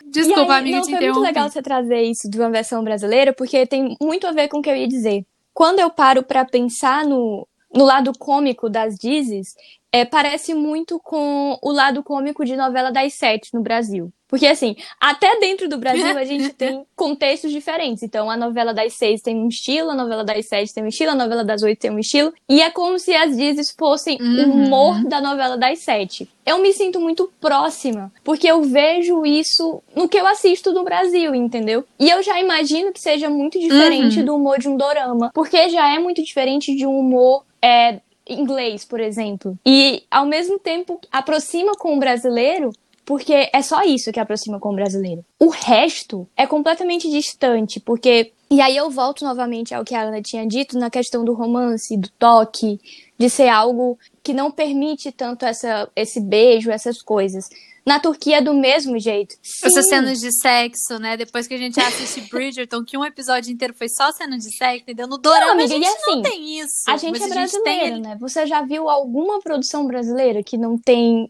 Desculpa, 0.06 0.54
aí, 0.56 0.60
amiga, 0.60 0.78
não, 0.78 0.84
te 0.86 0.92
foi 0.92 1.00
muito 1.06 1.20
legal 1.20 1.50
você 1.50 1.62
trazer 1.62 2.02
isso 2.02 2.28
de 2.28 2.40
uma 2.40 2.50
versão 2.50 2.84
brasileira, 2.84 3.32
porque 3.32 3.66
tem 3.68 3.96
muito 4.02 4.26
a 4.26 4.32
ver 4.32 4.48
com 4.48 4.58
o 4.58 4.62
que 4.62 4.70
eu 4.72 4.76
ia 4.76 4.88
dizer. 4.88 5.24
Quando 5.54 5.80
eu 5.80 5.90
paro 5.92 6.24
pra 6.24 6.44
pensar 6.46 7.06
no, 7.06 7.48
no 7.74 7.86
lado 7.86 8.12
cômico 8.18 8.70
das 8.70 8.96
Dizes, 8.96 9.54
é, 9.96 10.04
parece 10.04 10.54
muito 10.54 11.00
com 11.00 11.58
o 11.62 11.72
lado 11.72 12.04
cômico 12.04 12.44
de 12.44 12.56
novela 12.58 12.92
das 12.92 13.14
sete 13.14 13.54
no 13.54 13.62
Brasil. 13.62 14.12
Porque, 14.28 14.48
assim, 14.48 14.76
até 15.00 15.40
dentro 15.40 15.70
do 15.70 15.78
Brasil 15.78 16.18
a 16.18 16.26
gente 16.26 16.50
tem 16.58 16.84
contextos 16.96 17.52
diferentes. 17.52 18.04
Então, 18.04 18.30
a 18.30 18.36
novela 18.36 18.74
das 18.74 18.94
seis 18.96 19.22
tem 19.22 19.36
um 19.38 19.48
estilo, 19.48 19.92
a 19.92 19.96
novela 19.96 20.24
das 20.24 20.48
sete 20.48 20.74
tem 20.74 20.84
um 20.84 20.88
estilo, 20.88 21.12
a 21.12 21.16
novela 21.16 21.44
das 21.46 21.62
oito 21.64 21.80
tem 21.80 21.92
um 21.92 22.00
estilo. 22.00 22.34
E 22.50 22.62
é 22.62 22.70
como 22.72 22.98
se 23.00 23.16
as 23.16 23.38
Dizes 23.38 23.74
fossem 23.78 24.18
o 24.20 24.24
Uhum. 24.24 24.66
humor 24.66 25.04
da 25.06 25.22
novela 25.22 25.58
das 25.58 25.80
sete. 25.80 26.28
Eu 26.46 26.58
me 26.62 26.74
sinto 26.74 27.00
muito 27.00 27.32
próxima, 27.40 28.12
porque 28.24 28.48
eu 28.48 28.64
vejo 28.64 29.26
isso 29.26 29.82
no 29.96 30.10
que 30.10 30.18
eu 30.18 30.28
assisto 30.28 30.74
no 30.74 30.84
Brasil, 30.84 31.34
entendeu? 31.34 31.86
E 32.00 32.10
eu 32.10 32.22
já 32.22 32.38
imagino 32.40 32.92
que 32.92 33.00
seja 33.00 33.30
muito 33.30 33.58
diferente 33.60 34.20
Uhum. 34.20 34.26
do 34.26 34.36
humor 34.36 34.60
de 34.60 34.68
um 34.68 34.76
dorama, 34.76 35.32
porque 35.34 35.70
já 35.70 35.94
é 35.94 36.00
muito 36.00 36.22
diferente 36.24 36.76
de 36.76 36.86
um 36.86 37.00
humor 37.00 37.44
é, 37.62 38.00
inglês, 38.28 38.86
por 38.86 39.00
exemplo. 39.00 39.58
E 39.66 40.04
ao 40.10 40.26
mesmo 40.26 40.60
tempo 40.60 41.00
aproxima 41.12 41.74
com 41.74 41.96
o 41.96 42.00
brasileiro, 42.00 42.72
porque 43.06 43.50
é 43.54 43.62
só 43.62 43.84
isso 43.84 44.12
que 44.12 44.20
aproxima 44.20 44.60
com 44.60 44.74
o 44.74 44.76
brasileiro. 44.76 45.24
O 45.40 45.50
resto 45.50 46.28
é 46.36 46.48
completamente 46.48 47.10
distante, 47.10 47.80
porque 47.80 48.34
e 48.50 48.62
aí 48.62 48.78
eu 48.78 48.90
volto 48.90 49.26
novamente 49.26 49.74
ao 49.74 49.84
que 49.84 49.96
a 49.96 50.04
Ana 50.04 50.22
tinha 50.22 50.46
dito 50.46 50.78
na 50.78 50.90
questão 50.90 51.26
do 51.26 51.34
romance, 51.34 51.98
do 51.98 52.10
toque, 52.12 52.80
de 53.18 53.30
ser 53.30 53.48
algo 53.48 53.98
que 54.24 54.34
não 54.34 54.52
permite 54.52 55.12
tanto 55.12 55.46
essa, 55.46 55.90
esse 55.96 56.22
beijo, 56.22 56.70
essas 56.70 57.02
coisas. 57.02 57.50
Na 57.86 58.00
Turquia 58.00 58.38
é 58.38 58.42
do 58.42 58.54
mesmo 58.54 58.98
jeito. 58.98 59.36
Essas 59.64 59.84
Sim. 59.86 59.90
cenas 59.90 60.20
de 60.20 60.32
sexo, 60.32 60.98
né? 60.98 61.16
Depois 61.16 61.48
que 61.48 61.54
a 61.54 61.58
gente 61.58 61.80
assiste 61.80 62.22
Bridgerton, 62.32 62.84
que 62.84 62.98
um 62.98 63.06
episódio 63.06 63.52
inteiro 63.54 63.76
foi 63.78 63.88
só 63.88 64.12
cena 64.12 64.38
de 64.38 64.56
sexo, 64.58 64.84
entendeu? 64.84 65.08
No 65.08 65.20
Dorama 65.20 65.52
amiga, 65.52 65.66
a 65.66 65.78
gente 65.78 65.88
assim, 65.88 66.16
não 66.16 66.22
tem 66.24 66.60
isso. 66.60 66.74
A 66.88 66.98
gente 66.98 67.22
é 67.22 67.26
a 67.26 67.48
gente 67.48 67.64
tem 67.64 68.02
né? 68.02 68.18
Você 68.20 68.48
já 68.48 68.64
viu 68.64 68.90
alguma 68.90 69.40
produção 69.40 69.86
brasileira 69.86 70.42
que 70.44 70.58
não 70.58 70.78
tem 70.80 71.30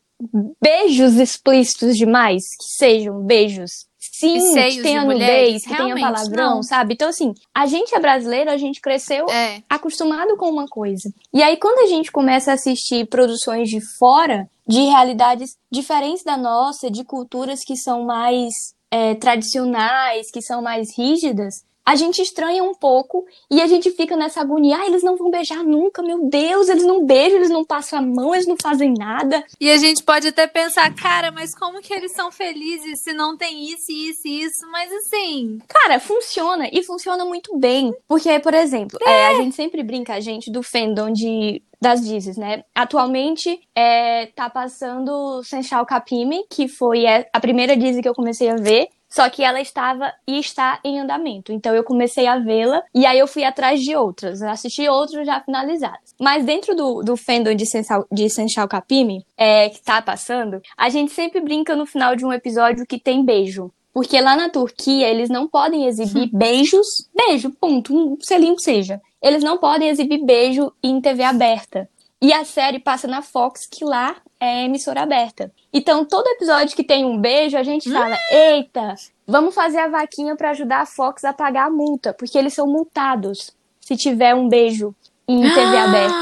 beijos 0.62 1.16
explícitos 1.16 1.98
demais? 1.98 2.44
Que 2.58 2.78
sejam 2.78 3.22
beijos. 3.22 3.72
Sim, 4.18 4.40
que 4.40 4.82
tenha 4.82 5.02
de 5.02 5.08
nudez, 5.08 5.64
que 5.64 5.76
tenha 5.76 5.96
palavrão, 6.00 6.56
não. 6.56 6.64
sabe? 6.64 6.94
Então, 6.94 7.10
assim, 7.10 7.34
a 7.54 7.66
gente 7.66 7.94
é 7.94 8.00
brasileiro, 8.00 8.50
a 8.50 8.56
gente 8.56 8.80
cresceu 8.80 9.30
É. 9.30 9.62
acostumado 9.70 10.38
com 10.38 10.50
uma 10.50 10.68
coisa. 10.68 11.10
E 11.34 11.44
aí, 11.44 11.58
quando 11.58 11.80
a 11.80 11.88
gente 11.88 12.14
começa 12.14 12.52
a 12.52 12.54
assistir 12.54 13.06
produções 13.08 13.68
de 13.68 13.82
fora, 13.98 14.50
de 14.68 14.80
realidades 14.82 15.58
diferentes 15.72 16.24
da 16.24 16.38
nossa, 16.38 16.90
de 16.90 17.04
culturas 17.04 17.64
que 17.64 17.76
são 17.76 18.04
mais 18.04 18.74
é, 18.90 19.16
tradicionais, 19.16 20.32
que 20.32 20.42
são 20.42 20.62
mais 20.62 20.98
rígidas, 20.98 21.64
a 21.86 21.96
gente 21.96 22.22
estranha 22.22 22.64
um 22.64 22.74
pouco 22.74 23.26
e 23.50 23.62
a 23.62 23.68
gente 23.68 23.92
fica 23.92 24.16
nessa 24.16 24.42
agonia. 24.42 24.78
Ah, 24.78 24.88
eles 24.88 25.04
não 25.04 25.16
vão 25.16 25.30
beijar 25.30 25.64
nunca, 25.64 26.02
meu 26.02 26.28
Deus, 26.28 26.70
eles 26.70 26.86
não 26.86 27.06
beijam, 27.06 27.38
eles 27.38 27.50
não 27.50 27.64
passam 27.64 28.00
a 28.00 28.02
mão, 28.02 28.34
eles 28.34 28.48
não 28.48 28.56
fazem 28.62 28.94
nada. 28.98 29.44
E 29.60 29.70
a 29.70 29.78
gente 29.78 30.04
pode 30.04 30.28
até 30.28 30.48
pensar, 30.48 30.94
cara, 30.96 31.32
mas 31.32 31.54
como 31.54 31.82
que 31.82 31.94
eles 31.94 32.12
são 32.14 32.32
felizes 32.32 33.02
se 33.02 33.14
não 33.14 33.38
tem 33.38 33.66
isso, 33.70 33.92
isso 33.92 34.28
e 34.28 34.44
isso? 34.44 34.66
Mas 34.72 34.92
assim, 34.92 35.60
Cara, 35.68 36.00
funciona 36.00 36.70
e 36.72 36.84
funciona 36.84 37.26
muito 37.26 37.58
bem. 37.58 37.94
Porque, 38.08 38.40
por 38.40 38.54
exemplo, 38.54 38.98
é, 39.06 39.28
a 39.28 39.34
gente 39.36 39.56
sempre 39.56 39.84
brinca, 39.84 40.14
a 40.14 40.20
gente, 40.20 40.52
do 40.52 40.64
fandom 40.64 41.12
de, 41.12 41.62
das 41.82 42.02
Dizes, 42.06 42.38
né? 42.38 42.64
Atualmente 42.74 43.60
é, 43.76 44.28
tá 44.28 44.50
passando 44.50 45.44
Senshal 45.44 45.86
Kapimi, 45.86 46.46
que 46.50 46.68
foi 46.68 47.06
a 47.08 47.40
primeira 47.40 47.76
Disney 47.76 48.02
que 48.02 48.10
eu 48.10 48.16
comecei 48.16 48.50
a 48.50 48.56
ver. 48.56 48.90
Só 49.16 49.30
que 49.30 49.44
ela 49.44 49.62
estava 49.62 50.12
e 50.28 50.38
está 50.38 50.78
em 50.84 51.00
andamento. 51.00 51.54
Então 51.54 51.74
eu 51.74 51.86
comecei 51.86 52.28
a 52.28 52.38
vê-la 52.38 52.84
e 52.94 53.06
aí 53.06 53.18
eu 53.18 53.28
fui 53.28 53.46
atrás 53.46 53.80
de 53.80 53.96
outras. 53.96 54.42
Eu 54.42 54.50
assisti 54.50 54.90
outras 54.90 55.26
já 55.26 55.40
finalizadas. 55.40 56.14
Mas 56.20 56.44
dentro 56.44 56.76
do, 56.76 57.02
do 57.02 57.16
fandom 57.16 57.56
de 57.56 57.66
Senshal, 57.66 58.06
de 58.12 58.30
Senshal 58.30 58.68
Kapimi, 58.68 59.26
é, 59.38 59.70
que 59.70 59.82
tá 59.82 60.02
passando, 60.02 60.62
a 60.76 60.90
gente 60.90 61.14
sempre 61.14 61.40
brinca 61.40 61.78
no 61.78 61.86
final 61.86 62.14
de 62.14 62.26
um 62.26 62.34
episódio 62.34 62.86
que 62.86 63.00
tem 63.00 63.24
beijo. 63.24 63.72
Porque 63.94 64.20
lá 64.20 64.36
na 64.36 64.50
Turquia 64.50 65.08
eles 65.08 65.30
não 65.30 65.48
podem 65.48 65.86
exibir 65.86 66.30
beijos, 66.36 66.86
beijo, 67.16 67.50
ponto, 67.52 67.96
um 67.96 68.18
selinho 68.20 68.58
que 68.58 68.64
seja. 68.64 69.00
Eles 69.24 69.42
não 69.42 69.58
podem 69.58 69.88
exibir 69.88 70.26
beijo 70.26 70.74
em 70.84 71.00
TV 71.00 71.24
aberta. 71.24 71.90
E 72.26 72.34
a 72.34 72.44
série 72.44 72.80
passa 72.80 73.08
na 73.08 73.22
Fox, 73.22 73.68
que 73.68 73.86
lá 73.86 74.16
é 74.40 74.66
emissora 74.66 75.04
aberta. 75.04 75.52
Então, 75.72 76.04
todo 76.04 76.26
episódio 76.26 76.76
que 76.76 76.84
tem 76.84 77.06
um 77.06 77.20
beijo, 77.22 77.56
a 77.56 77.62
gente 77.62 77.92
fala: 77.92 78.18
eita, 78.32 78.96
vamos 79.28 79.54
fazer 79.54 79.78
a 79.78 79.90
vaquinha 79.90 80.36
para 80.36 80.50
ajudar 80.50 80.82
a 80.82 80.86
Fox 80.88 81.24
a 81.24 81.32
pagar 81.32 81.68
a 81.68 81.70
multa, 81.70 82.16
porque 82.16 82.36
eles 82.36 82.56
são 82.56 82.66
multados 82.66 83.52
se 83.80 83.96
tiver 83.96 84.34
um 84.34 84.50
beijo 84.50 84.96
em 85.28 85.44
TV 85.44 85.78
aberta. 85.78 86.16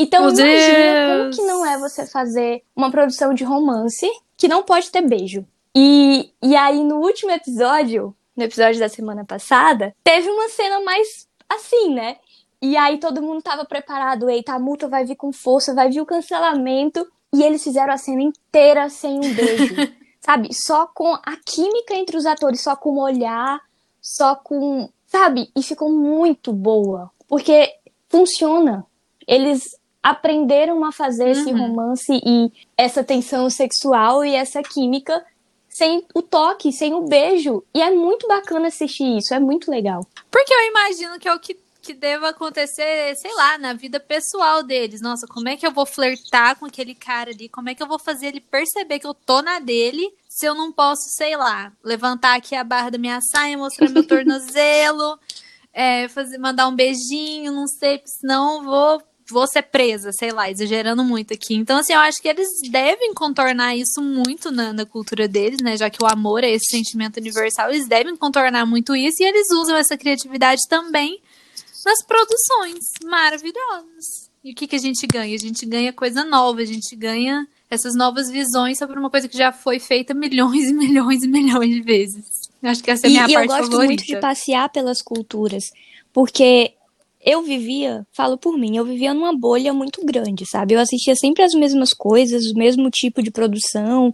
Então, 0.00 0.22
Meu 0.22 0.30
imagina 0.32 1.06
como 1.06 1.30
que 1.30 1.42
não 1.42 1.64
é 1.64 1.78
você 1.78 2.04
fazer 2.06 2.64
uma 2.74 2.90
produção 2.90 3.32
de 3.32 3.44
romance 3.44 4.10
que 4.36 4.48
não 4.48 4.64
pode 4.64 4.90
ter 4.90 5.02
beijo. 5.02 5.46
E, 5.76 6.32
e 6.42 6.56
aí, 6.56 6.82
no 6.82 6.96
último 6.96 7.30
episódio, 7.30 8.12
no 8.36 8.42
episódio 8.42 8.80
da 8.80 8.88
semana 8.88 9.24
passada, 9.24 9.94
teve 10.02 10.28
uma 10.28 10.48
cena 10.48 10.80
mais 10.80 11.28
assim, 11.48 11.94
né? 11.94 12.16
E 12.64 12.78
aí 12.78 12.98
todo 12.98 13.20
mundo 13.20 13.42
tava 13.42 13.66
preparado, 13.66 14.30
eita, 14.30 14.54
a 14.54 14.58
multa 14.58 14.88
vai 14.88 15.04
vir 15.04 15.16
com 15.16 15.30
força, 15.30 15.74
vai 15.74 15.90
vir 15.90 16.00
o 16.00 16.06
cancelamento. 16.06 17.06
E 17.34 17.42
eles 17.42 17.62
fizeram 17.62 17.92
a 17.92 17.98
cena 17.98 18.22
inteira 18.22 18.88
sem 18.88 19.18
um 19.18 19.34
beijo. 19.34 19.74
sabe? 20.18 20.48
Só 20.50 20.86
com 20.86 21.12
a 21.12 21.36
química 21.44 21.94
entre 21.94 22.16
os 22.16 22.24
atores, 22.24 22.62
só 22.62 22.74
com 22.74 22.90
o 22.92 23.02
olhar, 23.02 23.60
só 24.00 24.34
com. 24.34 24.88
Sabe? 25.06 25.50
E 25.54 25.62
ficou 25.62 25.90
muito 25.90 26.54
boa. 26.54 27.10
Porque 27.28 27.70
funciona. 28.08 28.86
Eles 29.28 29.62
aprenderam 30.02 30.84
a 30.84 30.92
fazer 30.92 31.30
esse 31.30 31.50
Uhum. 31.50 31.58
romance 31.68 32.12
e 32.24 32.50
essa 32.76 33.04
tensão 33.04 33.48
sexual 33.50 34.24
e 34.24 34.34
essa 34.34 34.62
química 34.62 35.22
sem 35.68 36.06
o 36.14 36.22
toque, 36.22 36.72
sem 36.72 36.94
o 36.94 37.02
beijo. 37.02 37.64
E 37.74 37.82
é 37.82 37.90
muito 37.90 38.28
bacana 38.28 38.68
assistir 38.68 39.18
isso, 39.18 39.34
é 39.34 39.40
muito 39.40 39.70
legal. 39.70 40.06
Porque 40.30 40.54
eu 40.54 40.68
imagino 40.70 41.18
que 41.18 41.26
é 41.26 41.34
o 41.34 41.40
que, 41.40 41.58
que 41.84 41.92
deva 41.92 42.30
acontecer, 42.30 43.14
sei 43.16 43.32
lá, 43.34 43.58
na 43.58 43.74
vida 43.74 44.00
pessoal 44.00 44.62
deles. 44.62 45.02
Nossa, 45.02 45.26
como 45.26 45.48
é 45.48 45.56
que 45.56 45.66
eu 45.66 45.70
vou 45.70 45.84
flertar 45.84 46.58
com 46.58 46.64
aquele 46.64 46.94
cara 46.94 47.30
ali? 47.30 47.48
Como 47.48 47.68
é 47.68 47.74
que 47.74 47.82
eu 47.82 47.86
vou 47.86 47.98
fazer 47.98 48.28
ele 48.28 48.40
perceber 48.40 48.98
que 48.98 49.06
eu 49.06 49.12
tô 49.12 49.42
na 49.42 49.58
dele 49.58 50.10
se 50.26 50.46
eu 50.46 50.54
não 50.54 50.72
posso, 50.72 51.02
sei 51.10 51.36
lá, 51.36 51.72
levantar 51.84 52.36
aqui 52.36 52.56
a 52.56 52.64
barra 52.64 52.90
da 52.90 52.98
minha 52.98 53.20
saia, 53.20 53.56
mostrar 53.58 53.90
meu 53.90 54.04
tornozelo, 54.04 55.18
é, 55.72 56.08
fazer, 56.08 56.38
mandar 56.38 56.66
um 56.66 56.74
beijinho, 56.74 57.52
não 57.52 57.68
sei, 57.68 58.02
senão 58.04 58.64
vou. 58.64 59.02
Vou 59.30 59.46
ser 59.46 59.62
presa, 59.62 60.12
sei 60.12 60.30
lá, 60.32 60.50
exagerando 60.50 61.02
muito 61.02 61.32
aqui. 61.32 61.54
Então, 61.54 61.78
assim, 61.78 61.94
eu 61.94 62.00
acho 62.00 62.20
que 62.20 62.28
eles 62.28 62.46
devem 62.70 63.14
contornar 63.14 63.74
isso 63.74 64.02
muito 64.02 64.50
na, 64.50 64.70
na 64.70 64.84
cultura 64.84 65.26
deles, 65.26 65.62
né? 65.62 65.78
Já 65.78 65.88
que 65.88 66.04
o 66.04 66.06
amor 66.06 66.44
é 66.44 66.50
esse 66.50 66.66
sentimento 66.68 67.16
universal, 67.16 67.70
eles 67.70 67.88
devem 67.88 68.14
contornar 68.16 68.66
muito 68.66 68.94
isso 68.94 69.22
e 69.22 69.24
eles 69.24 69.50
usam 69.50 69.78
essa 69.78 69.96
criatividade 69.96 70.60
também 70.68 71.22
nas 71.84 72.02
produções 72.02 72.84
maravilhosas. 73.04 74.30
E 74.42 74.52
o 74.52 74.54
que, 74.54 74.66
que 74.66 74.76
a 74.76 74.78
gente 74.78 75.06
ganha? 75.06 75.34
A 75.34 75.38
gente 75.38 75.64
ganha 75.66 75.92
coisa 75.92 76.24
nova, 76.24 76.60
a 76.60 76.64
gente 76.64 76.94
ganha 76.94 77.46
essas 77.70 77.94
novas 77.94 78.30
visões 78.30 78.78
sobre 78.78 78.98
uma 78.98 79.10
coisa 79.10 79.26
que 79.28 79.36
já 79.36 79.50
foi 79.52 79.78
feita 79.78 80.12
milhões 80.14 80.68
e 80.68 80.72
milhões 80.72 81.22
e 81.22 81.28
milhões 81.28 81.70
de 81.70 81.80
vezes. 81.80 82.24
Eu 82.62 82.70
acho 82.70 82.82
que 82.82 82.90
essa 82.90 83.06
é 83.06 83.08
a 83.08 83.10
E, 83.10 83.12
minha 83.14 83.26
e 83.28 83.32
eu 83.32 83.34
parte 83.40 83.48
gosto 83.48 83.70
favorita. 83.70 83.86
muito 83.86 84.04
de 84.04 84.20
passear 84.20 84.68
pelas 84.68 85.00
culturas, 85.02 85.64
porque 86.12 86.72
eu 87.24 87.42
vivia, 87.42 88.06
falo 88.12 88.36
por 88.36 88.58
mim, 88.58 88.76
eu 88.76 88.84
vivia 88.84 89.14
numa 89.14 89.34
bolha 89.34 89.72
muito 89.72 90.04
grande, 90.04 90.44
sabe? 90.46 90.74
Eu 90.74 90.80
assistia 90.80 91.16
sempre 91.16 91.42
as 91.42 91.54
mesmas 91.54 91.94
coisas, 91.94 92.44
o 92.50 92.54
mesmo 92.54 92.90
tipo 92.90 93.22
de 93.22 93.30
produção, 93.30 94.12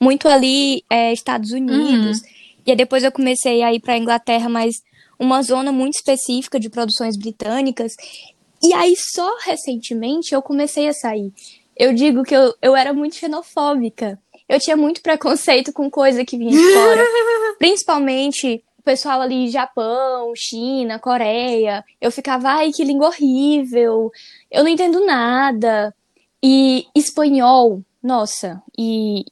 muito 0.00 0.28
ali 0.28 0.84
é, 0.88 1.12
Estados 1.12 1.50
Unidos. 1.50 2.20
E 2.64 2.70
aí 2.70 2.76
depois 2.76 3.02
eu 3.02 3.10
comecei 3.10 3.62
a 3.64 3.74
ir 3.74 3.80
para 3.80 3.98
Inglaterra, 3.98 4.48
mas 4.48 4.76
uma 5.18 5.42
zona 5.42 5.72
muito 5.72 5.94
específica 5.94 6.58
de 6.58 6.70
produções 6.70 7.16
britânicas. 7.16 7.92
E 8.62 8.72
aí 8.74 8.94
só 8.96 9.38
recentemente 9.40 10.34
eu 10.34 10.42
comecei 10.42 10.88
a 10.88 10.92
sair. 10.92 11.32
Eu 11.76 11.92
digo 11.92 12.22
que 12.22 12.34
eu, 12.34 12.54
eu 12.60 12.76
era 12.76 12.92
muito 12.92 13.16
xenofóbica. 13.16 14.18
Eu 14.48 14.60
tinha 14.60 14.76
muito 14.76 15.00
preconceito 15.00 15.72
com 15.72 15.90
coisa 15.90 16.24
que 16.24 16.36
vinha 16.36 16.50
de 16.50 16.74
fora. 16.74 17.04
Principalmente 17.58 18.62
o 18.78 18.82
pessoal 18.82 19.20
ali, 19.20 19.48
Japão, 19.48 20.32
China, 20.36 20.98
Coreia. 20.98 21.84
Eu 22.00 22.10
ficava, 22.10 22.48
ai, 22.48 22.72
que 22.72 22.84
língua 22.84 23.08
horrível. 23.08 24.10
Eu 24.50 24.64
não 24.64 24.70
entendo 24.70 25.04
nada. 25.06 25.94
E 26.42 26.86
espanhol, 26.94 27.82
nossa. 28.02 28.60
E 28.76 29.24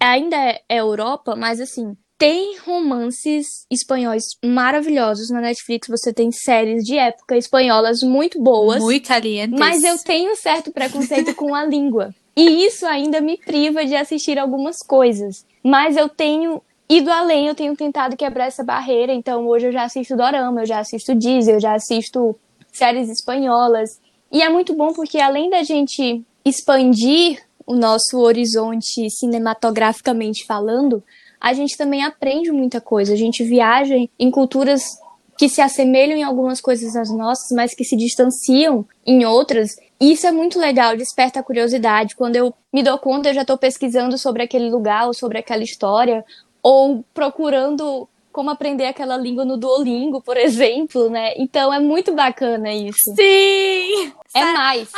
ainda 0.00 0.36
é 0.36 0.62
Europa, 0.68 1.36
mas 1.36 1.60
assim, 1.60 1.96
tem 2.18 2.56
romances 2.58 3.66
espanhóis 3.70 4.24
maravilhosos 4.44 5.30
na 5.30 5.40
Netflix. 5.40 5.88
Você 5.88 6.12
tem 6.12 6.32
séries 6.32 6.82
de 6.84 6.96
época 6.96 7.36
espanholas 7.36 8.02
muito 8.02 8.40
boas. 8.42 8.82
Muito 8.82 9.08
caliente. 9.08 9.54
Mas 9.58 9.84
eu 9.84 9.98
tenho 9.98 10.32
um 10.32 10.36
certo 10.36 10.70
preconceito 10.70 11.34
com 11.34 11.54
a 11.54 11.64
língua. 11.64 12.14
E 12.34 12.64
isso 12.66 12.86
ainda 12.86 13.20
me 13.20 13.38
priva 13.38 13.84
de 13.84 13.94
assistir 13.94 14.38
algumas 14.38 14.78
coisas. 14.78 15.44
Mas 15.62 15.96
eu 15.96 16.08
tenho 16.08 16.62
ido 16.88 17.10
além, 17.10 17.48
eu 17.48 17.54
tenho 17.54 17.76
tentado 17.76 18.16
quebrar 18.16 18.46
essa 18.46 18.64
barreira. 18.64 19.12
Então 19.12 19.46
hoje 19.46 19.66
eu 19.66 19.72
já 19.72 19.84
assisto 19.84 20.16
Dorama, 20.16 20.62
eu 20.62 20.66
já 20.66 20.78
assisto 20.78 21.14
Disney, 21.14 21.54
eu 21.54 21.60
já 21.60 21.74
assisto 21.74 22.36
séries 22.72 23.08
espanholas. 23.10 24.00
E 24.32 24.42
é 24.42 24.48
muito 24.48 24.74
bom 24.74 24.92
porque 24.92 25.18
além 25.18 25.50
da 25.50 25.62
gente 25.62 26.22
expandir 26.44 27.42
o 27.66 27.74
nosso 27.74 28.18
horizonte 28.18 29.10
cinematograficamente 29.10 30.46
falando, 30.46 31.02
a 31.40 31.52
gente 31.52 31.76
também 31.76 32.04
aprende 32.04 32.50
muita 32.50 32.80
coisa. 32.80 33.12
A 33.12 33.16
gente 33.16 33.44
viaja 33.44 33.94
em 34.18 34.30
culturas 34.30 34.98
que 35.36 35.48
se 35.48 35.60
assemelham 35.60 36.16
em 36.16 36.22
algumas 36.22 36.60
coisas 36.60 36.96
às 36.96 37.10
nossas, 37.10 37.50
mas 37.54 37.74
que 37.74 37.84
se 37.84 37.96
distanciam 37.96 38.86
em 39.04 39.24
outras. 39.24 39.76
E 40.00 40.12
isso 40.12 40.26
é 40.26 40.32
muito 40.32 40.58
legal, 40.58 40.96
desperta 40.96 41.40
a 41.40 41.42
curiosidade. 41.42 42.16
Quando 42.16 42.36
eu 42.36 42.54
me 42.72 42.82
dou 42.82 42.98
conta, 42.98 43.28
eu 43.28 43.34
já 43.34 43.42
estou 43.42 43.58
pesquisando 43.58 44.16
sobre 44.16 44.42
aquele 44.42 44.70
lugar 44.70 45.06
ou 45.06 45.14
sobre 45.14 45.38
aquela 45.38 45.62
história, 45.62 46.24
ou 46.62 47.04
procurando 47.14 48.08
como 48.32 48.50
aprender 48.50 48.84
aquela 48.84 49.16
língua 49.16 49.46
no 49.46 49.56
Duolingo, 49.56 50.20
por 50.20 50.36
exemplo, 50.38 51.08
né? 51.08 51.32
Então 51.36 51.72
é 51.72 51.80
muito 51.80 52.12
bacana 52.12 52.72
isso. 52.72 53.14
Sim! 53.14 54.12
É 54.34 54.44
mais. 54.52 54.90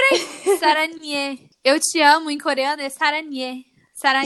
Saranie. 0.58 1.40
Eu 1.62 1.78
te 1.78 2.00
amo 2.00 2.30
em 2.30 2.38
coreano 2.38 2.80
é 2.80 2.88
Saranie. 2.88 3.66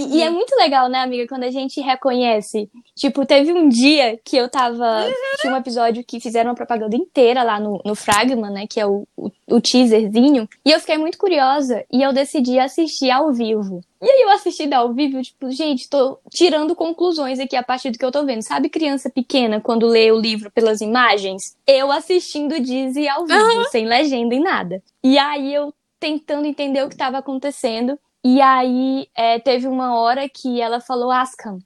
E, 0.01 0.17
e 0.17 0.23
é 0.23 0.29
muito 0.29 0.55
legal, 0.57 0.89
né, 0.89 0.99
amiga, 0.99 1.29
quando 1.29 1.45
a 1.45 1.51
gente 1.51 1.81
reconhece. 1.81 2.69
Tipo, 2.97 3.25
teve 3.25 3.53
um 3.53 3.69
dia 3.69 4.19
que 4.25 4.37
eu 4.37 4.49
tava. 4.49 5.09
Tinha 5.41 5.53
um 5.53 5.57
episódio 5.57 6.05
que 6.05 6.19
fizeram 6.19 6.51
uma 6.51 6.57
propaganda 6.57 6.97
inteira 6.97 7.45
lá 7.45 7.61
no, 7.61 7.81
no 7.85 7.95
Fragma, 7.95 8.51
né? 8.51 8.67
Que 8.69 8.81
é 8.81 8.87
o, 8.87 9.07
o, 9.17 9.31
o 9.49 9.61
teaserzinho. 9.61 10.49
E 10.65 10.73
eu 10.73 10.81
fiquei 10.81 10.99
muito 10.99 11.17
curiosa. 11.17 11.85
E 11.91 12.03
eu 12.03 12.13
decidi 12.13 12.59
assistir 12.59 13.13
ao 13.13 13.33
vivo. 13.33 13.81
E 14.03 14.11
aí 14.11 14.23
eu 14.23 14.31
assistindo 14.31 14.73
ao 14.75 14.93
vivo, 14.93 15.23
tipo, 15.23 15.51
gente, 15.53 15.89
tô 15.89 16.19
tirando 16.31 16.75
conclusões 16.75 17.39
aqui 17.39 17.55
a 17.55 17.63
partir 17.63 17.91
do 17.91 17.99
que 17.99 18.05
eu 18.05 18.11
tô 18.11 18.25
vendo. 18.25 18.43
Sabe 18.43 18.69
criança 18.69 19.09
pequena 19.09 19.61
quando 19.61 19.87
lê 19.87 20.11
o 20.11 20.19
livro 20.19 20.51
pelas 20.51 20.81
imagens? 20.81 21.57
Eu 21.65 21.93
assistindo 21.93 22.59
Dizzy 22.59 23.07
ao 23.09 23.25
vivo, 23.25 23.69
sem 23.71 23.87
legenda 23.87 24.35
em 24.35 24.41
nada. 24.41 24.83
E 25.05 25.17
aí 25.17 25.55
eu 25.55 25.73
tentando 26.01 26.47
entender 26.47 26.83
o 26.83 26.89
que 26.89 26.95
estava 26.95 27.19
acontecendo. 27.19 27.99
E 28.25 28.41
aí 28.41 29.09
é, 29.15 29.39
teve 29.39 29.67
uma 29.67 29.99
hora 29.99 30.29
que 30.29 30.61
ela 30.61 30.81
falou 30.81 31.11
Ascam. 31.11 31.59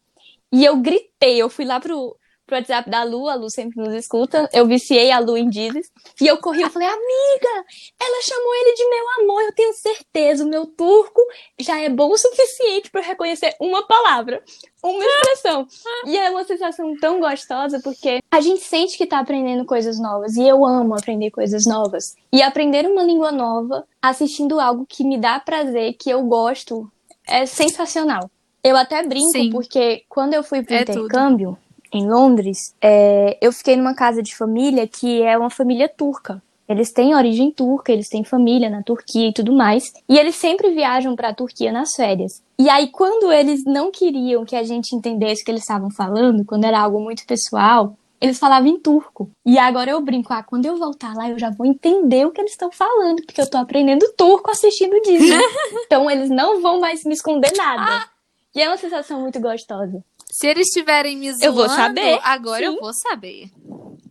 E 0.52 0.64
eu 0.64 0.76
gritei, 0.78 1.40
eu 1.42 1.50
fui 1.50 1.64
lá 1.64 1.80
pro, 1.80 2.16
pro 2.46 2.56
WhatsApp 2.56 2.88
da 2.90 3.02
Lu, 3.02 3.28
a 3.28 3.34
Lu 3.34 3.50
sempre 3.50 3.82
nos 3.82 3.94
escuta. 3.94 4.48
Eu 4.52 4.66
viciei 4.66 5.10
a 5.10 5.18
Lu 5.18 5.36
em 5.36 5.48
Dizes. 5.48 5.90
E 6.20 6.26
eu 6.26 6.38
corri, 6.38 6.62
eu 6.62 6.70
falei, 6.70 6.88
amiga, 6.88 7.64
ela 8.00 8.22
chamou 8.22 8.54
ele 8.54 8.74
de 8.74 8.88
meu 8.88 9.22
amor, 9.22 9.42
eu 9.42 9.54
tenho 9.54 9.72
certeza, 9.74 10.44
o 10.44 10.48
meu 10.48 10.66
turco 10.66 11.20
já 11.58 11.80
é 11.80 11.88
bom 11.88 12.10
o 12.10 12.18
suficiente 12.18 12.90
para 12.90 13.00
reconhecer 13.00 13.54
uma 13.60 13.86
palavra, 13.86 14.42
uma 14.82 15.04
expressão. 15.04 15.66
E 16.06 16.16
é 16.16 16.30
uma 16.30 16.44
sensação 16.44 16.94
tão 16.98 17.20
gostosa, 17.20 17.80
porque 17.82 18.20
a 18.30 18.40
gente 18.40 18.60
sente 18.60 18.96
que 18.98 19.06
tá 19.06 19.18
aprendendo 19.18 19.64
coisas 19.64 19.98
novas. 19.98 20.36
E 20.36 20.46
eu 20.46 20.64
amo 20.64 20.94
aprender 20.94 21.30
coisas 21.30 21.66
novas. 21.66 22.14
E 22.32 22.42
aprender 22.42 22.86
uma 22.86 23.02
língua 23.02 23.32
nova, 23.32 23.86
assistindo 24.02 24.60
algo 24.60 24.86
que 24.86 25.04
me 25.04 25.18
dá 25.18 25.40
prazer, 25.40 25.94
que 25.94 26.10
eu 26.10 26.22
gosto, 26.22 26.90
é 27.26 27.46
sensacional. 27.46 28.30
Eu 28.62 28.76
até 28.76 29.02
brinco, 29.02 29.32
Sim. 29.32 29.50
porque 29.50 30.04
quando 30.08 30.32
eu 30.32 30.42
fui 30.42 30.62
pro 30.62 30.74
É 30.74 30.84
tudo. 30.84 31.54
Em 31.96 32.08
Londres, 32.08 32.74
é, 32.80 33.38
eu 33.40 33.52
fiquei 33.52 33.76
numa 33.76 33.94
casa 33.94 34.22
de 34.22 34.34
família 34.36 34.86
que 34.86 35.22
é 35.22 35.38
uma 35.38 35.50
família 35.50 35.88
turca. 35.88 36.42
Eles 36.68 36.92
têm 36.92 37.14
origem 37.14 37.50
turca, 37.50 37.92
eles 37.92 38.08
têm 38.08 38.24
família 38.24 38.70
na 38.70 38.82
Turquia 38.82 39.28
e 39.28 39.32
tudo 39.32 39.52
mais. 39.52 39.92
E 40.08 40.18
eles 40.18 40.34
sempre 40.34 40.70
viajam 40.70 41.14
para 41.14 41.28
a 41.28 41.34
Turquia 41.34 41.70
nas 41.70 41.94
férias. 41.94 42.42
E 42.58 42.70
aí, 42.70 42.88
quando 42.88 43.30
eles 43.30 43.64
não 43.64 43.90
queriam 43.90 44.44
que 44.44 44.56
a 44.56 44.62
gente 44.62 44.96
entendesse 44.96 45.42
o 45.42 45.44
que 45.44 45.50
eles 45.50 45.62
estavam 45.62 45.90
falando, 45.90 46.44
quando 46.44 46.64
era 46.64 46.80
algo 46.80 46.98
muito 47.00 47.26
pessoal, 47.26 47.94
eles 48.20 48.38
falavam 48.38 48.68
em 48.68 48.78
turco. 48.78 49.30
E 49.44 49.58
agora 49.58 49.90
eu 49.90 50.00
brinco, 50.00 50.32
ah, 50.32 50.42
quando 50.42 50.64
eu 50.64 50.78
voltar 50.78 51.14
lá, 51.14 51.28
eu 51.28 51.38
já 51.38 51.50
vou 51.50 51.66
entender 51.66 52.24
o 52.26 52.30
que 52.30 52.40
eles 52.40 52.52
estão 52.52 52.72
falando, 52.72 53.22
porque 53.26 53.40
eu 53.40 53.50
tô 53.50 53.58
aprendendo 53.58 54.10
turco 54.16 54.50
assistindo 54.50 55.00
Disney. 55.02 55.38
então 55.84 56.10
eles 56.10 56.30
não 56.30 56.62
vão 56.62 56.80
mais 56.80 57.04
me 57.04 57.12
esconder 57.12 57.52
nada. 57.54 58.08
E 58.54 58.62
é 58.62 58.68
uma 58.68 58.78
sensação 58.78 59.20
muito 59.20 59.38
gostosa. 59.40 60.02
Se 60.36 60.48
eles 60.48 60.66
estiverem 60.66 61.16
me 61.16 61.30
zoando, 61.30 61.44
Eu 61.44 61.52
vou 61.52 61.68
saber, 61.68 62.18
agora 62.24 62.58
sim. 62.58 62.64
eu 62.74 62.80
vou 62.80 62.92
saber. 62.92 63.50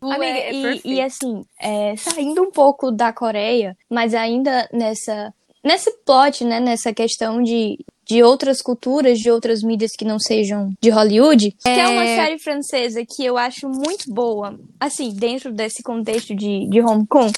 Amiga, 0.02 0.26
é, 0.26 0.50
é 0.50 0.76
e- 0.76 0.82
e, 0.86 1.02
assim, 1.02 1.44
é, 1.60 1.96
saindo 1.98 2.42
um 2.42 2.50
pouco 2.52 2.92
da 2.92 3.12
Coreia, 3.12 3.76
mas 3.90 4.14
ainda 4.14 4.70
nessa 4.72 5.34
nesse 5.64 5.92
plot, 6.06 6.44
né, 6.44 6.60
nessa 6.60 6.94
questão 6.94 7.42
de, 7.42 7.78
de 8.06 8.22
outras 8.22 8.62
culturas, 8.62 9.18
de 9.20 9.32
outras 9.32 9.62
mídias 9.64 9.92
que 9.98 10.04
não 10.04 10.20
sejam 10.20 10.74
de 10.82 10.90
Hollywood, 10.90 11.52
que 11.52 11.70
é 11.70 11.88
uma 11.88 12.06
série 12.06 12.38
francesa 12.38 13.02
que 13.08 13.24
eu 13.24 13.38
acho 13.38 13.70
muito 13.70 14.14
boa, 14.14 14.60
assim, 14.78 15.14
dentro 15.14 15.54
desse 15.54 15.82
contexto 15.82 16.36
de, 16.36 16.68
de 16.70 16.82
Hong 16.82 17.06
Kong. 17.08 17.32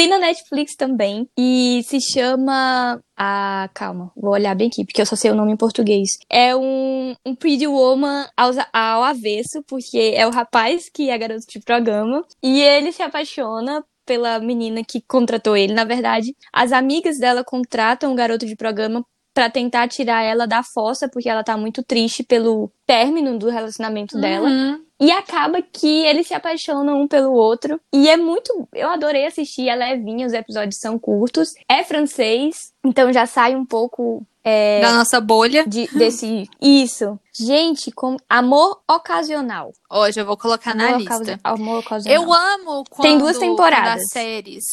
Tem 0.00 0.08
na 0.08 0.18
Netflix 0.18 0.76
também 0.76 1.28
e 1.36 1.82
se 1.84 2.00
chama 2.00 2.98
ah, 3.14 3.68
calma, 3.74 4.10
vou 4.16 4.32
olhar 4.32 4.56
bem 4.56 4.68
aqui, 4.68 4.82
porque 4.82 5.02
eu 5.02 5.04
só 5.04 5.14
sei 5.14 5.30
o 5.30 5.34
nome 5.34 5.52
em 5.52 5.58
português. 5.58 6.08
É 6.26 6.56
um, 6.56 7.14
um 7.26 7.34
Pretty 7.34 7.66
Woman 7.66 8.26
ao, 8.34 8.50
ao 8.72 9.04
avesso, 9.04 9.62
porque 9.68 10.14
é 10.16 10.26
o 10.26 10.30
rapaz 10.30 10.88
que 10.88 11.10
é 11.10 11.18
garoto 11.18 11.44
de 11.46 11.60
programa, 11.60 12.24
e 12.42 12.62
ele 12.62 12.92
se 12.92 13.02
apaixona 13.02 13.84
pela 14.06 14.38
menina 14.38 14.82
que 14.82 15.02
contratou 15.06 15.54
ele. 15.54 15.74
Na 15.74 15.84
verdade, 15.84 16.34
as 16.50 16.72
amigas 16.72 17.18
dela 17.18 17.44
contratam 17.44 18.10
o 18.10 18.16
garoto 18.16 18.46
de 18.46 18.56
programa 18.56 19.04
pra 19.32 19.48
tentar 19.50 19.88
tirar 19.88 20.22
ela 20.22 20.46
da 20.46 20.62
fossa, 20.62 21.08
porque 21.08 21.28
ela 21.28 21.44
tá 21.44 21.56
muito 21.56 21.82
triste 21.82 22.22
pelo 22.22 22.70
término 22.86 23.38
do 23.38 23.48
relacionamento 23.48 24.18
dela. 24.20 24.48
Uhum. 24.48 24.84
E 25.02 25.10
acaba 25.12 25.62
que 25.62 26.04
eles 26.04 26.26
se 26.26 26.34
apaixonam 26.34 27.00
um 27.00 27.08
pelo 27.08 27.32
outro. 27.32 27.80
E 27.92 28.08
é 28.10 28.16
muito. 28.18 28.68
Eu 28.74 28.90
adorei 28.90 29.24
assistir, 29.26 29.68
é 29.68 29.74
levinha, 29.74 30.26
os 30.26 30.32
episódios 30.34 30.78
são 30.78 30.98
curtos. 30.98 31.48
É 31.68 31.82
francês, 31.82 32.72
então 32.84 33.10
já 33.12 33.24
sai 33.24 33.54
um 33.56 33.64
pouco. 33.64 34.22
é, 34.44 34.80
Da 34.80 34.92
nossa 34.94 35.20
bolha. 35.20 35.64
de- 35.66 35.86
desse. 35.96 36.48
Isso. 36.60 37.18
Gente, 37.34 37.90
com 37.92 38.16
amor 38.28 38.80
ocasional. 38.90 39.70
Hoje 39.90 40.20
eu 40.20 40.26
vou 40.26 40.36
colocar 40.36 40.74
na 40.74 40.88
amor, 40.88 40.98
lista. 40.98 41.14
ocasi- 41.16 41.38
amor 41.44 41.78
ocasional. 41.80 42.22
Eu 42.22 42.32
amo 42.32 42.84
quando, 42.90 43.02
Tem 43.08 43.16
duas 43.18 43.38
temporadas. 43.38 44.02
as 44.02 44.08
séries, 44.10 44.64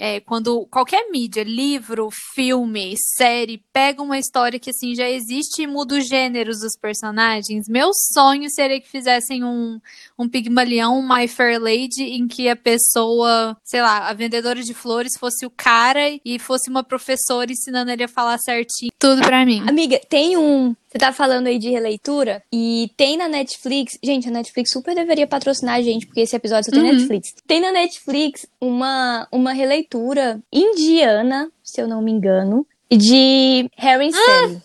é, 0.00 0.18
quando 0.18 0.66
qualquer 0.70 1.10
mídia, 1.10 1.44
livro, 1.44 2.08
filme, 2.34 2.94
série, 2.96 3.62
pega 3.70 4.02
uma 4.02 4.18
história 4.18 4.58
que 4.58 4.70
assim 4.70 4.94
já 4.94 5.06
existe 5.06 5.60
e 5.60 5.66
muda 5.66 5.98
os 5.98 6.08
gêneros 6.08 6.60
dos 6.60 6.72
personagens. 6.74 7.68
Meu 7.68 7.90
sonho 7.92 8.48
seria 8.48 8.80
que 8.80 8.88
fizessem 8.88 9.44
um, 9.44 9.78
um 10.18 10.26
Pigmalião, 10.26 10.98
um 10.98 11.06
My 11.06 11.28
Fair 11.28 11.60
Lady, 11.60 12.02
em 12.02 12.26
que 12.26 12.48
a 12.48 12.56
pessoa, 12.56 13.54
sei 13.62 13.82
lá, 13.82 14.08
a 14.08 14.14
vendedora 14.14 14.62
de 14.62 14.72
flores 14.72 15.18
fosse 15.18 15.44
o 15.44 15.50
cara 15.50 16.18
e 16.24 16.38
fosse 16.38 16.70
uma 16.70 16.82
professora 16.82 17.52
ensinando 17.52 17.90
ele 17.90 18.04
a 18.04 18.08
falar 18.08 18.38
certinho. 18.38 18.90
Tudo 18.98 19.20
pra 19.20 19.44
mim. 19.44 19.62
Amiga, 19.68 20.00
tem 20.08 20.34
um. 20.38 20.74
Você 20.90 20.98
tá 20.98 21.12
falando 21.12 21.46
aí 21.46 21.56
de 21.56 21.70
releitura 21.70 22.42
e 22.52 22.90
tem 22.96 23.16
na 23.16 23.28
Netflix. 23.28 23.96
Gente, 24.02 24.26
a 24.26 24.32
Netflix 24.32 24.72
super 24.72 24.92
deveria 24.92 25.26
patrocinar 25.26 25.76
a 25.76 25.82
gente, 25.82 26.04
porque 26.04 26.20
esse 26.20 26.34
episódio 26.34 26.64
só 26.64 26.72
tem 26.72 26.80
Uhum. 26.82 26.96
Netflix. 26.96 27.32
Tem 27.46 27.60
na 27.60 27.70
Netflix 27.70 28.44
uma, 28.60 29.28
uma 29.30 29.52
releitura 29.52 30.40
indiana, 30.52 31.48
se 31.62 31.80
eu 31.80 31.86
não 31.86 32.02
me 32.02 32.10
engano, 32.10 32.66
de 32.90 33.70
Harry 33.76 34.08
and 34.08 34.10
Sally. 34.12 34.62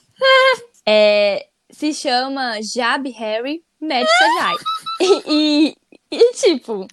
É, 0.84 1.46
se 1.70 1.94
chama 1.94 2.60
Jab 2.62 3.08
Harry 3.12 3.62
Met 3.80 4.08
Sajai. 4.10 4.56
E, 5.02 5.24
e, 5.28 5.76
e, 6.12 6.34
tipo, 6.34 6.88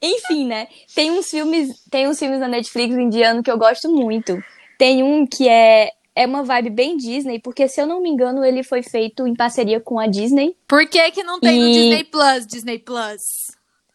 enfim, 0.00 0.46
né? 0.46 0.66
Tem 0.94 1.10
uns 1.10 1.28
filmes, 1.28 1.82
tem 1.90 2.08
uns 2.08 2.18
filmes 2.18 2.40
na 2.40 2.48
Netflix 2.48 2.94
indiano 2.96 3.42
que 3.42 3.50
eu 3.50 3.58
gosto 3.58 3.90
muito. 3.92 4.42
Tem 4.78 5.02
um 5.02 5.26
que 5.26 5.48
é 5.48 5.90
é 6.22 6.26
uma 6.26 6.42
vibe 6.42 6.70
bem 6.70 6.96
Disney, 6.96 7.38
porque 7.38 7.68
se 7.68 7.80
eu 7.80 7.86
não 7.86 8.00
me 8.00 8.08
engano, 8.10 8.44
ele 8.44 8.62
foi 8.64 8.82
feito 8.82 9.26
em 9.26 9.34
parceria 9.34 9.80
com 9.80 9.98
a 9.98 10.06
Disney. 10.06 10.56
Por 10.66 10.86
que 10.88 11.10
que 11.12 11.22
não 11.22 11.38
tem 11.38 11.58
no 11.60 11.66
E- 11.68 11.72
Disney 11.72 12.04
Plus, 12.04 12.46
Disney 12.46 12.78
Plus? 12.78 13.22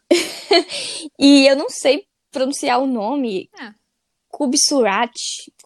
E 1.19 1.45
eu 1.47 1.55
não 1.55 1.69
sei 1.69 2.05
pronunciar 2.32 2.82
o 2.82 2.88
nome. 2.88 3.49
É. 3.59 3.71
Kubsurat, 4.30 5.11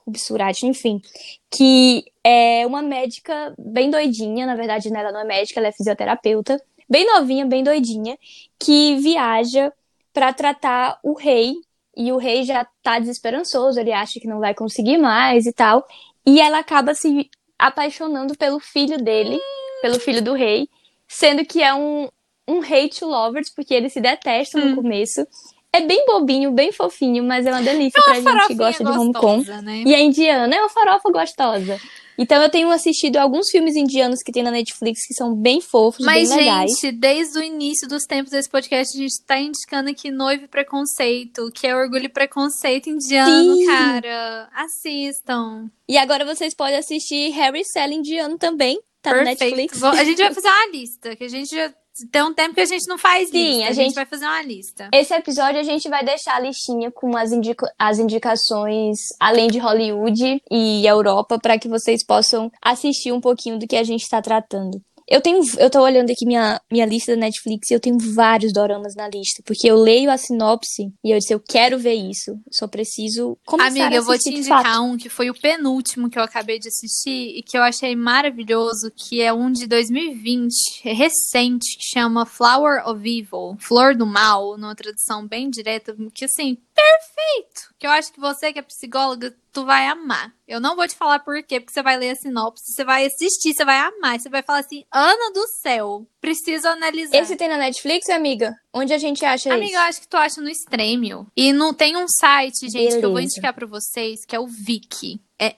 Kubsurat, 0.04 0.64
enfim, 0.64 1.02
que 1.50 2.04
é 2.24 2.66
uma 2.68 2.82
médica 2.82 3.54
bem 3.58 3.90
doidinha, 3.90 4.46
na 4.46 4.56
verdade, 4.56 4.92
né, 4.92 5.00
ela 5.00 5.12
não 5.12 5.22
é 5.22 5.24
médica, 5.24 5.60
ela 5.60 5.70
é 5.70 5.72
fisioterapeuta, 5.72 6.62
bem 6.90 7.06
novinha, 7.06 7.46
bem 7.46 7.64
doidinha, 7.64 8.18
que 8.60 8.98
viaja 8.98 9.72
pra 10.12 10.34
tratar 10.34 11.00
o 11.02 11.14
rei, 11.14 11.54
e 11.96 12.12
o 12.12 12.18
rei 12.18 12.44
já 12.44 12.68
tá 12.84 13.00
desesperançoso, 13.00 13.80
ele 13.80 13.92
acha 13.94 14.20
que 14.20 14.28
não 14.28 14.40
vai 14.40 14.54
conseguir 14.54 14.98
mais 14.98 15.46
e 15.46 15.54
tal, 15.54 15.88
e 16.28 16.42
ela 16.42 16.60
acaba 16.60 16.94
se 16.94 17.30
apaixonando 17.58 18.36
pelo 18.36 18.60
filho 18.60 18.98
dele, 18.98 19.40
pelo 19.82 19.98
filho 19.98 20.22
do 20.22 20.34
rei, 20.34 20.68
sendo 21.08 21.46
que 21.46 21.64
é 21.64 21.74
um, 21.74 22.10
um 22.46 22.60
hate 22.60 23.04
lovers, 23.06 23.50
porque 23.50 23.74
eles 23.74 23.94
se 23.94 24.02
detestam 24.02 24.66
no 24.66 24.76
começo. 24.76 25.26
É 25.72 25.80
bem 25.80 26.06
bobinho, 26.06 26.52
bem 26.52 26.72
fofinho, 26.74 27.24
mas 27.24 27.46
é 27.46 27.52
uma 27.52 27.62
delícia 27.62 28.02
pra 28.04 28.16
gente 28.16 28.48
que 28.48 28.56
gosta 28.56 28.84
de 28.84 28.90
Hong 29.00 29.14
Kong. 29.14 29.50
né? 29.62 29.84
E 29.86 29.96
a 29.96 30.00
indiana 30.00 30.54
é 30.54 30.60
uma 30.60 30.70
farofa 30.70 31.10
gostosa. 31.10 31.80
Então 32.18 32.42
eu 32.42 32.50
tenho 32.50 32.70
assistido 32.72 33.18
alguns 33.18 33.50
filmes 33.50 33.76
indianos 33.76 34.24
que 34.24 34.32
tem 34.32 34.42
na 34.44 34.52
Netflix 34.52 35.06
que 35.06 35.14
são 35.14 35.36
bem 35.36 35.62
fofos, 35.62 36.04
Mas, 36.06 36.30
bem 36.30 36.40
legais. 36.40 36.72
gente, 36.72 36.92
desde 36.94 37.38
o 37.38 37.44
início 37.44 37.88
dos 37.88 38.06
tempos 38.06 38.32
desse 38.32 38.50
podcast, 38.50 38.98
a 38.98 39.02
gente 39.02 39.22
tá 39.26 39.40
indicando 39.40 39.90
aqui 39.90 40.10
Noivo 40.10 40.46
e 40.46 40.48
Preconceito, 40.48 41.52
que 41.54 41.68
é 41.68 41.76
Orgulho 41.76 42.06
e 42.06 42.10
Preconceito 42.10 42.90
indiano, 42.90 43.56
Sim. 43.56 43.66
cara. 43.68 44.50
Assistam. 44.54 45.70
E 45.88 45.98
agora 45.98 46.26
vocês 46.26 46.54
podem 46.56 46.78
assistir 46.78 47.30
Harry 47.32 47.64
Sally 47.66 47.96
indiano 47.96 48.38
também, 48.38 48.80
tá 49.02 49.12
Perfeito. 49.14 49.40
Netflix. 49.42 49.80
Vou- 49.80 49.90
A 49.90 50.04
gente 50.04 50.18
vai 50.18 50.34
fazer 50.36 50.48
uma 50.48 50.68
lista, 50.72 51.16
que 51.16 51.24
a 51.24 51.30
gente 51.30 51.50
já 51.56 51.74
tem 52.12 52.22
um 52.24 52.34
tempo 52.34 52.54
que 52.56 52.62
a 52.62 52.66
gente 52.66 52.88
não 52.88 52.98
faz 52.98 53.30
Sim, 53.30 53.38
lista. 53.58 53.64
a 53.66 53.70
A 53.70 53.72
gente 53.74 53.86
gente- 53.86 53.96
vai 53.96 54.06
fazer 54.06 54.26
uma 54.26 54.42
lista. 54.44 54.90
Esse 54.94 55.14
episódio 55.14 55.60
a 55.60 55.64
gente 55.64 55.90
vai 55.90 56.04
deixar 56.04 56.36
a 56.36 56.40
listinha 56.40 56.92
com 56.92 57.16
as, 57.18 57.32
indica- 57.32 57.72
as 57.78 58.00
indicações 58.00 58.98
além 59.20 59.48
de 59.48 59.58
Hollywood 59.60 60.42
e 60.52 60.86
Europa 60.86 61.40
para 61.40 61.58
que 61.58 61.68
vocês 61.68 62.04
possam 62.06 62.52
assistir 62.62 63.12
um 63.12 63.22
pouquinho 63.22 63.58
do 63.58 63.68
que 63.68 63.76
a 63.76 63.84
gente 63.84 64.04
está 64.04 64.22
tratando. 64.22 64.82
Eu 65.08 65.22
tenho, 65.22 65.42
eu 65.58 65.70
tô 65.70 65.82
olhando 65.82 66.12
aqui 66.12 66.26
minha, 66.26 66.60
minha 66.70 66.86
lista 66.86 67.14
da 67.14 67.22
Netflix 67.22 67.72
e 67.72 67.74
eu 67.74 67.80
tenho 67.80 67.98
vários 67.98 68.52
doramas 68.52 68.94
na 68.94 69.08
lista, 69.08 69.42
porque 69.46 69.70
eu 69.70 69.78
leio 69.78 70.12
a 70.12 70.18
sinopse 70.18 70.92
e 71.04 71.12
eu 71.12 71.18
disse, 71.18 71.34
eu 71.34 71.40
quero 71.40 71.80
ver 71.80 71.94
isso. 71.94 72.32
Eu 72.32 72.52
só 72.52 72.68
preciso 72.68 73.38
começar 73.46 73.70
Amiga, 73.70 73.88
a 73.88 73.94
eu 73.96 74.04
vou 74.04 74.16
te 74.16 74.30
assistir 74.30 74.40
indicar 74.40 74.82
um 74.84 74.98
que 74.98 75.08
foi 75.08 75.30
o 75.30 75.34
penúltimo 75.34 76.10
que 76.10 76.20
eu 76.20 76.24
acabei 76.24 76.60
de 76.60 76.68
assistir 76.68 77.38
e 77.38 77.42
que 77.42 77.58
eu 77.58 77.64
achei 77.64 77.96
maravilhoso, 77.96 78.92
que 78.94 79.22
é 79.22 79.32
um 79.32 79.50
de 79.50 79.66
2020, 79.66 80.82
é 80.84 80.94
recente, 80.94 81.78
que 81.78 81.86
chama 81.86 82.26
Flower 82.26 82.86
of 82.86 83.00
Evil, 83.00 83.56
Flor 83.60 83.96
do 83.96 84.06
Mal, 84.06 84.58
numa 84.58 84.76
tradução 84.76 85.26
bem 85.26 85.50
direta, 85.50 85.96
que 86.14 86.26
assim, 86.26 86.58
perfeito! 86.78 87.74
Que 87.80 87.88
eu 87.88 87.92
acho 87.92 88.12
que 88.14 88.20
você 88.20 88.54
que 88.54 88.60
é 88.60 88.62
psicóloga, 88.62 89.36
tu 89.52 89.66
vai 89.66 89.88
amar. 89.88 90.32
Eu 90.48 90.60
não 90.60 90.76
vou 90.76 90.88
te 90.88 90.96
falar 90.96 91.20
por 91.20 91.42
quê, 91.44 91.60
porque 91.60 91.74
você 91.74 91.82
vai 91.82 91.98
ler 91.98 92.12
a 92.12 92.16
sinopse, 92.16 92.72
você 92.72 92.84
vai 92.84 93.06
assistir, 93.06 93.54
você 93.54 93.66
vai 93.66 93.78
amar, 93.80 94.20
você 94.20 94.30
vai 94.30 94.44
falar 94.44 94.60
assim, 94.60 94.84
Ana 94.92 95.34
do 95.34 95.48
céu, 95.48 96.08
preciso 96.22 96.68
analisar. 96.68 97.18
Esse 97.18 97.36
tem 97.36 97.50
na 97.50 97.58
Netflix, 97.58 98.10
amiga? 98.10 98.54
Onde 98.74 98.94
a 98.94 98.98
gente 98.98 99.26
acha 99.26 99.52
Amiga, 99.54 99.66
eu 99.66 99.80
isso? 99.80 99.90
acho 99.90 100.02
que 100.02 100.08
tu 100.08 100.18
acha 100.18 100.40
no 100.40 100.50
Stremio. 100.50 101.26
E 101.36 101.52
não 101.52 101.74
tem 101.74 101.98
um 101.98 102.08
site, 102.08 102.70
gente, 102.70 102.92
que 102.92 102.98
eu 102.98 103.10
vou 103.10 103.16
Beleza. 103.16 103.34
indicar 103.34 103.54
pra 103.54 103.66
vocês, 103.66 104.24
que 104.26 104.36
é 104.36 104.40
o 104.40 104.46
Viki. 104.48 105.20
É 105.40 105.56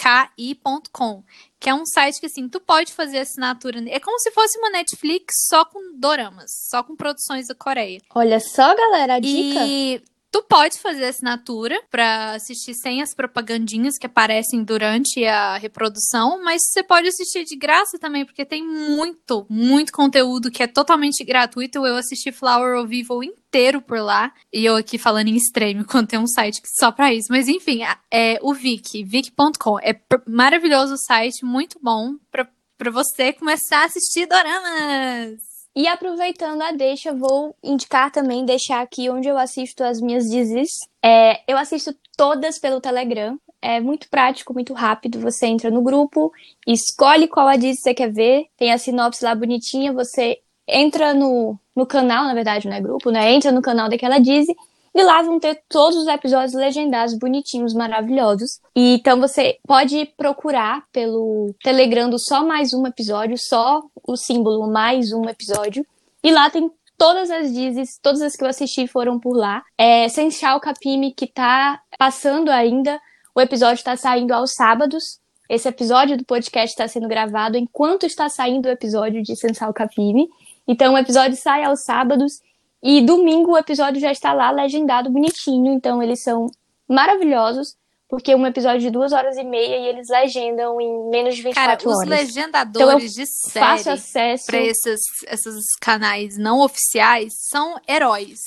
V-I-K-I.com. 0.00 1.24
Que 1.60 1.68
é 1.68 1.74
um 1.74 1.84
site 1.84 2.18
que, 2.18 2.26
assim, 2.26 2.48
tu 2.48 2.58
pode 2.58 2.90
fazer 2.92 3.18
assinatura. 3.18 3.78
É 3.90 4.00
como 4.00 4.18
se 4.18 4.30
fosse 4.30 4.58
uma 4.58 4.70
Netflix 4.70 5.34
só 5.46 5.62
com 5.62 5.98
doramas, 5.98 6.50
só 6.70 6.82
com 6.82 6.96
produções 6.96 7.48
da 7.48 7.54
Coreia. 7.54 8.00
Olha 8.14 8.40
só, 8.40 8.74
galera, 8.74 9.16
a 9.16 9.20
dica. 9.20 9.66
E 9.66 10.02
tu 10.30 10.42
pode 10.42 10.78
fazer 10.78 11.04
assinatura 11.04 11.80
pra 11.90 12.32
assistir 12.32 12.74
sem 12.74 13.02
as 13.02 13.14
propagandinhas 13.14 13.98
que 13.98 14.06
aparecem 14.06 14.62
durante 14.62 15.24
a 15.24 15.56
reprodução, 15.56 16.42
mas 16.42 16.62
você 16.64 16.82
pode 16.82 17.08
assistir 17.08 17.44
de 17.44 17.56
graça 17.56 17.98
também, 17.98 18.24
porque 18.24 18.44
tem 18.44 18.64
muito, 18.66 19.44
muito 19.48 19.92
conteúdo 19.92 20.50
que 20.50 20.62
é 20.62 20.66
totalmente 20.66 21.24
gratuito. 21.24 21.84
Eu 21.84 21.96
assisti 21.96 22.30
Flower 22.30 22.82
of 22.82 22.96
Evil 22.96 23.22
inteiro 23.22 23.82
por 23.82 24.00
lá, 24.00 24.32
e 24.52 24.64
eu 24.64 24.76
aqui 24.76 24.98
falando 24.98 25.28
em 25.28 25.36
extremo, 25.36 25.84
quando 25.86 26.08
tem 26.08 26.18
um 26.18 26.26
site 26.26 26.60
só 26.78 26.92
pra 26.92 27.12
isso. 27.12 27.28
Mas 27.30 27.48
enfim, 27.48 27.80
é 28.12 28.38
o 28.42 28.54
Viki, 28.54 29.04
viki.com. 29.04 29.78
É 29.80 29.98
maravilhoso 30.28 30.94
o 30.94 30.98
site, 30.98 31.44
muito 31.44 31.78
bom 31.82 32.14
pra, 32.30 32.48
pra 32.78 32.90
você 32.90 33.32
começar 33.32 33.82
a 33.82 33.86
assistir 33.86 34.26
doramas. 34.26 35.49
E 35.74 35.86
aproveitando 35.86 36.62
a 36.62 36.72
deixa, 36.72 37.14
vou 37.14 37.54
indicar 37.62 38.10
também, 38.10 38.44
deixar 38.44 38.80
aqui 38.80 39.08
onde 39.08 39.28
eu 39.28 39.38
assisto 39.38 39.84
as 39.84 40.00
minhas 40.00 40.24
dizes. 40.28 40.70
É, 41.02 41.40
eu 41.50 41.56
assisto 41.56 41.94
todas 42.16 42.58
pelo 42.58 42.80
Telegram. 42.80 43.38
É 43.62 43.78
muito 43.78 44.08
prático, 44.08 44.52
muito 44.52 44.72
rápido. 44.72 45.20
Você 45.20 45.46
entra 45.46 45.70
no 45.70 45.82
grupo, 45.82 46.32
escolhe 46.66 47.28
qual 47.28 47.46
a 47.46 47.56
diz 47.56 47.80
você 47.80 47.94
quer 47.94 48.12
ver, 48.12 48.46
tem 48.56 48.72
a 48.72 48.78
sinopse 48.78 49.24
lá 49.24 49.34
bonitinha, 49.34 49.92
você 49.92 50.40
entra 50.66 51.12
no, 51.12 51.58
no 51.74 51.86
canal, 51.86 52.24
na 52.24 52.34
verdade, 52.34 52.68
não 52.68 52.76
é 52.76 52.80
grupo, 52.80 53.10
né? 53.10 53.32
Entra 53.32 53.52
no 53.52 53.62
canal 53.62 53.88
daquela 53.88 54.18
diz 54.18 54.46
E 54.94 55.02
lá 55.02 55.22
vão 55.22 55.38
ter 55.38 55.62
todos 55.68 55.96
os 55.96 56.08
episódios 56.08 56.52
legendados, 56.52 57.14
bonitinhos, 57.14 57.72
maravilhosos. 57.72 58.60
E 58.74 58.94
então 58.94 59.20
você 59.20 59.58
pode 59.66 60.06
procurar 60.16 60.84
pelo 60.92 61.54
Telegram 61.62 62.10
do 62.10 62.18
Só 62.18 62.44
Mais 62.44 62.74
Um 62.74 62.86
Episódio, 62.86 63.38
só 63.38 63.82
o 64.02 64.16
símbolo 64.16 64.70
mais 64.70 65.12
um 65.12 65.28
episódio. 65.28 65.86
E 66.22 66.32
lá 66.32 66.50
tem 66.50 66.70
todas 66.98 67.30
as 67.30 67.52
dizes, 67.54 67.98
todas 68.02 68.20
as 68.20 68.34
que 68.34 68.42
eu 68.44 68.48
assisti 68.48 68.86
foram 68.86 69.18
por 69.18 69.36
lá. 69.36 69.62
É 69.78 70.08
Sensal 70.08 70.60
Capime, 70.60 71.14
que 71.14 71.26
tá 71.26 71.80
passando 71.96 72.50
ainda. 72.50 73.00
O 73.34 73.40
episódio 73.40 73.76
está 73.76 73.96
saindo 73.96 74.32
aos 74.32 74.54
sábados. 74.54 75.20
Esse 75.48 75.68
episódio 75.68 76.16
do 76.16 76.24
podcast 76.24 76.74
está 76.74 76.86
sendo 76.86 77.08
gravado 77.08 77.56
enquanto 77.56 78.04
está 78.04 78.28
saindo 78.28 78.66
o 78.66 78.70
episódio 78.70 79.22
de 79.22 79.34
Sensal 79.36 79.72
Capime. 79.72 80.28
Então 80.66 80.94
o 80.94 80.98
episódio 80.98 81.36
sai 81.36 81.64
aos 81.64 81.84
sábados 81.84 82.40
e 82.82 83.00
domingo 83.02 83.52
o 83.52 83.58
episódio 83.58 84.00
já 84.00 84.10
está 84.12 84.32
lá 84.32 84.50
legendado 84.50 85.10
bonitinho. 85.10 85.72
Então 85.72 86.02
eles 86.02 86.22
são 86.22 86.46
maravilhosos 86.88 87.76
porque 88.08 88.32
é 88.32 88.36
um 88.36 88.44
episódio 88.44 88.80
de 88.80 88.90
duas 88.90 89.12
horas 89.12 89.36
e 89.36 89.44
meia 89.44 89.76
e 89.76 89.86
eles 89.86 90.08
legendam 90.08 90.80
em 90.80 91.08
menos 91.10 91.36
de 91.36 91.42
24 91.42 91.54
Cara, 91.54 91.96
horas. 91.96 92.02
os 92.02 92.08
legendadores 92.08 93.12
então, 93.12 93.24
de 93.24 93.26
série 93.26 93.66
Fácil 93.66 93.92
acesso. 93.92 94.46
para 94.46 94.58
esses, 94.58 95.00
esses 95.28 95.64
canais 95.80 96.36
não 96.36 96.60
oficiais 96.60 97.32
são 97.48 97.80
heróis. 97.88 98.40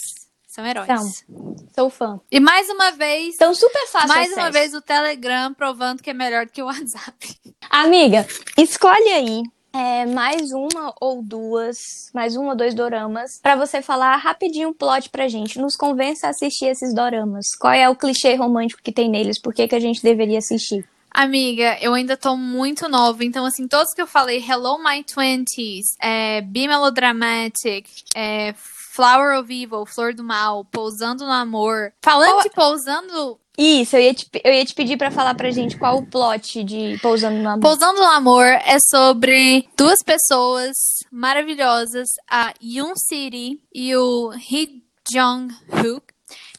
São 0.47 0.65
heróis. 0.65 0.85
São. 0.87 1.55
Sou 1.73 1.89
fã. 1.89 2.19
E 2.29 2.39
mais 2.39 2.69
uma 2.69 2.91
vez, 2.91 3.35
Então, 3.35 3.55
super 3.55 3.87
fácil 3.87 4.09
mais 4.09 4.27
acesso. 4.27 4.39
uma 4.39 4.51
vez 4.51 4.73
o 4.75 4.81
Telegram 4.81 5.53
provando 5.53 6.03
que 6.03 6.09
é 6.11 6.13
melhor 6.13 6.45
do 6.45 6.51
que 6.51 6.61
o 6.61 6.65
WhatsApp. 6.65 7.39
Amiga, 7.71 8.27
escolhe 8.57 9.09
aí 9.09 9.41
é, 9.73 10.05
mais 10.05 10.51
uma 10.51 10.93
ou 11.01 11.21
duas, 11.23 12.09
mais 12.13 12.35
um 12.37 12.47
ou 12.47 12.55
dois 12.55 12.73
doramas, 12.75 13.39
pra 13.41 13.55
você 13.55 13.81
falar 13.81 14.15
rapidinho 14.17 14.69
o 14.69 14.73
plot 14.75 15.09
pra 15.09 15.27
gente. 15.27 15.59
Nos 15.59 15.75
convença 15.75 16.27
a 16.27 16.29
assistir 16.29 16.65
esses 16.67 16.93
doramas. 16.93 17.47
Qual 17.59 17.73
é 17.73 17.89
o 17.89 17.95
clichê 17.95 18.35
romântico 18.35 18.81
que 18.83 18.91
tem 18.91 19.09
neles? 19.09 19.39
Por 19.39 19.53
que, 19.53 19.67
que 19.67 19.75
a 19.75 19.79
gente 19.79 20.03
deveria 20.03 20.37
assistir? 20.37 20.87
Amiga, 21.15 21.77
eu 21.79 21.93
ainda 21.93 22.17
tô 22.17 22.35
muito 22.35 22.89
nova, 22.89 23.23
então 23.23 23.45
assim, 23.45 23.67
todos 23.67 23.93
que 23.93 24.01
eu 24.01 24.07
falei, 24.07 24.43
Hello 24.43 24.83
My 24.83 25.03
Twenties, 25.03 25.95
é, 26.01 26.41
Be 26.41 26.67
Melodramatic, 26.67 27.87
é, 28.15 28.53
Flower 28.57 29.39
of 29.39 29.51
Evil, 29.53 29.85
Flor 29.85 30.13
do 30.15 30.23
Mal, 30.23 30.65
Pousando 30.65 31.23
no 31.23 31.31
Amor. 31.31 31.93
Falando 32.03 32.31
Qual- 32.31 32.43
de 32.43 32.49
Pousando, 32.49 33.39
Isso, 33.57 33.95
eu 33.95 34.01
ia 34.01 34.13
te, 34.13 34.27
eu 34.43 34.51
ia 34.51 34.65
te 34.65 34.73
pedir 34.73 34.97
pra 34.97 35.11
falar 35.11 35.35
pra 35.35 35.51
gente 35.51 35.77
qual 35.77 35.97
o 35.97 36.05
plot 36.05 36.63
de 36.63 36.97
Pousando 37.01 37.37
no 37.37 37.49
Amor. 37.49 37.61
Pousando 37.61 37.99
no 37.99 38.07
Amor 38.07 38.45
é 38.45 38.77
sobre 38.79 39.67
duas 39.77 40.01
pessoas 40.01 40.75
maravilhosas, 41.11 42.09
a 42.29 42.53
Yoon 42.63 42.93
City 42.95 43.61
e 43.73 43.95
o 43.95 44.31
Hee 44.33 44.83
Jong-hook, 45.11 46.13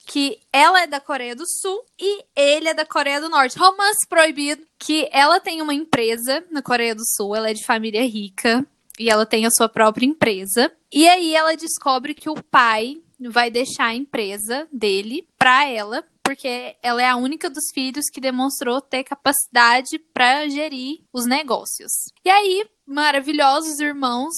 que 0.06 0.38
ela 0.52 0.82
é 0.82 0.86
da 0.86 1.00
Coreia 1.00 1.34
do 1.34 1.44
Sul 1.46 1.84
e 1.98 2.24
ele 2.36 2.68
é 2.68 2.74
da 2.74 2.84
Coreia 2.84 3.20
do 3.20 3.28
Norte. 3.28 3.58
Romance 3.58 4.06
proibido, 4.08 4.62
que 4.78 5.08
ela 5.10 5.40
tem 5.40 5.60
uma 5.62 5.74
empresa 5.74 6.44
na 6.50 6.62
Coreia 6.62 6.94
do 6.94 7.04
Sul, 7.04 7.34
ela 7.34 7.50
é 7.50 7.54
de 7.54 7.64
família 7.64 8.06
rica 8.06 8.64
e 8.98 9.10
ela 9.10 9.26
tem 9.26 9.46
a 9.46 9.50
sua 9.50 9.68
própria 9.68 10.06
empresa. 10.06 10.70
E 10.92 11.08
aí 11.08 11.34
ela 11.34 11.56
descobre 11.56 12.14
que 12.14 12.30
o 12.30 12.40
pai 12.40 12.98
vai 13.18 13.50
deixar 13.50 13.86
a 13.86 13.94
empresa 13.94 14.68
dele 14.72 15.26
pra 15.36 15.68
ela, 15.68 16.04
porque 16.24 16.74
ela 16.82 17.02
é 17.02 17.08
a 17.08 17.16
única 17.16 17.50
dos 17.50 17.64
filhos 17.72 18.06
que 18.10 18.20
demonstrou 18.20 18.80
ter 18.80 19.04
capacidade 19.04 19.98
pra 20.12 20.48
gerir 20.48 21.00
os 21.12 21.26
negócios. 21.26 21.92
E 22.24 22.30
aí, 22.30 22.66
maravilhosos 22.86 23.78
irmãos, 23.78 24.32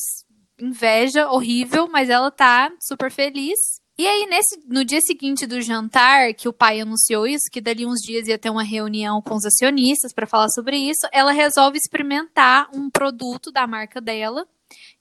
inveja 0.60 1.30
horrível, 1.30 1.88
mas 1.88 2.10
ela 2.10 2.30
tá 2.30 2.70
super 2.82 3.10
feliz. 3.10 3.58
E 3.98 4.06
aí, 4.06 4.26
nesse, 4.26 4.60
no 4.66 4.84
dia 4.84 5.00
seguinte 5.00 5.46
do 5.46 5.58
jantar, 5.62 6.34
que 6.34 6.48
o 6.48 6.52
pai 6.52 6.80
anunciou 6.80 7.26
isso, 7.26 7.48
que 7.50 7.62
dali 7.62 7.86
uns 7.86 8.00
dias 8.00 8.28
ia 8.28 8.38
ter 8.38 8.50
uma 8.50 8.62
reunião 8.62 9.22
com 9.22 9.34
os 9.34 9.46
acionistas 9.46 10.12
para 10.12 10.26
falar 10.26 10.50
sobre 10.50 10.76
isso, 10.76 11.08
ela 11.12 11.32
resolve 11.32 11.78
experimentar 11.78 12.68
um 12.74 12.90
produto 12.90 13.50
da 13.50 13.66
marca 13.66 13.98
dela, 13.98 14.46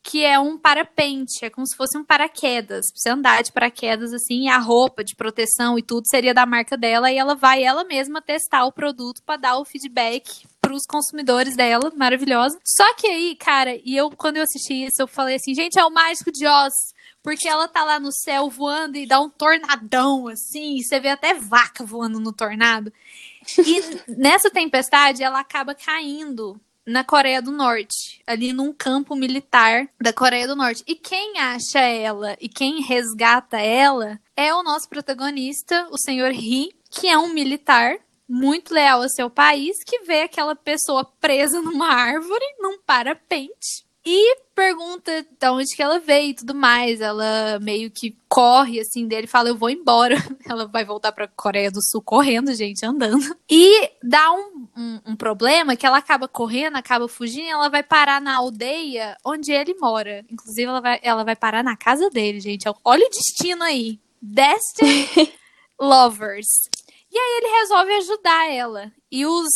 que 0.06 0.24
é 0.24 0.40
um 0.40 0.56
parapente, 0.56 1.44
é 1.44 1.50
como 1.50 1.66
se 1.66 1.76
fosse 1.76 1.98
um 1.98 2.04
paraquedas. 2.04 2.86
Você 2.94 3.10
andar 3.10 3.42
de 3.42 3.52
paraquedas 3.52 4.14
assim, 4.14 4.48
a 4.48 4.60
roupa 4.60 5.04
de 5.04 5.16
proteção 5.16 5.80
e 5.80 5.82
tudo 5.82 6.08
seria 6.08 6.32
da 6.32 6.46
marca 6.46 6.78
dela, 6.78 7.12
e 7.12 7.18
ela 7.18 7.34
vai 7.34 7.64
ela 7.64 7.84
mesma 7.84 8.22
testar 8.22 8.66
o 8.66 8.72
produto 8.72 9.24
para 9.26 9.38
dar 9.38 9.58
o 9.58 9.66
feedback 9.66 10.48
pros 10.62 10.86
consumidores 10.86 11.56
dela, 11.56 11.92
maravilhosa. 11.96 12.60
Só 12.64 12.94
que 12.94 13.08
aí, 13.08 13.36
cara, 13.36 13.76
e 13.84 13.98
eu 13.98 14.12
quando 14.12 14.38
eu 14.38 14.44
assisti 14.44 14.86
isso, 14.86 15.02
eu 15.02 15.08
falei 15.08 15.38
assim, 15.38 15.56
gente, 15.56 15.80
é 15.80 15.84
o 15.84 15.92
mágico 15.92 16.32
de 16.32 16.46
Oz. 16.46 16.74
Porque 17.24 17.48
ela 17.48 17.68
tá 17.68 17.84
lá 17.84 18.00
no 18.00 18.12
céu 18.12 18.48
voando 18.52 18.98
e 18.98 19.08
dá 19.08 19.20
um 19.20 19.32
tornadão, 19.32 20.28
assim, 20.28 20.78
e 20.78 20.84
você 20.84 21.00
vê 21.00 21.10
até 21.10 21.34
vaca 21.34 21.84
voando 21.84 22.20
no 22.20 22.32
tornado. 22.32 22.94
E 23.58 23.82
nessa 24.16 24.52
tempestade, 24.52 25.24
ela 25.24 25.40
acaba 25.40 25.74
caindo 25.74 26.62
na 26.86 27.04
Coreia 27.04 27.42
do 27.42 27.52
Norte, 27.52 28.22
ali 28.28 28.54
num 28.54 28.72
campo 28.72 29.16
militar 29.16 29.88
da 30.00 30.14
Coreia 30.14 30.48
do 30.48 30.56
Norte. 30.56 30.84
E 30.88 30.96
quem 30.96 31.40
acha 31.40 31.80
ela 31.80 32.38
e 32.40 32.48
quem 32.48 32.82
resgata 32.82 33.58
ela 33.60 34.20
é 34.36 34.54
o 34.54 34.64
nosso 34.64 34.88
protagonista, 34.88 35.88
o 35.92 35.98
senhor 35.98 36.32
Ri, 36.32 36.76
que 36.90 37.08
é 37.08 37.18
um 37.18 37.34
militar 37.34 37.98
muito 38.28 38.74
leal 38.74 39.02
ao 39.02 39.10
seu 39.10 39.30
país, 39.30 39.84
que 39.84 40.02
vê 40.02 40.22
aquela 40.22 40.56
pessoa 40.56 41.06
presa 41.06 41.62
numa 41.62 41.88
árvore, 41.88 42.46
num 42.60 42.80
parapente. 42.80 43.85
E 44.06 44.38
pergunta 44.54 45.26
de 45.40 45.50
onde 45.50 45.76
que 45.76 45.82
ela 45.82 45.98
veio 45.98 46.30
e 46.30 46.34
tudo 46.36 46.54
mais. 46.54 47.02
Ela 47.02 47.60
meio 47.60 47.90
que 47.90 48.16
corre 48.30 48.80
assim 48.80 49.08
dele 49.08 49.26
e 49.26 49.30
fala: 49.30 49.50
Eu 49.50 49.58
vou 49.58 49.70
embora. 49.70 50.16
Ela 50.48 50.68
vai 50.68 50.86
voltar 50.86 51.12
pra 51.12 51.28
Coreia 51.28 51.72
do 51.72 51.82
Sul 51.82 52.04
correndo, 52.04 52.54
gente, 52.54 52.86
andando. 52.86 53.36
E 53.50 53.92
dá 54.04 54.32
um, 54.32 54.68
um, 54.78 55.02
um 55.08 55.16
problema 55.16 55.76
que 55.76 55.88
ela 55.88 55.98
acaba 55.98 56.28
correndo, 56.28 56.76
acaba 56.76 57.08
fugindo, 57.08 57.48
e 57.48 57.50
ela 57.50 57.68
vai 57.68 57.82
parar 57.82 58.22
na 58.22 58.36
aldeia 58.36 59.18
onde 59.26 59.52
ele 59.52 59.74
mora. 59.80 60.24
Inclusive, 60.30 60.70
ela 60.70 60.82
vai, 60.82 61.00
ela 61.02 61.24
vai 61.24 61.36
parar 61.36 61.64
na 61.64 61.76
casa 61.76 62.10
dele, 62.12 62.40
gente. 62.40 62.70
Olha 62.84 63.08
o 63.08 63.10
destino 63.10 63.64
aí. 63.64 64.00
Destiny 64.22 65.34
Lovers. 65.82 66.70
E 67.12 67.18
aí 67.18 67.40
ele 67.42 67.60
resolve 67.60 67.94
ajudar 67.94 68.52
ela. 68.52 68.92
E 69.12 69.26
os 69.26 69.50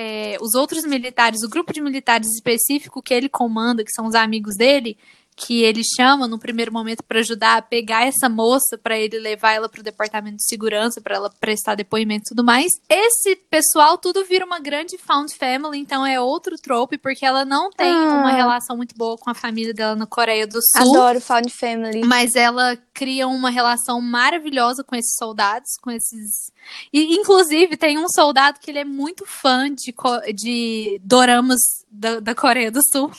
é, 0.00 0.36
os 0.40 0.54
outros 0.54 0.84
militares, 0.84 1.42
o 1.42 1.48
grupo 1.48 1.72
de 1.72 1.80
militares 1.80 2.28
específico 2.32 3.02
que 3.02 3.12
ele 3.12 3.28
comanda, 3.28 3.82
que 3.82 3.90
são 3.90 4.06
os 4.06 4.14
amigos 4.14 4.54
dele, 4.56 4.96
que 5.40 5.62
ele 5.62 5.82
chama 5.96 6.26
no 6.26 6.38
primeiro 6.38 6.72
momento 6.72 7.02
para 7.02 7.20
ajudar 7.20 7.58
a 7.58 7.62
pegar 7.62 8.04
essa 8.06 8.28
moça 8.28 8.76
para 8.76 8.98
ele 8.98 9.18
levar 9.20 9.52
ela 9.52 9.68
para 9.68 9.80
o 9.80 9.84
departamento 9.84 10.36
de 10.38 10.44
segurança 10.46 11.00
para 11.00 11.14
ela 11.14 11.30
prestar 11.40 11.76
depoimento 11.76 12.24
e 12.26 12.28
tudo 12.30 12.42
mais. 12.44 12.72
Esse 12.88 13.36
pessoal 13.48 13.96
tudo 13.96 14.24
vira 14.24 14.44
uma 14.44 14.58
grande 14.58 14.98
found 14.98 15.32
family, 15.34 15.78
então 15.78 16.04
é 16.04 16.20
outro 16.20 16.56
trope 16.56 16.98
porque 16.98 17.24
ela 17.24 17.44
não 17.44 17.70
tem 17.70 17.88
Ah. 17.88 18.18
uma 18.20 18.32
relação 18.32 18.76
muito 18.76 18.96
boa 18.96 19.16
com 19.16 19.30
a 19.30 19.34
família 19.34 19.72
dela 19.72 19.94
na 19.94 20.06
Coreia 20.06 20.46
do 20.46 20.60
Sul. 20.60 20.94
Adoro 20.96 21.20
Found 21.20 21.50
Family. 21.50 22.00
Mas 22.04 22.34
ela 22.34 22.76
cria 22.92 23.28
uma 23.28 23.48
relação 23.50 24.00
maravilhosa 24.00 24.82
com 24.82 24.96
esses 24.96 25.14
soldados, 25.16 25.76
com 25.80 25.90
esses. 25.90 26.50
E, 26.92 27.14
inclusive, 27.16 27.76
tem 27.76 27.96
um 27.96 28.08
soldado 28.08 28.58
que 28.60 28.70
ele 28.70 28.80
é 28.80 28.84
muito 28.84 29.24
fã 29.24 29.72
de, 29.72 29.94
de 30.34 31.00
doramas 31.04 31.60
da, 31.90 32.18
da 32.20 32.34
Coreia 32.34 32.70
do 32.70 32.80
Sul. 32.82 33.10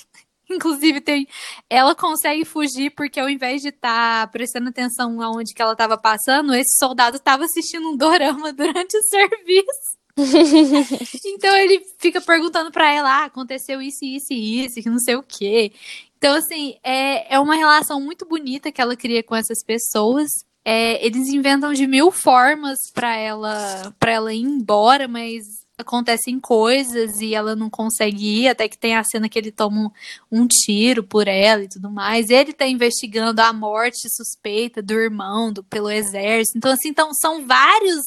Inclusive, 0.52 1.02
tem. 1.02 1.28
Ela 1.70 1.94
consegue 1.94 2.44
fugir 2.46 2.92
porque 2.92 3.20
ao 3.20 3.30
invés 3.30 3.62
de 3.62 3.70
estar 3.70 4.30
prestando 4.32 4.70
atenção 4.70 5.22
aonde 5.22 5.54
que 5.54 5.62
ela 5.62 5.74
estava 5.74 5.98
passando, 5.98 6.54
esse 6.54 6.78
soldado 6.78 7.18
estava 7.18 7.46
assistindo 7.46 7.90
um 7.90 7.98
dorama 7.98 8.52
durante 8.54 8.98
o 8.98 9.04
serviço. 9.04 10.00
Então 11.26 11.56
ele 11.56 11.82
fica 11.98 12.20
perguntando 12.20 12.72
pra 12.72 12.92
ela, 12.92 13.22
ah, 13.22 13.26
aconteceu 13.26 13.82
isso, 13.82 14.04
isso 14.04 14.34
e 14.34 14.66
isso, 14.66 14.82
que 14.82 14.90
não 14.90 15.00
sei 15.00 15.16
o 15.16 15.24
quê. 15.24 15.72
Então, 16.18 16.36
assim, 16.36 16.76
é, 16.84 17.36
é 17.36 17.40
uma 17.40 17.56
relação 17.56 18.02
muito 18.02 18.26
bonita 18.26 18.72
que 18.72 18.82
ela 18.82 18.98
cria 18.98 19.24
com 19.24 19.34
essas 19.34 19.64
pessoas. 19.64 20.28
É, 20.66 21.04
eles 21.06 21.30
inventam 21.30 21.72
de 21.72 21.88
mil 21.88 22.12
formas 22.12 22.78
pra 22.94 23.16
ela, 23.16 23.94
pra 23.98 24.12
ela 24.12 24.34
ir 24.34 24.42
embora, 24.42 25.08
mas 25.08 25.46
acontecem 25.82 26.40
coisas 26.40 27.20
e 27.22 27.34
ela 27.34 27.56
não 27.56 27.70
consegue 27.70 28.44
ir, 28.44 28.48
até 28.50 28.68
que 28.68 28.78
tem 28.78 28.96
a 28.96 29.04
cena 29.04 29.30
que 29.30 29.38
ele 29.38 29.52
toma 29.52 29.92
um, 30.32 30.42
um 30.42 30.48
tiro 30.48 31.04
por 31.04 31.28
ela 31.28 31.64
e 31.64 31.70
tudo 31.70 31.90
mais. 31.90 32.30
Ele 32.30 32.54
tá 32.54 32.68
investigando 32.68 33.42
a 33.42 33.54
morte 33.54 34.10
suspeita 34.10 34.82
do 34.82 34.94
irmão 34.94 35.52
do, 35.52 35.64
pelo 35.64 35.90
exército. 35.90 36.58
Então, 36.58 36.72
assim, 36.72 36.90
então, 36.90 37.14
são 37.14 37.46
vários 37.46 38.02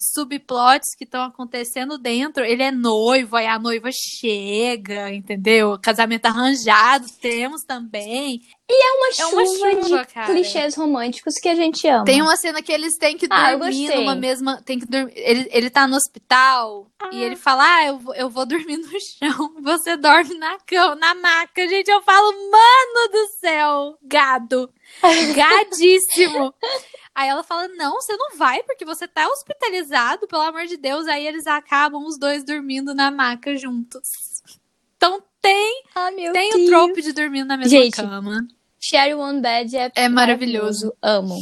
subplots 0.00 0.94
que 0.96 1.04
estão 1.04 1.22
acontecendo 1.22 1.98
dentro. 1.98 2.42
Ele 2.44 2.62
é 2.62 2.70
noivo, 2.70 3.36
aí 3.36 3.46
a 3.46 3.58
noiva 3.58 3.90
chega, 3.92 5.12
entendeu? 5.12 5.78
Casamento 5.82 6.26
arranjado, 6.26 7.06
temos 7.20 7.62
também. 7.64 8.40
É 8.72 8.92
uma 8.92 9.08
É 9.08 9.12
chuva, 9.12 9.36
uma 9.42 9.82
chuva, 9.82 10.04
de 10.04 10.12
cara. 10.14 10.26
clichês 10.32 10.74
românticos 10.76 11.34
que 11.34 11.48
a 11.48 11.54
gente 11.56 11.86
ama. 11.88 12.04
Tem 12.04 12.22
uma 12.22 12.36
cena 12.36 12.62
que 12.62 12.72
eles 12.72 12.96
têm 12.96 13.16
que 13.18 13.26
Ah, 13.28 13.56
dormir 13.56 13.94
numa 13.96 14.14
mesma. 14.14 14.62
Tem 14.62 14.78
que 14.78 14.86
dormir. 14.86 15.12
Ele, 15.16 15.48
ele 15.52 15.68
tá 15.70 15.86
no 15.88 15.96
hospital 15.96 16.86
e 17.12 17.20
ele 17.20 17.34
fala: 17.36 17.64
Ah, 17.64 17.86
eu 17.86 17.98
vou, 17.98 18.14
eu 18.14 18.30
vou 18.30 18.46
dormir 18.46 18.76
no 18.76 18.88
chão. 19.00 19.54
Você 19.60 19.96
dorme 19.96 20.34
na 20.38 20.56
cama, 20.60 20.94
na 20.94 21.14
maca. 21.16 21.68
Gente, 21.68 21.88
eu 21.90 22.00
falo, 22.02 22.30
mano 22.32 23.08
do 23.12 23.26
céu, 23.40 23.98
gado. 24.04 24.70
Gadíssimo. 25.34 26.54
Aí 27.14 27.28
ela 27.28 27.42
fala: 27.42 27.68
Não, 27.68 27.94
você 28.00 28.16
não 28.16 28.36
vai, 28.36 28.62
porque 28.62 28.84
você 28.84 29.06
tá 29.06 29.26
hospitalizado, 29.28 30.26
pelo 30.26 30.42
amor 30.42 30.66
de 30.66 30.76
Deus. 30.76 31.06
Aí 31.06 31.26
eles 31.26 31.46
acabam 31.46 32.04
os 32.06 32.18
dois 32.18 32.44
dormindo 32.44 32.94
na 32.94 33.10
maca 33.10 33.56
juntos. 33.56 34.42
Então 34.96 35.22
tem, 35.40 35.82
ah, 35.94 36.10
meu 36.10 36.32
tem 36.32 36.50
Deus. 36.50 36.62
o 36.62 36.66
trope 36.66 37.02
de 37.02 37.12
dormir 37.12 37.44
na 37.44 37.56
mesma 37.56 37.70
Gente, 37.70 37.96
cama. 37.96 38.46
Share 38.78 39.14
One 39.14 39.40
Bed 39.40 39.76
é, 39.76 39.92
É 39.94 40.08
maravilhoso. 40.08 40.94
Amo. 41.02 41.38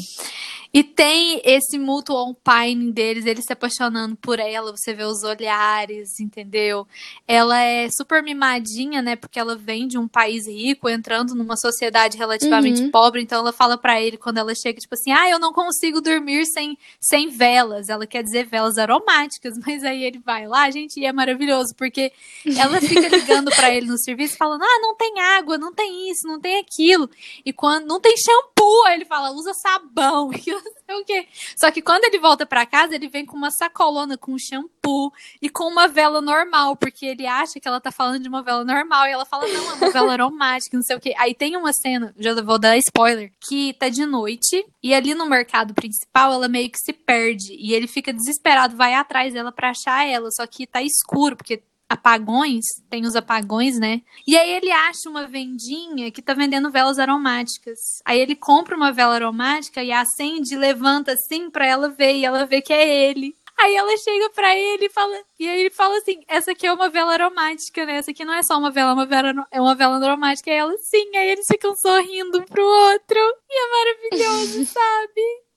E 0.72 0.84
tem 0.84 1.40
esse 1.44 1.78
mutual 1.78 2.34
pining 2.44 2.90
deles, 2.90 3.24
eles 3.24 3.44
se 3.46 3.52
apaixonando 3.52 4.14
por 4.16 4.38
ela, 4.38 4.70
você 4.70 4.92
vê 4.92 5.04
os 5.04 5.22
olhares, 5.24 6.20
entendeu? 6.20 6.86
Ela 7.26 7.58
é 7.62 7.88
super 7.90 8.22
mimadinha, 8.22 9.00
né? 9.00 9.16
Porque 9.16 9.38
ela 9.40 9.56
vem 9.56 9.88
de 9.88 9.96
um 9.96 10.06
país 10.06 10.46
rico, 10.46 10.86
entrando 10.88 11.34
numa 11.34 11.56
sociedade 11.56 12.18
relativamente 12.18 12.82
Uhum. 12.82 12.90
pobre, 12.90 13.22
então 13.22 13.38
ela 13.40 13.52
fala 13.52 13.78
pra 13.78 14.00
ele 14.00 14.18
quando 14.18 14.38
ela 14.38 14.54
chega, 14.54 14.78
tipo 14.78 14.94
assim: 14.94 15.10
"Ah, 15.10 15.30
eu 15.30 15.38
não 15.38 15.52
consigo 15.54 16.02
dormir 16.02 16.44
sem 16.46 16.76
sem 17.00 17.28
velas". 17.30 17.88
Ela 17.88 18.06
quer 18.06 18.22
dizer 18.22 18.44
velas 18.46 18.76
aromáticas, 18.76 19.54
mas 19.66 19.82
aí 19.84 20.04
ele 20.04 20.18
vai 20.18 20.46
lá, 20.46 20.70
gente, 20.70 21.00
e 21.00 21.06
é 21.06 21.12
maravilhoso, 21.12 21.74
porque 21.76 22.12
ela 22.58 22.80
fica 22.82 23.08
ligando 23.08 23.50
pra 23.52 23.74
ele 23.74 23.86
no 23.86 23.98
serviço 23.98 24.36
falando: 24.36 24.62
"Ah, 24.62 24.78
não 24.82 24.94
tem 24.96 25.18
água, 25.20 25.56
não 25.56 25.72
tem 25.72 26.10
isso, 26.10 26.26
não 26.28 26.38
tem 26.38 26.58
aquilo". 26.60 27.08
E 27.44 27.52
quando 27.54 27.86
não 27.86 27.98
tem 28.00 28.14
shampoo, 28.18 28.57
ele 28.88 29.04
fala: 29.04 29.30
"Usa 29.32 29.54
sabão". 29.54 30.30
E 30.48 30.50
eu 30.50 30.62
não 30.62 30.72
sei 30.86 30.96
o 30.96 31.04
quê. 31.04 31.28
Só 31.56 31.70
que 31.70 31.82
quando 31.82 32.04
ele 32.04 32.18
volta 32.18 32.46
pra 32.46 32.64
casa, 32.64 32.94
ele 32.94 33.08
vem 33.08 33.26
com 33.26 33.36
uma 33.36 33.50
sacolona 33.50 34.16
com 34.16 34.38
shampoo 34.38 35.12
e 35.42 35.50
com 35.50 35.64
uma 35.64 35.86
vela 35.86 36.20
normal, 36.20 36.76
porque 36.76 37.04
ele 37.04 37.26
acha 37.26 37.60
que 37.60 37.68
ela 37.68 37.80
tá 37.80 37.90
falando 37.90 38.22
de 38.22 38.28
uma 38.28 38.42
vela 38.42 38.64
normal 38.64 39.06
e 39.06 39.10
ela 39.10 39.26
fala: 39.26 39.46
"Não, 39.46 39.70
é 39.70 39.74
uma 39.74 39.90
vela 39.92 40.12
aromática, 40.12 40.76
não 40.76 40.84
sei 40.84 40.96
o 40.96 41.00
quê". 41.00 41.14
Aí 41.18 41.34
tem 41.34 41.56
uma 41.56 41.72
cena, 41.72 42.14
já 42.18 42.40
vou 42.42 42.58
dar 42.58 42.76
spoiler, 42.78 43.32
que 43.48 43.74
tá 43.74 43.88
de 43.88 44.06
noite 44.06 44.64
e 44.82 44.94
ali 44.94 45.14
no 45.14 45.26
mercado 45.26 45.74
principal 45.74 46.32
ela 46.32 46.48
meio 46.48 46.70
que 46.70 46.78
se 46.78 46.92
perde 46.92 47.54
e 47.58 47.74
ele 47.74 47.86
fica 47.86 48.12
desesperado, 48.12 48.76
vai 48.76 48.94
atrás 48.94 49.32
dela 49.34 49.52
pra 49.52 49.70
achar 49.70 50.06
ela, 50.06 50.30
só 50.30 50.46
que 50.46 50.66
tá 50.66 50.82
escuro, 50.82 51.36
porque 51.36 51.62
apagões, 51.88 52.64
tem 52.90 53.06
os 53.06 53.16
apagões, 53.16 53.78
né? 53.78 54.02
E 54.26 54.36
aí 54.36 54.52
ele 54.52 54.70
acha 54.70 55.08
uma 55.08 55.26
vendinha 55.26 56.10
que 56.10 56.20
tá 56.20 56.34
vendendo 56.34 56.70
velas 56.70 56.98
aromáticas. 56.98 57.78
Aí 58.04 58.20
ele 58.20 58.36
compra 58.36 58.76
uma 58.76 58.92
vela 58.92 59.14
aromática 59.14 59.82
e 59.82 59.90
acende, 59.90 60.56
levanta 60.56 61.12
assim 61.12 61.50
pra 61.50 61.66
ela 61.66 61.88
ver 61.88 62.16
e 62.16 62.24
ela 62.24 62.44
vê 62.44 62.60
que 62.60 62.72
é 62.72 63.08
ele. 63.08 63.34
Aí 63.60 63.74
ela 63.74 63.96
chega 63.96 64.30
pra 64.30 64.54
ele 64.54 64.86
e 64.86 64.90
fala, 64.90 65.16
e 65.38 65.48
aí 65.48 65.60
ele 65.60 65.70
fala 65.70 65.96
assim: 65.98 66.20
"Essa 66.28 66.52
aqui 66.52 66.64
é 66.66 66.72
uma 66.72 66.88
vela 66.88 67.12
aromática, 67.12 67.84
né? 67.84 67.96
Essa 67.96 68.12
aqui 68.12 68.24
não 68.24 68.34
é 68.34 68.42
só 68.42 68.56
uma 68.56 68.70
vela, 68.70 68.90
é 68.90 68.94
uma 68.94 69.06
vela 69.06 69.48
é 69.50 69.60
uma 69.60 69.74
vela 69.74 69.96
aromática". 69.96 70.48
E 70.50 70.54
ela 70.54 70.76
sim, 70.78 71.16
aí 71.16 71.30
eles 71.30 71.46
ficam 71.46 71.74
sorrindo 71.74 72.38
um 72.38 72.44
pro 72.44 72.64
outro. 72.64 73.18
E 73.50 73.58
é 73.58 73.70
maravilhoso, 73.70 74.64
sabe? 74.72 75.48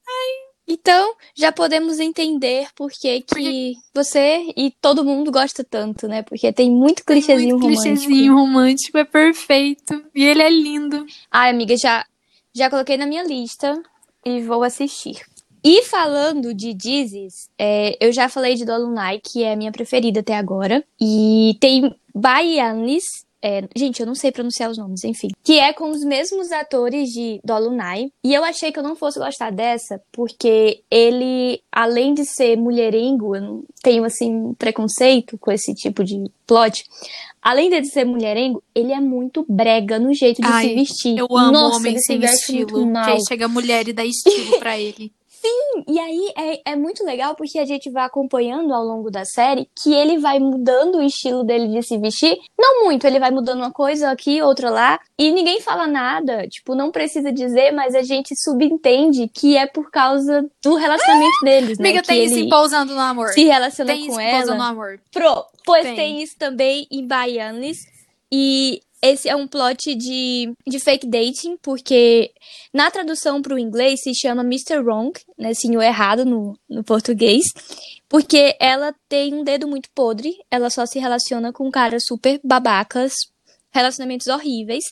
Então, 0.74 1.16
já 1.36 1.52
podemos 1.52 2.00
entender 2.00 2.68
por 2.76 2.90
que, 2.92 3.20
que 3.22 3.26
Porque- 3.26 3.74
você 3.94 4.54
e 4.56 4.72
todo 4.82 5.04
mundo 5.04 5.30
gosta 5.32 5.64
tanto, 5.64 6.08
né? 6.08 6.22
Porque 6.22 6.54
tem 6.54 6.72
muito 6.72 7.04
clichêzinho 7.04 7.58
Muito 7.58 7.64
romântico. 7.64 7.84
clichêzinho 7.98 8.34
romântico, 8.34 8.98
é 8.98 9.04
perfeito. 9.04 10.02
E 10.16 10.24
ele 10.24 10.42
é 10.42 10.50
lindo. 10.50 11.06
Ai, 11.30 11.50
amiga, 11.52 11.76
já, 11.76 12.06
já 12.54 12.70
coloquei 12.70 12.96
na 12.96 13.06
minha 13.06 13.24
lista 13.24 13.82
e 14.26 14.42
vou 14.42 14.64
assistir. 14.64 15.20
E 15.64 15.84
falando 15.84 16.54
de 16.54 16.74
Dizes, 16.74 17.50
é, 17.60 17.98
eu 18.00 18.12
já 18.14 18.30
falei 18.30 18.56
de 18.56 18.66
Dolunai, 18.66 19.20
que 19.24 19.44
é 19.44 19.54
a 19.54 19.56
minha 19.58 19.72
preferida 19.72 20.22
até 20.22 20.36
agora. 20.36 20.84
E 21.00 21.56
tem 21.60 21.94
Baianis, 22.16 23.26
é, 23.44 23.68
gente, 23.76 24.00
eu 24.00 24.06
não 24.06 24.14
sei 24.14 24.32
pronunciar 24.32 24.70
os 24.70 24.78
nomes, 24.78 25.04
enfim. 25.04 25.30
Que 25.44 25.60
é 25.60 25.74
com 25.74 25.90
os 25.90 26.04
mesmos 26.04 26.52
atores 26.52 27.10
de 27.10 27.40
Dolunai. 27.44 28.12
E 28.24 28.34
eu 28.34 28.44
achei 28.44 28.72
que 28.72 28.78
eu 28.78 28.84
não 28.84 28.96
fosse 28.96 29.18
gostar 29.20 29.52
dessa, 29.52 30.02
porque 30.12 30.82
ele, 30.90 31.62
além 31.72 32.14
de 32.14 32.24
ser 32.24 32.56
mulherengo, 32.56 33.36
eu 33.36 33.42
não 33.42 33.64
tenho, 33.82 34.04
assim, 34.04 34.54
preconceito 34.54 35.38
com 35.38 35.52
esse 35.52 35.74
tipo 35.74 36.04
de 36.04 36.24
plot. 36.46 36.84
Além 37.42 37.70
de 37.70 37.84
ser 37.86 38.06
mulherengo, 38.06 38.62
ele 38.76 38.92
é 38.92 39.00
muito 39.00 39.44
brega 39.50 39.98
no 39.98 40.14
jeito 40.14 40.42
de 40.42 40.48
Ai, 40.48 40.68
se 40.68 40.76
vestir. 40.76 41.18
Eu 41.18 41.28
amo 41.36 41.52
Nossa, 41.52 41.78
homem 41.78 41.94
ele 41.94 42.00
se 42.00 42.06
sem 42.06 42.24
estilo. 42.24 42.86
mal. 42.86 43.06
Que 43.06 43.12
aí 43.12 43.26
chega 43.28 43.46
a 43.46 43.50
mulher 43.50 43.88
e 43.88 43.94
dá 43.94 44.06
estilo 44.06 44.60
pra 44.60 44.78
ele. 44.78 45.12
E 45.88 46.00
aí 46.00 46.34
é, 46.38 46.72
é 46.72 46.76
muito 46.76 47.04
legal 47.04 47.36
porque 47.36 47.60
a 47.60 47.66
gente 47.66 47.90
vai 47.90 48.04
acompanhando 48.04 48.74
ao 48.74 48.84
longo 48.84 49.10
da 49.10 49.26
série 49.26 49.68
que 49.82 49.94
ele 49.94 50.18
vai 50.20 50.40
mudando 50.40 50.96
o 50.96 51.02
estilo 51.04 51.44
dele 51.44 51.68
de 51.68 51.82
se 51.84 51.98
vestir. 51.98 52.38
Não 52.58 52.84
muito, 52.84 53.06
ele 53.06 53.20
vai 53.20 53.32
mudando 53.32 53.60
uma 53.60 53.72
coisa 53.72 54.10
aqui, 54.12 54.42
outra 54.42 54.70
lá. 54.70 55.00
E 55.18 55.32
ninguém 55.32 55.62
fala 55.62 55.88
nada. 55.88 56.48
Tipo, 56.48 56.76
não 56.76 56.92
precisa 56.92 57.32
dizer, 57.32 57.72
mas 57.72 57.96
a 57.96 58.04
gente 58.04 58.34
subentende 58.36 59.28
que 59.28 59.58
é 59.58 59.66
por 59.66 59.90
causa 59.90 60.46
do 60.64 60.76
relacionamento 60.76 61.38
deles, 61.44 61.80
né? 61.80 61.90
Amiga, 61.90 62.02
que 62.02 62.08
tem 62.08 62.24
ele 62.24 62.42
em 62.42 62.50
Pousando 62.50 62.94
no 62.94 63.02
Amor. 63.02 63.30
se 63.30 63.44
relaciona 63.44 63.94
Tem 63.94 64.02
isso 64.06 64.16
com 64.16 64.22
em 64.22 64.32
Pousando 64.32 64.58
no 64.58 64.64
ela. 64.64 64.68
Amor. 64.70 65.00
Pro, 65.12 65.46
pois 65.66 65.84
Tem. 65.84 65.96
tem. 65.96 66.22
isso 66.22 66.36
também 66.38 66.88
em 66.92 67.06
Baianis. 67.06 67.86
E 68.32 68.82
esse 69.02 69.28
é 69.28 69.36
um 69.36 69.48
plot 69.48 69.96
de, 69.96 70.54
de 70.68 70.80
fake 70.80 71.08
dating, 71.08 71.58
porque 71.62 72.32
na 72.72 72.92
tradução 72.92 73.42
para 73.42 73.56
o 73.56 73.60
inglês 73.60 74.02
se 74.04 74.14
chama 74.14 74.44
Mr. 74.44 74.80
Wrong, 74.80 75.12
né? 75.38 75.52
O 75.76 75.82
errado 75.82 76.24
no, 76.24 76.58
no 76.70 76.84
português. 76.84 77.44
Porque 78.08 78.56
ela 78.60 78.94
tem 79.10 79.34
um 79.34 79.44
dedo 79.44 79.68
muito 79.68 79.90
podre, 79.96 80.36
ela 80.52 80.70
só 80.70 80.86
se 80.86 81.00
relaciona 81.00 81.52
com 81.52 81.72
caras 81.72 82.04
super 82.06 82.40
babacas, 82.44 83.14
relacionamentos 83.72 84.28
horríveis. 84.28 84.84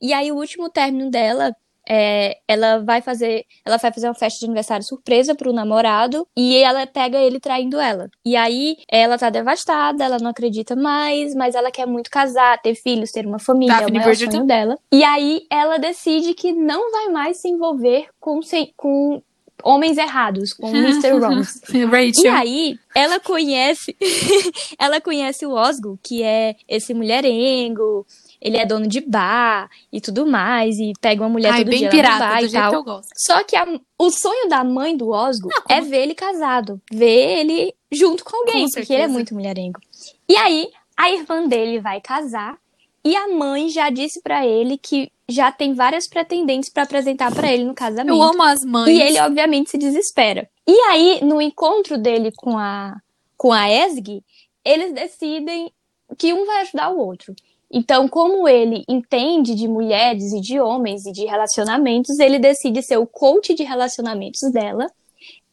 E 0.00 0.12
aí 0.12 0.30
o 0.32 0.36
último 0.36 0.70
término 0.70 1.10
dela 1.10 1.52
é, 1.88 2.36
ela 2.46 2.78
vai 2.78 3.00
fazer, 3.00 3.44
ela 3.64 3.78
vai 3.78 3.92
fazer 3.92 4.08
uma 4.08 4.14
festa 4.14 4.40
de 4.40 4.44
aniversário 4.44 4.84
surpresa 4.84 5.34
pro 5.34 5.52
namorado 5.52 6.26
e 6.36 6.56
ela 6.58 6.86
pega 6.86 7.18
ele 7.18 7.40
traindo 7.40 7.80
ela. 7.80 8.10
E 8.24 8.36
aí 8.36 8.76
ela 8.90 9.16
tá 9.16 9.30
devastada, 9.30 10.04
ela 10.04 10.18
não 10.18 10.30
acredita 10.30 10.76
mais, 10.76 11.34
mas 11.34 11.54
ela 11.54 11.70
quer 11.70 11.86
muito 11.86 12.10
casar, 12.10 12.60
ter 12.60 12.74
filhos, 12.74 13.10
ter 13.10 13.26
uma 13.26 13.38
família, 13.38 13.72
é 13.74 13.86
o 13.86 13.92
maior 13.92 14.14
sonho 14.14 14.44
dela. 14.44 14.78
E 14.92 15.02
aí 15.02 15.42
ela 15.50 15.78
decide 15.78 16.34
que 16.34 16.52
não 16.52 16.90
vai 16.92 17.08
mais 17.08 17.40
se 17.40 17.48
envolver 17.48 18.08
com, 18.20 18.40
com 18.76 19.22
homens 19.62 19.96
errados, 19.96 20.52
com 20.52 20.68
Mr. 20.74 21.12
Wrong. 21.14 21.42
E 21.72 21.84
Rachel. 21.84 22.32
aí, 22.32 22.78
ela 22.94 23.20
conhece, 23.20 23.96
ela 24.78 25.00
conhece 25.00 25.46
o 25.46 25.52
Osgo, 25.52 25.98
que 26.02 26.22
é 26.22 26.56
esse 26.68 26.92
mulherengo, 26.94 28.06
ele 28.40 28.56
é 28.56 28.64
dono 28.66 28.86
de 28.86 29.00
bar 29.00 29.68
e 29.92 30.00
tudo 30.00 30.26
mais, 30.26 30.78
e 30.78 30.92
pega 31.00 31.22
uma 31.22 31.28
mulher 31.28 31.52
Ai, 31.52 31.58
todo 31.60 31.70
bem 31.70 31.78
dia 31.80 31.90
pirata, 31.90 32.18
bar 32.18 32.40
do 32.40 32.46
e 32.46 32.50
tal. 32.52 32.70
que 32.70 32.76
eu 32.76 32.84
gosto. 32.84 33.10
Só 33.16 33.42
que 33.44 33.56
a- 33.56 33.80
o 33.98 34.10
sonho 34.10 34.48
da 34.48 34.62
mãe 34.64 34.96
do 34.96 35.10
Osgo 35.10 35.48
Não, 35.48 35.62
como- 35.62 35.78
é 35.78 35.80
ver 35.80 36.02
ele 36.02 36.14
casado, 36.14 36.80
ver 36.92 37.38
ele 37.40 37.74
junto 37.90 38.24
com 38.24 38.36
alguém, 38.36 38.64
Com 38.66 38.70
porque 38.72 38.92
ele 38.92 39.02
é 39.02 39.08
muito 39.08 39.34
mulherengo. 39.34 39.80
E 40.28 40.36
aí, 40.36 40.68
a 40.96 41.10
irmã 41.10 41.46
dele 41.48 41.80
vai 41.80 42.00
casar, 42.00 42.56
e 43.04 43.16
a 43.16 43.28
mãe 43.28 43.68
já 43.68 43.88
disse 43.90 44.20
pra 44.22 44.46
ele 44.46 44.76
que 44.76 45.10
já 45.28 45.52
tem 45.52 45.74
várias 45.74 46.08
pretendentes 46.08 46.70
pra 46.72 46.84
apresentar 46.84 47.34
pra 47.34 47.52
ele 47.52 47.64
no 47.64 47.74
casamento. 47.74 48.14
Eu 48.16 48.22
amo 48.22 48.42
as 48.42 48.60
mães. 48.64 48.88
E 48.88 49.00
ele, 49.00 49.20
obviamente, 49.20 49.70
se 49.70 49.76
desespera. 49.78 50.48
E 50.66 50.72
aí, 50.90 51.20
no 51.22 51.40
encontro 51.40 51.98
dele 51.98 52.32
com 52.36 52.56
a, 52.58 52.96
com 53.36 53.52
a 53.52 53.70
Esg, 53.70 54.22
eles 54.64 54.92
decidem 54.94 55.70
que 56.16 56.32
um 56.32 56.46
vai 56.46 56.62
ajudar 56.62 56.88
o 56.90 56.98
outro. 56.98 57.34
Então, 57.70 58.08
como 58.08 58.48
ele 58.48 58.82
entende 58.88 59.54
de 59.54 59.68
mulheres 59.68 60.32
e 60.32 60.40
de 60.40 60.58
homens 60.58 61.04
e 61.04 61.12
de 61.12 61.26
relacionamentos, 61.26 62.18
ele 62.18 62.38
decide 62.38 62.82
ser 62.82 62.96
o 62.96 63.06
coach 63.06 63.54
de 63.54 63.62
relacionamentos 63.62 64.40
dela, 64.50 64.86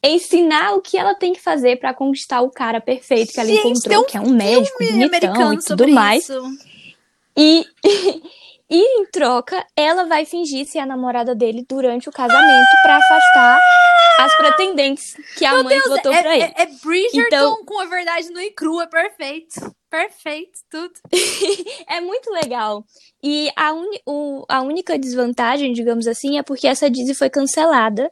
ensinar 0.01 0.76
o 0.76 0.82
que 0.82 0.97
ela 0.97 1.13
tem 1.13 1.34
que 1.34 1.41
fazer 1.41 1.78
pra 1.78 1.93
conquistar 1.93 2.41
o 2.41 2.49
cara 2.49 2.80
perfeito 2.80 3.34
que 3.34 3.39
ela 3.39 3.49
Gente, 3.49 3.68
encontrou, 3.68 4.01
um 4.01 4.05
que 4.05 4.18
é 4.18 4.22
um 4.22 4.30
médico 4.30 4.78
bonitão 4.78 5.05
americano 5.07 5.53
e 5.53 5.57
tudo 5.63 5.88
mais. 5.89 6.24
isso. 6.24 6.41
E, 7.38 7.66
e 8.70 9.01
em 9.01 9.05
troca, 9.07 9.66
ela 9.76 10.05
vai 10.05 10.26
fingir 10.26 10.66
ser 10.66 10.80
a 10.80 10.86
namorada 10.86 11.36
dele 11.36 11.66
durante 11.68 12.07
o 12.07 12.13
casamento 12.13 12.70
pra 12.82 12.97
afastar 12.97 13.59
as 14.18 14.36
pretendentes 14.38 15.16
que 15.38 15.45
a 15.45 15.61
mãe 15.63 15.80
botou 15.88 16.13
é, 16.13 16.22
pra 16.22 16.34
ele. 16.36 16.43
é, 16.43 16.53
é 16.57 16.66
Bridgerton 16.84 17.26
Então- 17.28 17.66
com 17.66 17.80
a 17.80 17.86
verdade 17.86 18.30
no 18.30 18.39
e 18.39 18.51
crua, 18.51 18.88
perfeito. 18.88 19.74
Perfeito, 19.89 20.59
tudo. 20.70 20.93
É 21.88 22.01
muito 22.01 22.30
legal. 22.32 22.84
E 23.24 23.49
a, 23.55 23.72
uni- 23.74 24.01
o- 24.05 24.43
a 24.49 24.61
única 24.61 24.97
desvantagem, 24.99 25.72
digamos 25.74 26.07
assim, 26.07 26.38
é 26.38 26.43
porque 26.43 26.68
essa 26.68 26.89
Disney 26.89 27.13
foi 27.13 27.30
cancelada. 27.30 28.09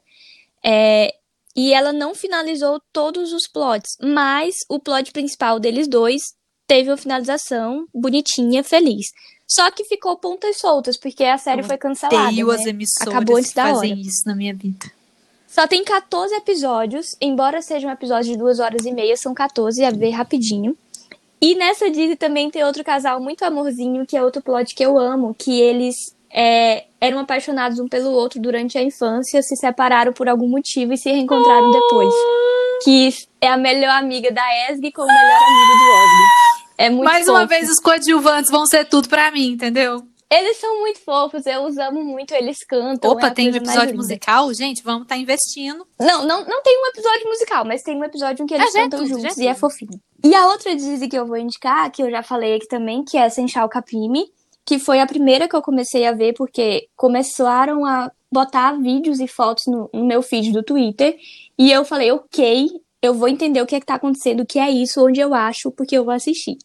é, 0.64 1.14
e 1.56 1.72
ela 1.74 1.93
não 1.93 2.16
finalizou 2.16 2.82
todos 2.91 3.32
os 3.32 3.47
plots. 3.47 3.91
Mas 4.01 4.56
o 4.70 4.80
plot 4.80 5.12
principal 5.12 5.60
deles 5.60 5.88
dois 5.88 6.22
teve 6.66 6.89
uma 6.89 6.97
finalização 6.97 7.86
bonitinha, 7.93 8.64
feliz. 8.64 9.08
Só 9.47 9.70
que 9.70 9.84
ficou 9.84 10.18
pontas 10.18 10.58
soltas, 10.58 10.97
porque 10.97 11.24
a 11.24 11.38
série 11.38 11.62
foi 11.62 11.78
cancelada. 11.78 12.32
Né? 12.32 12.54
as 12.54 12.66
emissoras 12.66 13.14
Acabou 13.14 13.36
antes 13.36 13.49
que 13.51 13.56
da 13.56 13.68
fazem 13.68 13.91
hora. 13.91 14.01
isso 14.01 14.24
na 14.26 14.36
minha 14.36 14.56
vida. 14.56 14.86
Só 15.54 15.68
tem 15.68 15.84
14 15.84 16.34
episódios, 16.34 17.16
embora 17.22 17.62
seja 17.62 17.88
um 17.88 17.91
episódio 17.91 18.32
de 18.32 18.38
duas 18.39 18.60
horas 18.60 18.88
e 18.88 18.91
meia, 18.91 19.16
são 19.16 19.36
14, 19.36 19.86
a 19.86 19.91
ver 19.91 20.10
rapidinho. 20.10 20.76
E 21.39 21.54
nessa 21.54 21.91
Disney 21.91 22.16
também 22.16 22.49
tem 22.49 22.64
outro 22.64 22.84
casal 22.84 23.20
muito 23.20 23.45
amorzinho, 23.45 24.04
que 24.04 24.18
é 24.18 24.24
outro 24.24 24.41
plot 24.41 24.74
que 24.74 24.84
eu 24.84 24.97
amo, 24.97 25.36
que 25.38 25.62
eles 25.62 26.16
é, 26.32 26.86
eram 26.99 27.20
apaixonados 27.20 27.78
um 27.78 27.88
pelo 27.88 28.10
outro 28.14 28.41
durante 28.41 28.80
a 28.80 28.82
infância, 28.82 29.43
se 29.43 29.56
separaram 29.56 30.12
por 30.12 30.28
algum 30.28 30.49
motivo 30.49 30.91
e 30.93 30.97
se 30.97 31.12
reencontraram 31.12 31.72
depois. 31.72 32.14
Que 32.84 33.14
é 33.39 33.47
a 33.47 33.56
melhor 33.56 33.91
amiga 33.91 34.32
da 34.32 34.72
Esg 34.72 34.91
com 34.91 35.04
o 35.04 35.06
melhor 35.06 35.38
amigo 35.38 35.78
do 35.78 35.91
Ogre. 35.91 36.24
É 36.80 36.89
muito 36.89 37.06
Mais 37.06 37.26
fofo. 37.28 37.38
uma 37.38 37.45
vez, 37.45 37.70
os 37.70 37.80
coadjuvantes 37.80 38.49
vão 38.49 38.66
ser 38.66 38.86
tudo 38.86 39.08
pra 39.08 39.30
mim, 39.30 39.51
entendeu? 39.51 40.04
Eles 40.36 40.58
são 40.58 40.80
muito 40.80 41.00
fofos, 41.00 41.46
eu 41.46 41.64
os 41.64 41.78
amo 41.78 42.04
muito, 42.04 42.34
eles 42.34 42.64
cantam. 42.64 43.12
Opa, 43.12 43.28
é 43.28 43.30
tem 43.30 43.52
um 43.52 43.56
episódio 43.56 43.96
musical? 43.96 44.52
Gente, 44.54 44.82
vamos 44.82 45.04
estar 45.04 45.16
investindo. 45.18 45.86
Não, 46.00 46.26
não, 46.26 46.44
não 46.46 46.64
tem 46.64 46.76
um 46.82 46.88
episódio 46.88 47.28
musical, 47.28 47.64
mas 47.66 47.84
tem 47.84 47.96
um 47.96 48.04
episódio 48.04 48.42
em 48.44 48.48
que 48.48 48.56
eles 48.56 48.74
Ah, 48.74 48.80
é 48.80 48.84
cantam 48.84 49.00
tudo, 49.02 49.10
já 49.10 49.16
juntos 49.20 49.38
é 49.38 49.44
e 49.44 49.48
é 49.48 49.54
tudo. 49.54 49.60
fofinho. 49.60 50.02
E 50.24 50.34
a 50.34 50.48
outra 50.48 50.76
Disney 50.76 51.08
que 51.08 51.18
eu 51.18 51.28
vou 51.28 51.38
indicar, 51.38 51.92
que 51.92 52.02
eu 52.02 52.10
já 52.10 52.24
falei 52.24 52.56
aqui 52.56 52.68
também, 52.68 53.04
que 53.04 53.16
é 53.16 53.30
Senshal 53.30 53.70
Kapimi, 53.70 54.26
que 54.66 54.80
foi 54.80 55.00
a 55.02 55.06
primeira 55.06 55.48
que 55.48 55.56
eu 55.56 55.62
comecei 55.62 56.08
a 56.08 56.14
ver 56.14 56.34
porque 56.34 56.88
começaram 56.96 57.86
a 57.86 58.12
botar 58.32 58.72
vídeos 58.80 59.20
e 59.20 59.28
fotos 59.28 59.66
no, 59.68 59.88
no 59.94 60.04
meu 60.04 60.24
feed 60.24 60.52
do 60.52 60.64
Twitter. 60.64 61.16
E 61.60 61.72
eu 61.72 61.86
falei, 61.86 62.12
ok, 62.12 62.72
eu 63.04 63.14
vou 63.14 63.28
entender 63.28 63.62
o 63.62 63.68
que 63.68 63.76
é 63.76 63.80
que 63.80 63.86
tá 63.86 63.96
acontecendo, 63.96 64.40
o 64.40 64.46
que 64.46 64.58
é 64.58 64.72
isso, 64.72 65.06
onde 65.06 65.20
eu 65.20 65.34
acho, 65.34 65.70
porque 65.70 65.96
eu 65.96 66.04
vou 66.06 66.14
assistir. 66.14 66.58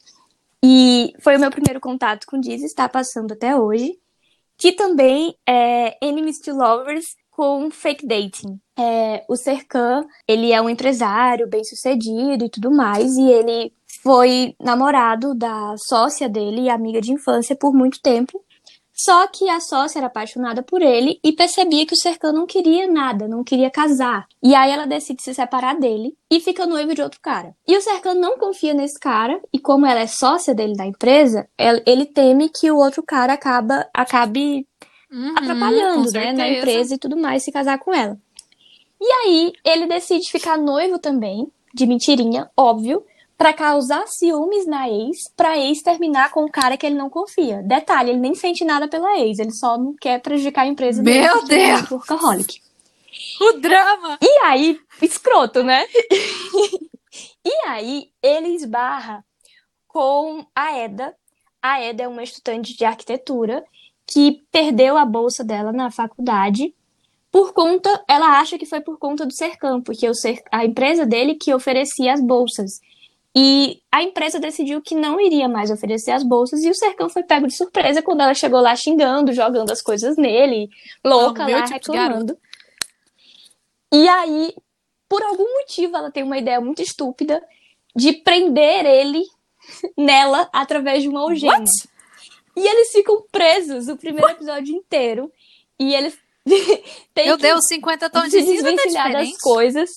E 0.64 1.12
foi 1.20 1.36
o 1.36 1.40
meu 1.40 1.50
primeiro 1.50 1.80
contato 1.80 2.26
com 2.26 2.40
Disney, 2.40 2.66
está 2.66 2.88
passando 2.88 3.32
até 3.32 3.56
hoje. 3.56 3.98
Que 4.56 4.72
também 4.72 5.36
é 5.48 5.96
Enemies 6.04 6.40
to 6.40 6.52
Lovers 6.52 7.06
com 7.30 7.70
Fake 7.70 8.04
Dating. 8.04 8.58
É, 8.76 9.24
o 9.28 9.36
Serkan, 9.36 10.04
ele 10.26 10.52
é 10.52 10.60
um 10.60 10.68
empresário 10.68 11.48
bem 11.48 11.62
sucedido 11.62 12.44
e 12.44 12.50
tudo 12.50 12.70
mais, 12.70 13.16
e 13.16 13.30
ele 13.30 13.72
foi 14.02 14.56
namorado 14.60 15.34
da 15.34 15.76
sócia 15.76 16.28
dele 16.28 16.62
e 16.62 16.68
amiga 16.68 17.00
de 17.00 17.12
infância 17.12 17.54
por 17.54 17.72
muito 17.72 18.00
tempo. 18.02 18.44
Só 19.00 19.28
que 19.28 19.48
a 19.48 19.60
sócia 19.60 20.00
era 20.00 20.08
apaixonada 20.08 20.60
por 20.60 20.82
ele 20.82 21.20
e 21.22 21.32
percebia 21.32 21.86
que 21.86 21.94
o 21.94 21.96
Serkan 21.96 22.32
não 22.32 22.46
queria 22.46 22.90
nada, 22.90 23.28
não 23.28 23.44
queria 23.44 23.70
casar. 23.70 24.26
E 24.42 24.54
aí 24.56 24.72
ela 24.72 24.86
decide 24.86 25.22
se 25.22 25.32
separar 25.32 25.78
dele 25.78 26.16
e 26.28 26.40
fica 26.40 26.66
noiva 26.66 26.92
de 26.94 27.00
outro 27.02 27.20
cara. 27.22 27.54
E 27.66 27.76
o 27.76 27.80
Serkan 27.80 28.14
não 28.14 28.36
confia 28.38 28.74
nesse 28.74 28.98
cara, 28.98 29.40
e 29.52 29.58
como 29.60 29.86
ela 29.86 30.00
é 30.00 30.06
sócia 30.08 30.52
dele 30.52 30.74
da 30.74 30.84
empresa, 30.84 31.48
el- 31.56 31.82
ele 31.86 32.06
teme 32.06 32.48
que 32.48 32.70
o 32.72 32.76
outro 32.78 33.02
cara 33.02 33.34
acaba, 33.34 33.88
acabe 33.94 34.66
Uhum, 35.10 35.32
atrapalhando, 35.38 36.10
né, 36.12 36.32
na 36.32 36.48
empresa 36.58 36.94
e 36.94 36.98
tudo 36.98 37.16
mais, 37.16 37.42
se 37.44 37.52
casar 37.52 37.78
com 37.78 37.94
ela. 37.94 38.18
E 39.00 39.06
aí, 39.12 39.52
ele 39.64 39.86
decide 39.86 40.28
ficar 40.28 40.58
noivo 40.58 40.98
também, 40.98 41.46
de 41.72 41.86
mentirinha, 41.86 42.50
óbvio, 42.56 43.04
pra 43.38 43.52
causar 43.54 44.06
ciúmes 44.08 44.66
na 44.66 44.88
ex, 44.90 45.28
pra 45.36 45.56
ex 45.56 45.80
terminar 45.80 46.30
com 46.32 46.44
o 46.44 46.50
cara 46.50 46.76
que 46.76 46.84
ele 46.84 46.96
não 46.96 47.08
confia. 47.08 47.62
Detalhe, 47.62 48.10
ele 48.10 48.18
nem 48.18 48.34
sente 48.34 48.64
nada 48.64 48.88
pela 48.88 49.16
ex, 49.20 49.38
ele 49.38 49.52
só 49.52 49.78
não 49.78 49.94
quer 49.94 50.20
prejudicar 50.20 50.62
a 50.62 50.66
empresa 50.66 51.00
dele. 51.02 51.20
Meu 51.20 51.38
um 51.38 51.44
Deus! 51.44 51.90
workaholic. 51.90 52.60
O 53.40 53.52
drama! 53.60 54.18
E 54.20 54.28
aí, 54.44 54.78
escroto, 55.00 55.62
né? 55.62 55.86
e 57.44 57.66
aí, 57.68 58.10
ele 58.22 58.48
esbarra 58.48 59.24
com 59.86 60.44
a 60.54 60.76
Eda. 60.76 61.14
A 61.62 61.80
Eda 61.80 62.02
é 62.04 62.08
uma 62.08 62.22
estudante 62.22 62.76
de 62.76 62.84
arquitetura 62.84 63.64
que 64.06 64.42
perdeu 64.50 64.96
a 64.96 65.04
bolsa 65.04 65.44
dela 65.44 65.72
na 65.72 65.90
faculdade 65.90 66.74
por 67.30 67.52
conta, 67.52 68.02
ela 68.08 68.38
acha 68.40 68.56
que 68.58 68.64
foi 68.64 68.80
por 68.80 68.98
conta 68.98 69.26
do 69.26 69.32
Sercam, 69.34 69.82
porque 69.82 70.08
o 70.08 70.14
Cer- 70.14 70.42
a 70.50 70.64
empresa 70.64 71.04
dele 71.04 71.34
que 71.34 71.52
oferecia 71.52 72.14
as 72.14 72.22
bolsas. 72.22 72.80
E 73.36 73.80
a 73.92 74.02
empresa 74.02 74.40
decidiu 74.40 74.80
que 74.80 74.94
não 74.94 75.20
iria 75.20 75.48
mais 75.48 75.70
oferecer 75.70 76.10
as 76.10 76.22
bolsas 76.22 76.64
e 76.64 76.70
o 76.70 76.74
Sercão 76.74 77.08
foi 77.08 77.22
pego 77.22 77.46
de 77.46 77.56
surpresa 77.56 78.02
quando 78.02 78.22
ela 78.22 78.34
chegou 78.34 78.60
lá 78.60 78.74
xingando, 78.74 79.32
jogando 79.32 79.70
as 79.70 79.82
coisas 79.82 80.16
nele, 80.16 80.68
louca 81.04 81.44
meu 81.44 81.58
lá 81.58 81.64
tipo 81.64 81.92
reclamando. 81.92 82.36
E 83.92 84.08
aí, 84.08 84.54
por 85.08 85.22
algum 85.22 85.44
motivo, 85.58 85.96
ela 85.96 86.10
tem 86.10 86.22
uma 86.22 86.38
ideia 86.38 86.60
muito 86.60 86.82
estúpida 86.82 87.42
de 87.94 88.12
prender 88.12 88.84
ele 88.84 89.22
nela 89.96 90.48
através 90.52 91.02
de 91.02 91.08
uma 91.08 91.20
algema. 91.20 91.58
What? 91.58 91.70
E 92.56 92.66
eles 92.66 92.90
ficam 92.90 93.24
presos 93.30 93.88
o 93.88 93.96
primeiro 93.96 94.30
episódio 94.30 94.74
inteiro. 94.74 95.32
E 95.78 95.94
eles 95.94 96.18
têm 97.14 97.26
Meu 97.26 97.36
que 97.36 97.42
Deus, 97.42 97.66
50 97.66 98.10
tons 98.10 98.30
de 98.30 98.42
cinza 98.42 98.74
tá 98.92 99.08
das 99.10 99.38
coisas. 99.38 99.90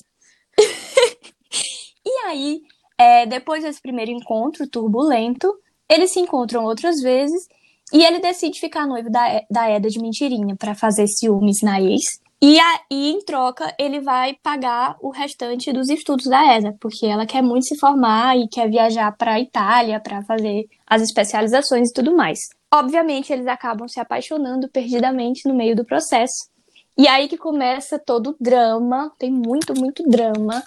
e 2.05 2.25
aí, 2.25 2.61
é, 3.01 3.25
depois 3.25 3.63
desse 3.63 3.81
primeiro 3.81 4.11
encontro 4.11 4.69
turbulento, 4.69 5.51
eles 5.89 6.13
se 6.13 6.19
encontram 6.19 6.63
outras 6.63 7.01
vezes 7.01 7.47
e 7.91 8.03
ele 8.03 8.19
decide 8.19 8.59
ficar 8.59 8.85
noivo 8.85 9.09
da, 9.09 9.41
da 9.49 9.67
Eda 9.67 9.89
de 9.89 9.99
mentirinha 9.99 10.55
pra 10.55 10.75
fazer 10.75 11.07
ciúmes 11.07 11.63
na 11.63 11.81
ex. 11.81 12.21
E 12.39 12.59
aí, 12.59 12.79
em 12.91 13.19
troca, 13.25 13.73
ele 13.79 14.01
vai 14.01 14.35
pagar 14.43 14.97
o 15.01 15.09
restante 15.09 15.73
dos 15.73 15.89
estudos 15.89 16.27
da 16.27 16.55
Eda, 16.55 16.75
porque 16.79 17.07
ela 17.07 17.25
quer 17.25 17.41
muito 17.41 17.65
se 17.65 17.77
formar 17.77 18.37
e 18.37 18.47
quer 18.47 18.69
viajar 18.69 19.11
pra 19.17 19.39
Itália 19.39 19.99
pra 19.99 20.21
fazer 20.21 20.67
as 20.85 21.01
especializações 21.01 21.89
e 21.89 21.93
tudo 21.93 22.15
mais. 22.15 22.49
Obviamente, 22.71 23.33
eles 23.33 23.47
acabam 23.47 23.87
se 23.87 23.99
apaixonando 23.99 24.69
perdidamente 24.69 25.47
no 25.47 25.55
meio 25.55 25.75
do 25.75 25.85
processo. 25.85 26.49
E 26.95 27.07
aí 27.07 27.27
que 27.27 27.37
começa 27.37 27.97
todo 27.97 28.29
o 28.31 28.35
drama, 28.39 29.11
tem 29.17 29.31
muito, 29.31 29.73
muito 29.75 30.03
drama, 30.07 30.63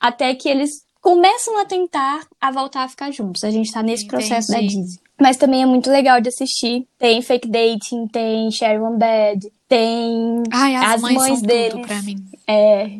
até 0.00 0.34
que 0.34 0.48
eles 0.48 0.86
começam 1.08 1.58
a 1.58 1.64
tentar 1.64 2.26
a 2.38 2.50
voltar 2.50 2.84
a 2.84 2.88
ficar 2.88 3.10
juntos. 3.10 3.42
A 3.42 3.50
gente 3.50 3.72
tá 3.72 3.82
nesse 3.82 4.06
processo 4.06 4.48
da 4.52 4.58
Entendi. 4.58 4.76
Disney. 4.82 5.00
Mas 5.18 5.36
também 5.38 5.62
é 5.62 5.66
muito 5.66 5.90
legal 5.90 6.20
de 6.20 6.28
assistir. 6.28 6.86
Tem 6.98 7.22
fake 7.22 7.48
dating, 7.48 8.06
tem 8.12 8.50
Sherry 8.50 8.78
One 8.78 8.98
Bad, 8.98 9.50
tem 9.66 10.42
Ai, 10.52 10.76
as, 10.76 10.94
As 10.96 11.00
mães, 11.02 11.16
mães 11.16 11.42
deles. 11.42 11.86
é, 12.46 12.90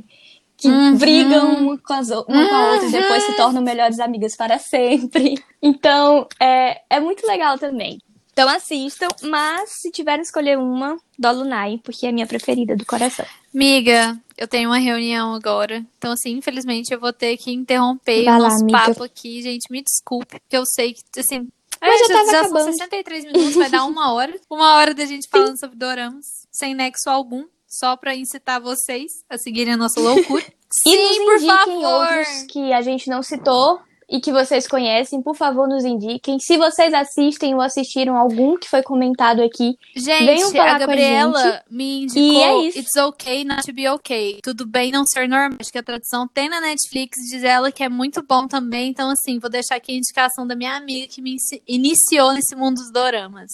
que 0.57 0.69
Uhum. 0.69 0.97
brigam 0.97 1.55
uma 1.63 1.79
com, 1.79 1.93
as, 1.93 2.09
uma 2.11 2.25
com 2.25 2.55
a 2.55 2.73
outra 2.73 2.89
e 2.89 2.91
depois 2.93 3.23
se 3.25 3.37
tornam 3.37 3.63
melhores 3.63 4.01
amigas 4.01 4.35
para 4.35 4.59
sempre. 4.59 5.35
Então, 5.63 6.27
é, 6.41 6.81
é 6.89 7.01
muito 7.01 7.27
legal 7.27 7.59
também. 7.59 7.99
Então 8.39 8.49
assistam, 8.49 9.09
mas 9.25 9.69
se 9.81 9.91
tiverem 9.91 10.23
escolher 10.23 10.57
uma, 10.57 10.97
Dolunai, 11.19 11.81
porque 11.83 12.07
é 12.07 12.11
a 12.11 12.13
minha 12.13 12.25
preferida 12.25 12.77
do 12.77 12.87
coração. 12.87 13.27
Miga, 13.53 14.17
eu 14.37 14.47
tenho 14.47 14.71
uma 14.71 14.79
reunião 14.79 15.35
agora. 15.35 15.85
Então, 15.99 16.13
assim, 16.13 16.37
infelizmente 16.37 16.95
eu 16.95 17.01
vou 17.01 17.13
ter 17.13 17.37
que 17.37 17.51
interromper 17.51 18.25
Vai 18.25 18.39
o 18.39 18.43
nosso 18.45 18.65
papo 18.69 19.03
aqui. 19.03 19.43
Gente, 19.43 19.69
me 19.73 19.83
desculpe, 19.83 20.39
porque 20.39 20.57
eu 20.57 20.63
sei 20.65 20.95
que, 20.95 21.03
assim. 21.19 21.49
Mas 21.81 22.01
é, 22.01 22.15
já 22.15 22.25
são 22.27 22.41
acabando. 22.43 22.65
63 22.67 23.25
minutos, 23.25 23.55
vai 23.57 23.71
dar 23.71 23.85
uma 23.85 24.13
hora. 24.13 24.33
Uma 24.49 24.77
hora 24.77 24.95
da 24.95 25.05
gente 25.05 25.27
falando 25.29 25.59
sobre 25.59 25.77
doramas, 25.77 26.47
sem 26.53 26.77
nexo 26.77 27.11
algum. 27.11 27.45
Só 27.67 27.97
pra 27.97 28.15
incitar 28.15 28.61
vocês 28.61 29.11
a 29.29 29.37
seguirem 29.37 29.75
a 29.75 29.77
nossa 29.77 29.99
loucura. 29.99 30.45
E 30.87 30.91
Sim, 30.91 31.27
nos 31.27 31.43
por 31.43 31.47
favor. 31.49 31.85
outros 31.85 32.43
que 32.49 32.73
a 32.73 32.83
gente 32.83 33.11
não 33.11 33.21
citou 33.21 33.81
e 34.09 34.21
que 34.21 34.33
vocês 34.33 34.67
conhecem, 34.67 35.21
por 35.21 35.37
favor, 35.37 35.69
nos 35.69 35.85
indiquem. 35.85 36.39
Se 36.39 36.57
vocês 36.57 36.95
assistem 36.95 37.55
ou 37.55 37.61
assistiram 37.61 38.17
algum 38.17 38.57
que 38.57 38.69
foi 38.69 38.83
comentado 38.83 39.43
aqui, 39.43 39.77
Venham 39.95 40.49
Gente, 40.49 40.53
falar 40.53 40.77
a 40.77 40.79
com 40.79 40.85
a 40.85 40.87
Gabriela 40.87 41.63
me 41.71 42.05
indicou 42.05 42.23
E 42.23 42.43
é 42.43 42.67
isso. 42.67 42.79
It's 42.79 42.97
okay 42.97 43.45
not 43.45 43.63
to 43.63 43.73
be 43.73 43.89
okay. 43.89 44.39
Tudo 44.43 44.67
bem 44.67 44.91
não 44.91 45.05
ser 45.05 45.29
normal. 45.29 45.59
Acho 45.61 45.71
que 45.71 45.79
a 45.79 45.83
tradução 45.83 46.27
tem 46.27 46.49
na 46.49 46.61
Netflix, 46.61 47.19
diz 47.31 47.43
ela 47.43 47.71
que 47.71 47.83
é 47.83 47.89
muito 47.89 48.23
bom 48.23 48.49
também. 48.49 48.89
Então, 48.89 49.11
assim, 49.11 49.39
vou 49.39 49.51
deixar 49.51 49.77
aqui 49.77 49.93
a 49.93 49.97
indicação 49.97 50.47
da 50.47 50.57
minha 50.57 50.75
amiga 50.75 51.07
que 51.07 51.21
me 51.21 51.37
iniciou 51.67 52.33
nesse 52.33 52.57
mundo 52.57 52.77
dos 52.77 52.91
doramas. 52.91 53.51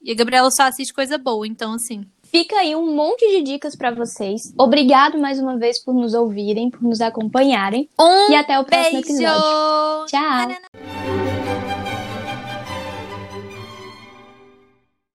E 0.00 0.12
a 0.12 0.14
Gabriela 0.14 0.50
só 0.50 0.62
assiste 0.62 0.94
coisa 0.94 1.18
boa, 1.18 1.46
então, 1.46 1.74
assim. 1.74 2.06
Fica 2.30 2.56
aí 2.56 2.74
um 2.74 2.94
monte 2.94 3.26
de 3.28 3.42
dicas 3.42 3.74
pra 3.76 3.90
vocês. 3.90 4.52
Obrigado 4.58 5.18
mais 5.18 5.38
uma 5.40 5.56
vez 5.56 5.78
por 5.82 5.94
nos 5.94 6.14
ouvirem, 6.14 6.70
por 6.70 6.82
nos 6.82 7.00
acompanharem. 7.00 7.88
Um 8.00 8.30
E 8.30 8.34
até 8.36 8.58
o 8.58 8.64
próximo 8.64 9.00
beijo! 9.02 9.14
episódio. 9.14 10.06
Tchau! 10.06 11.27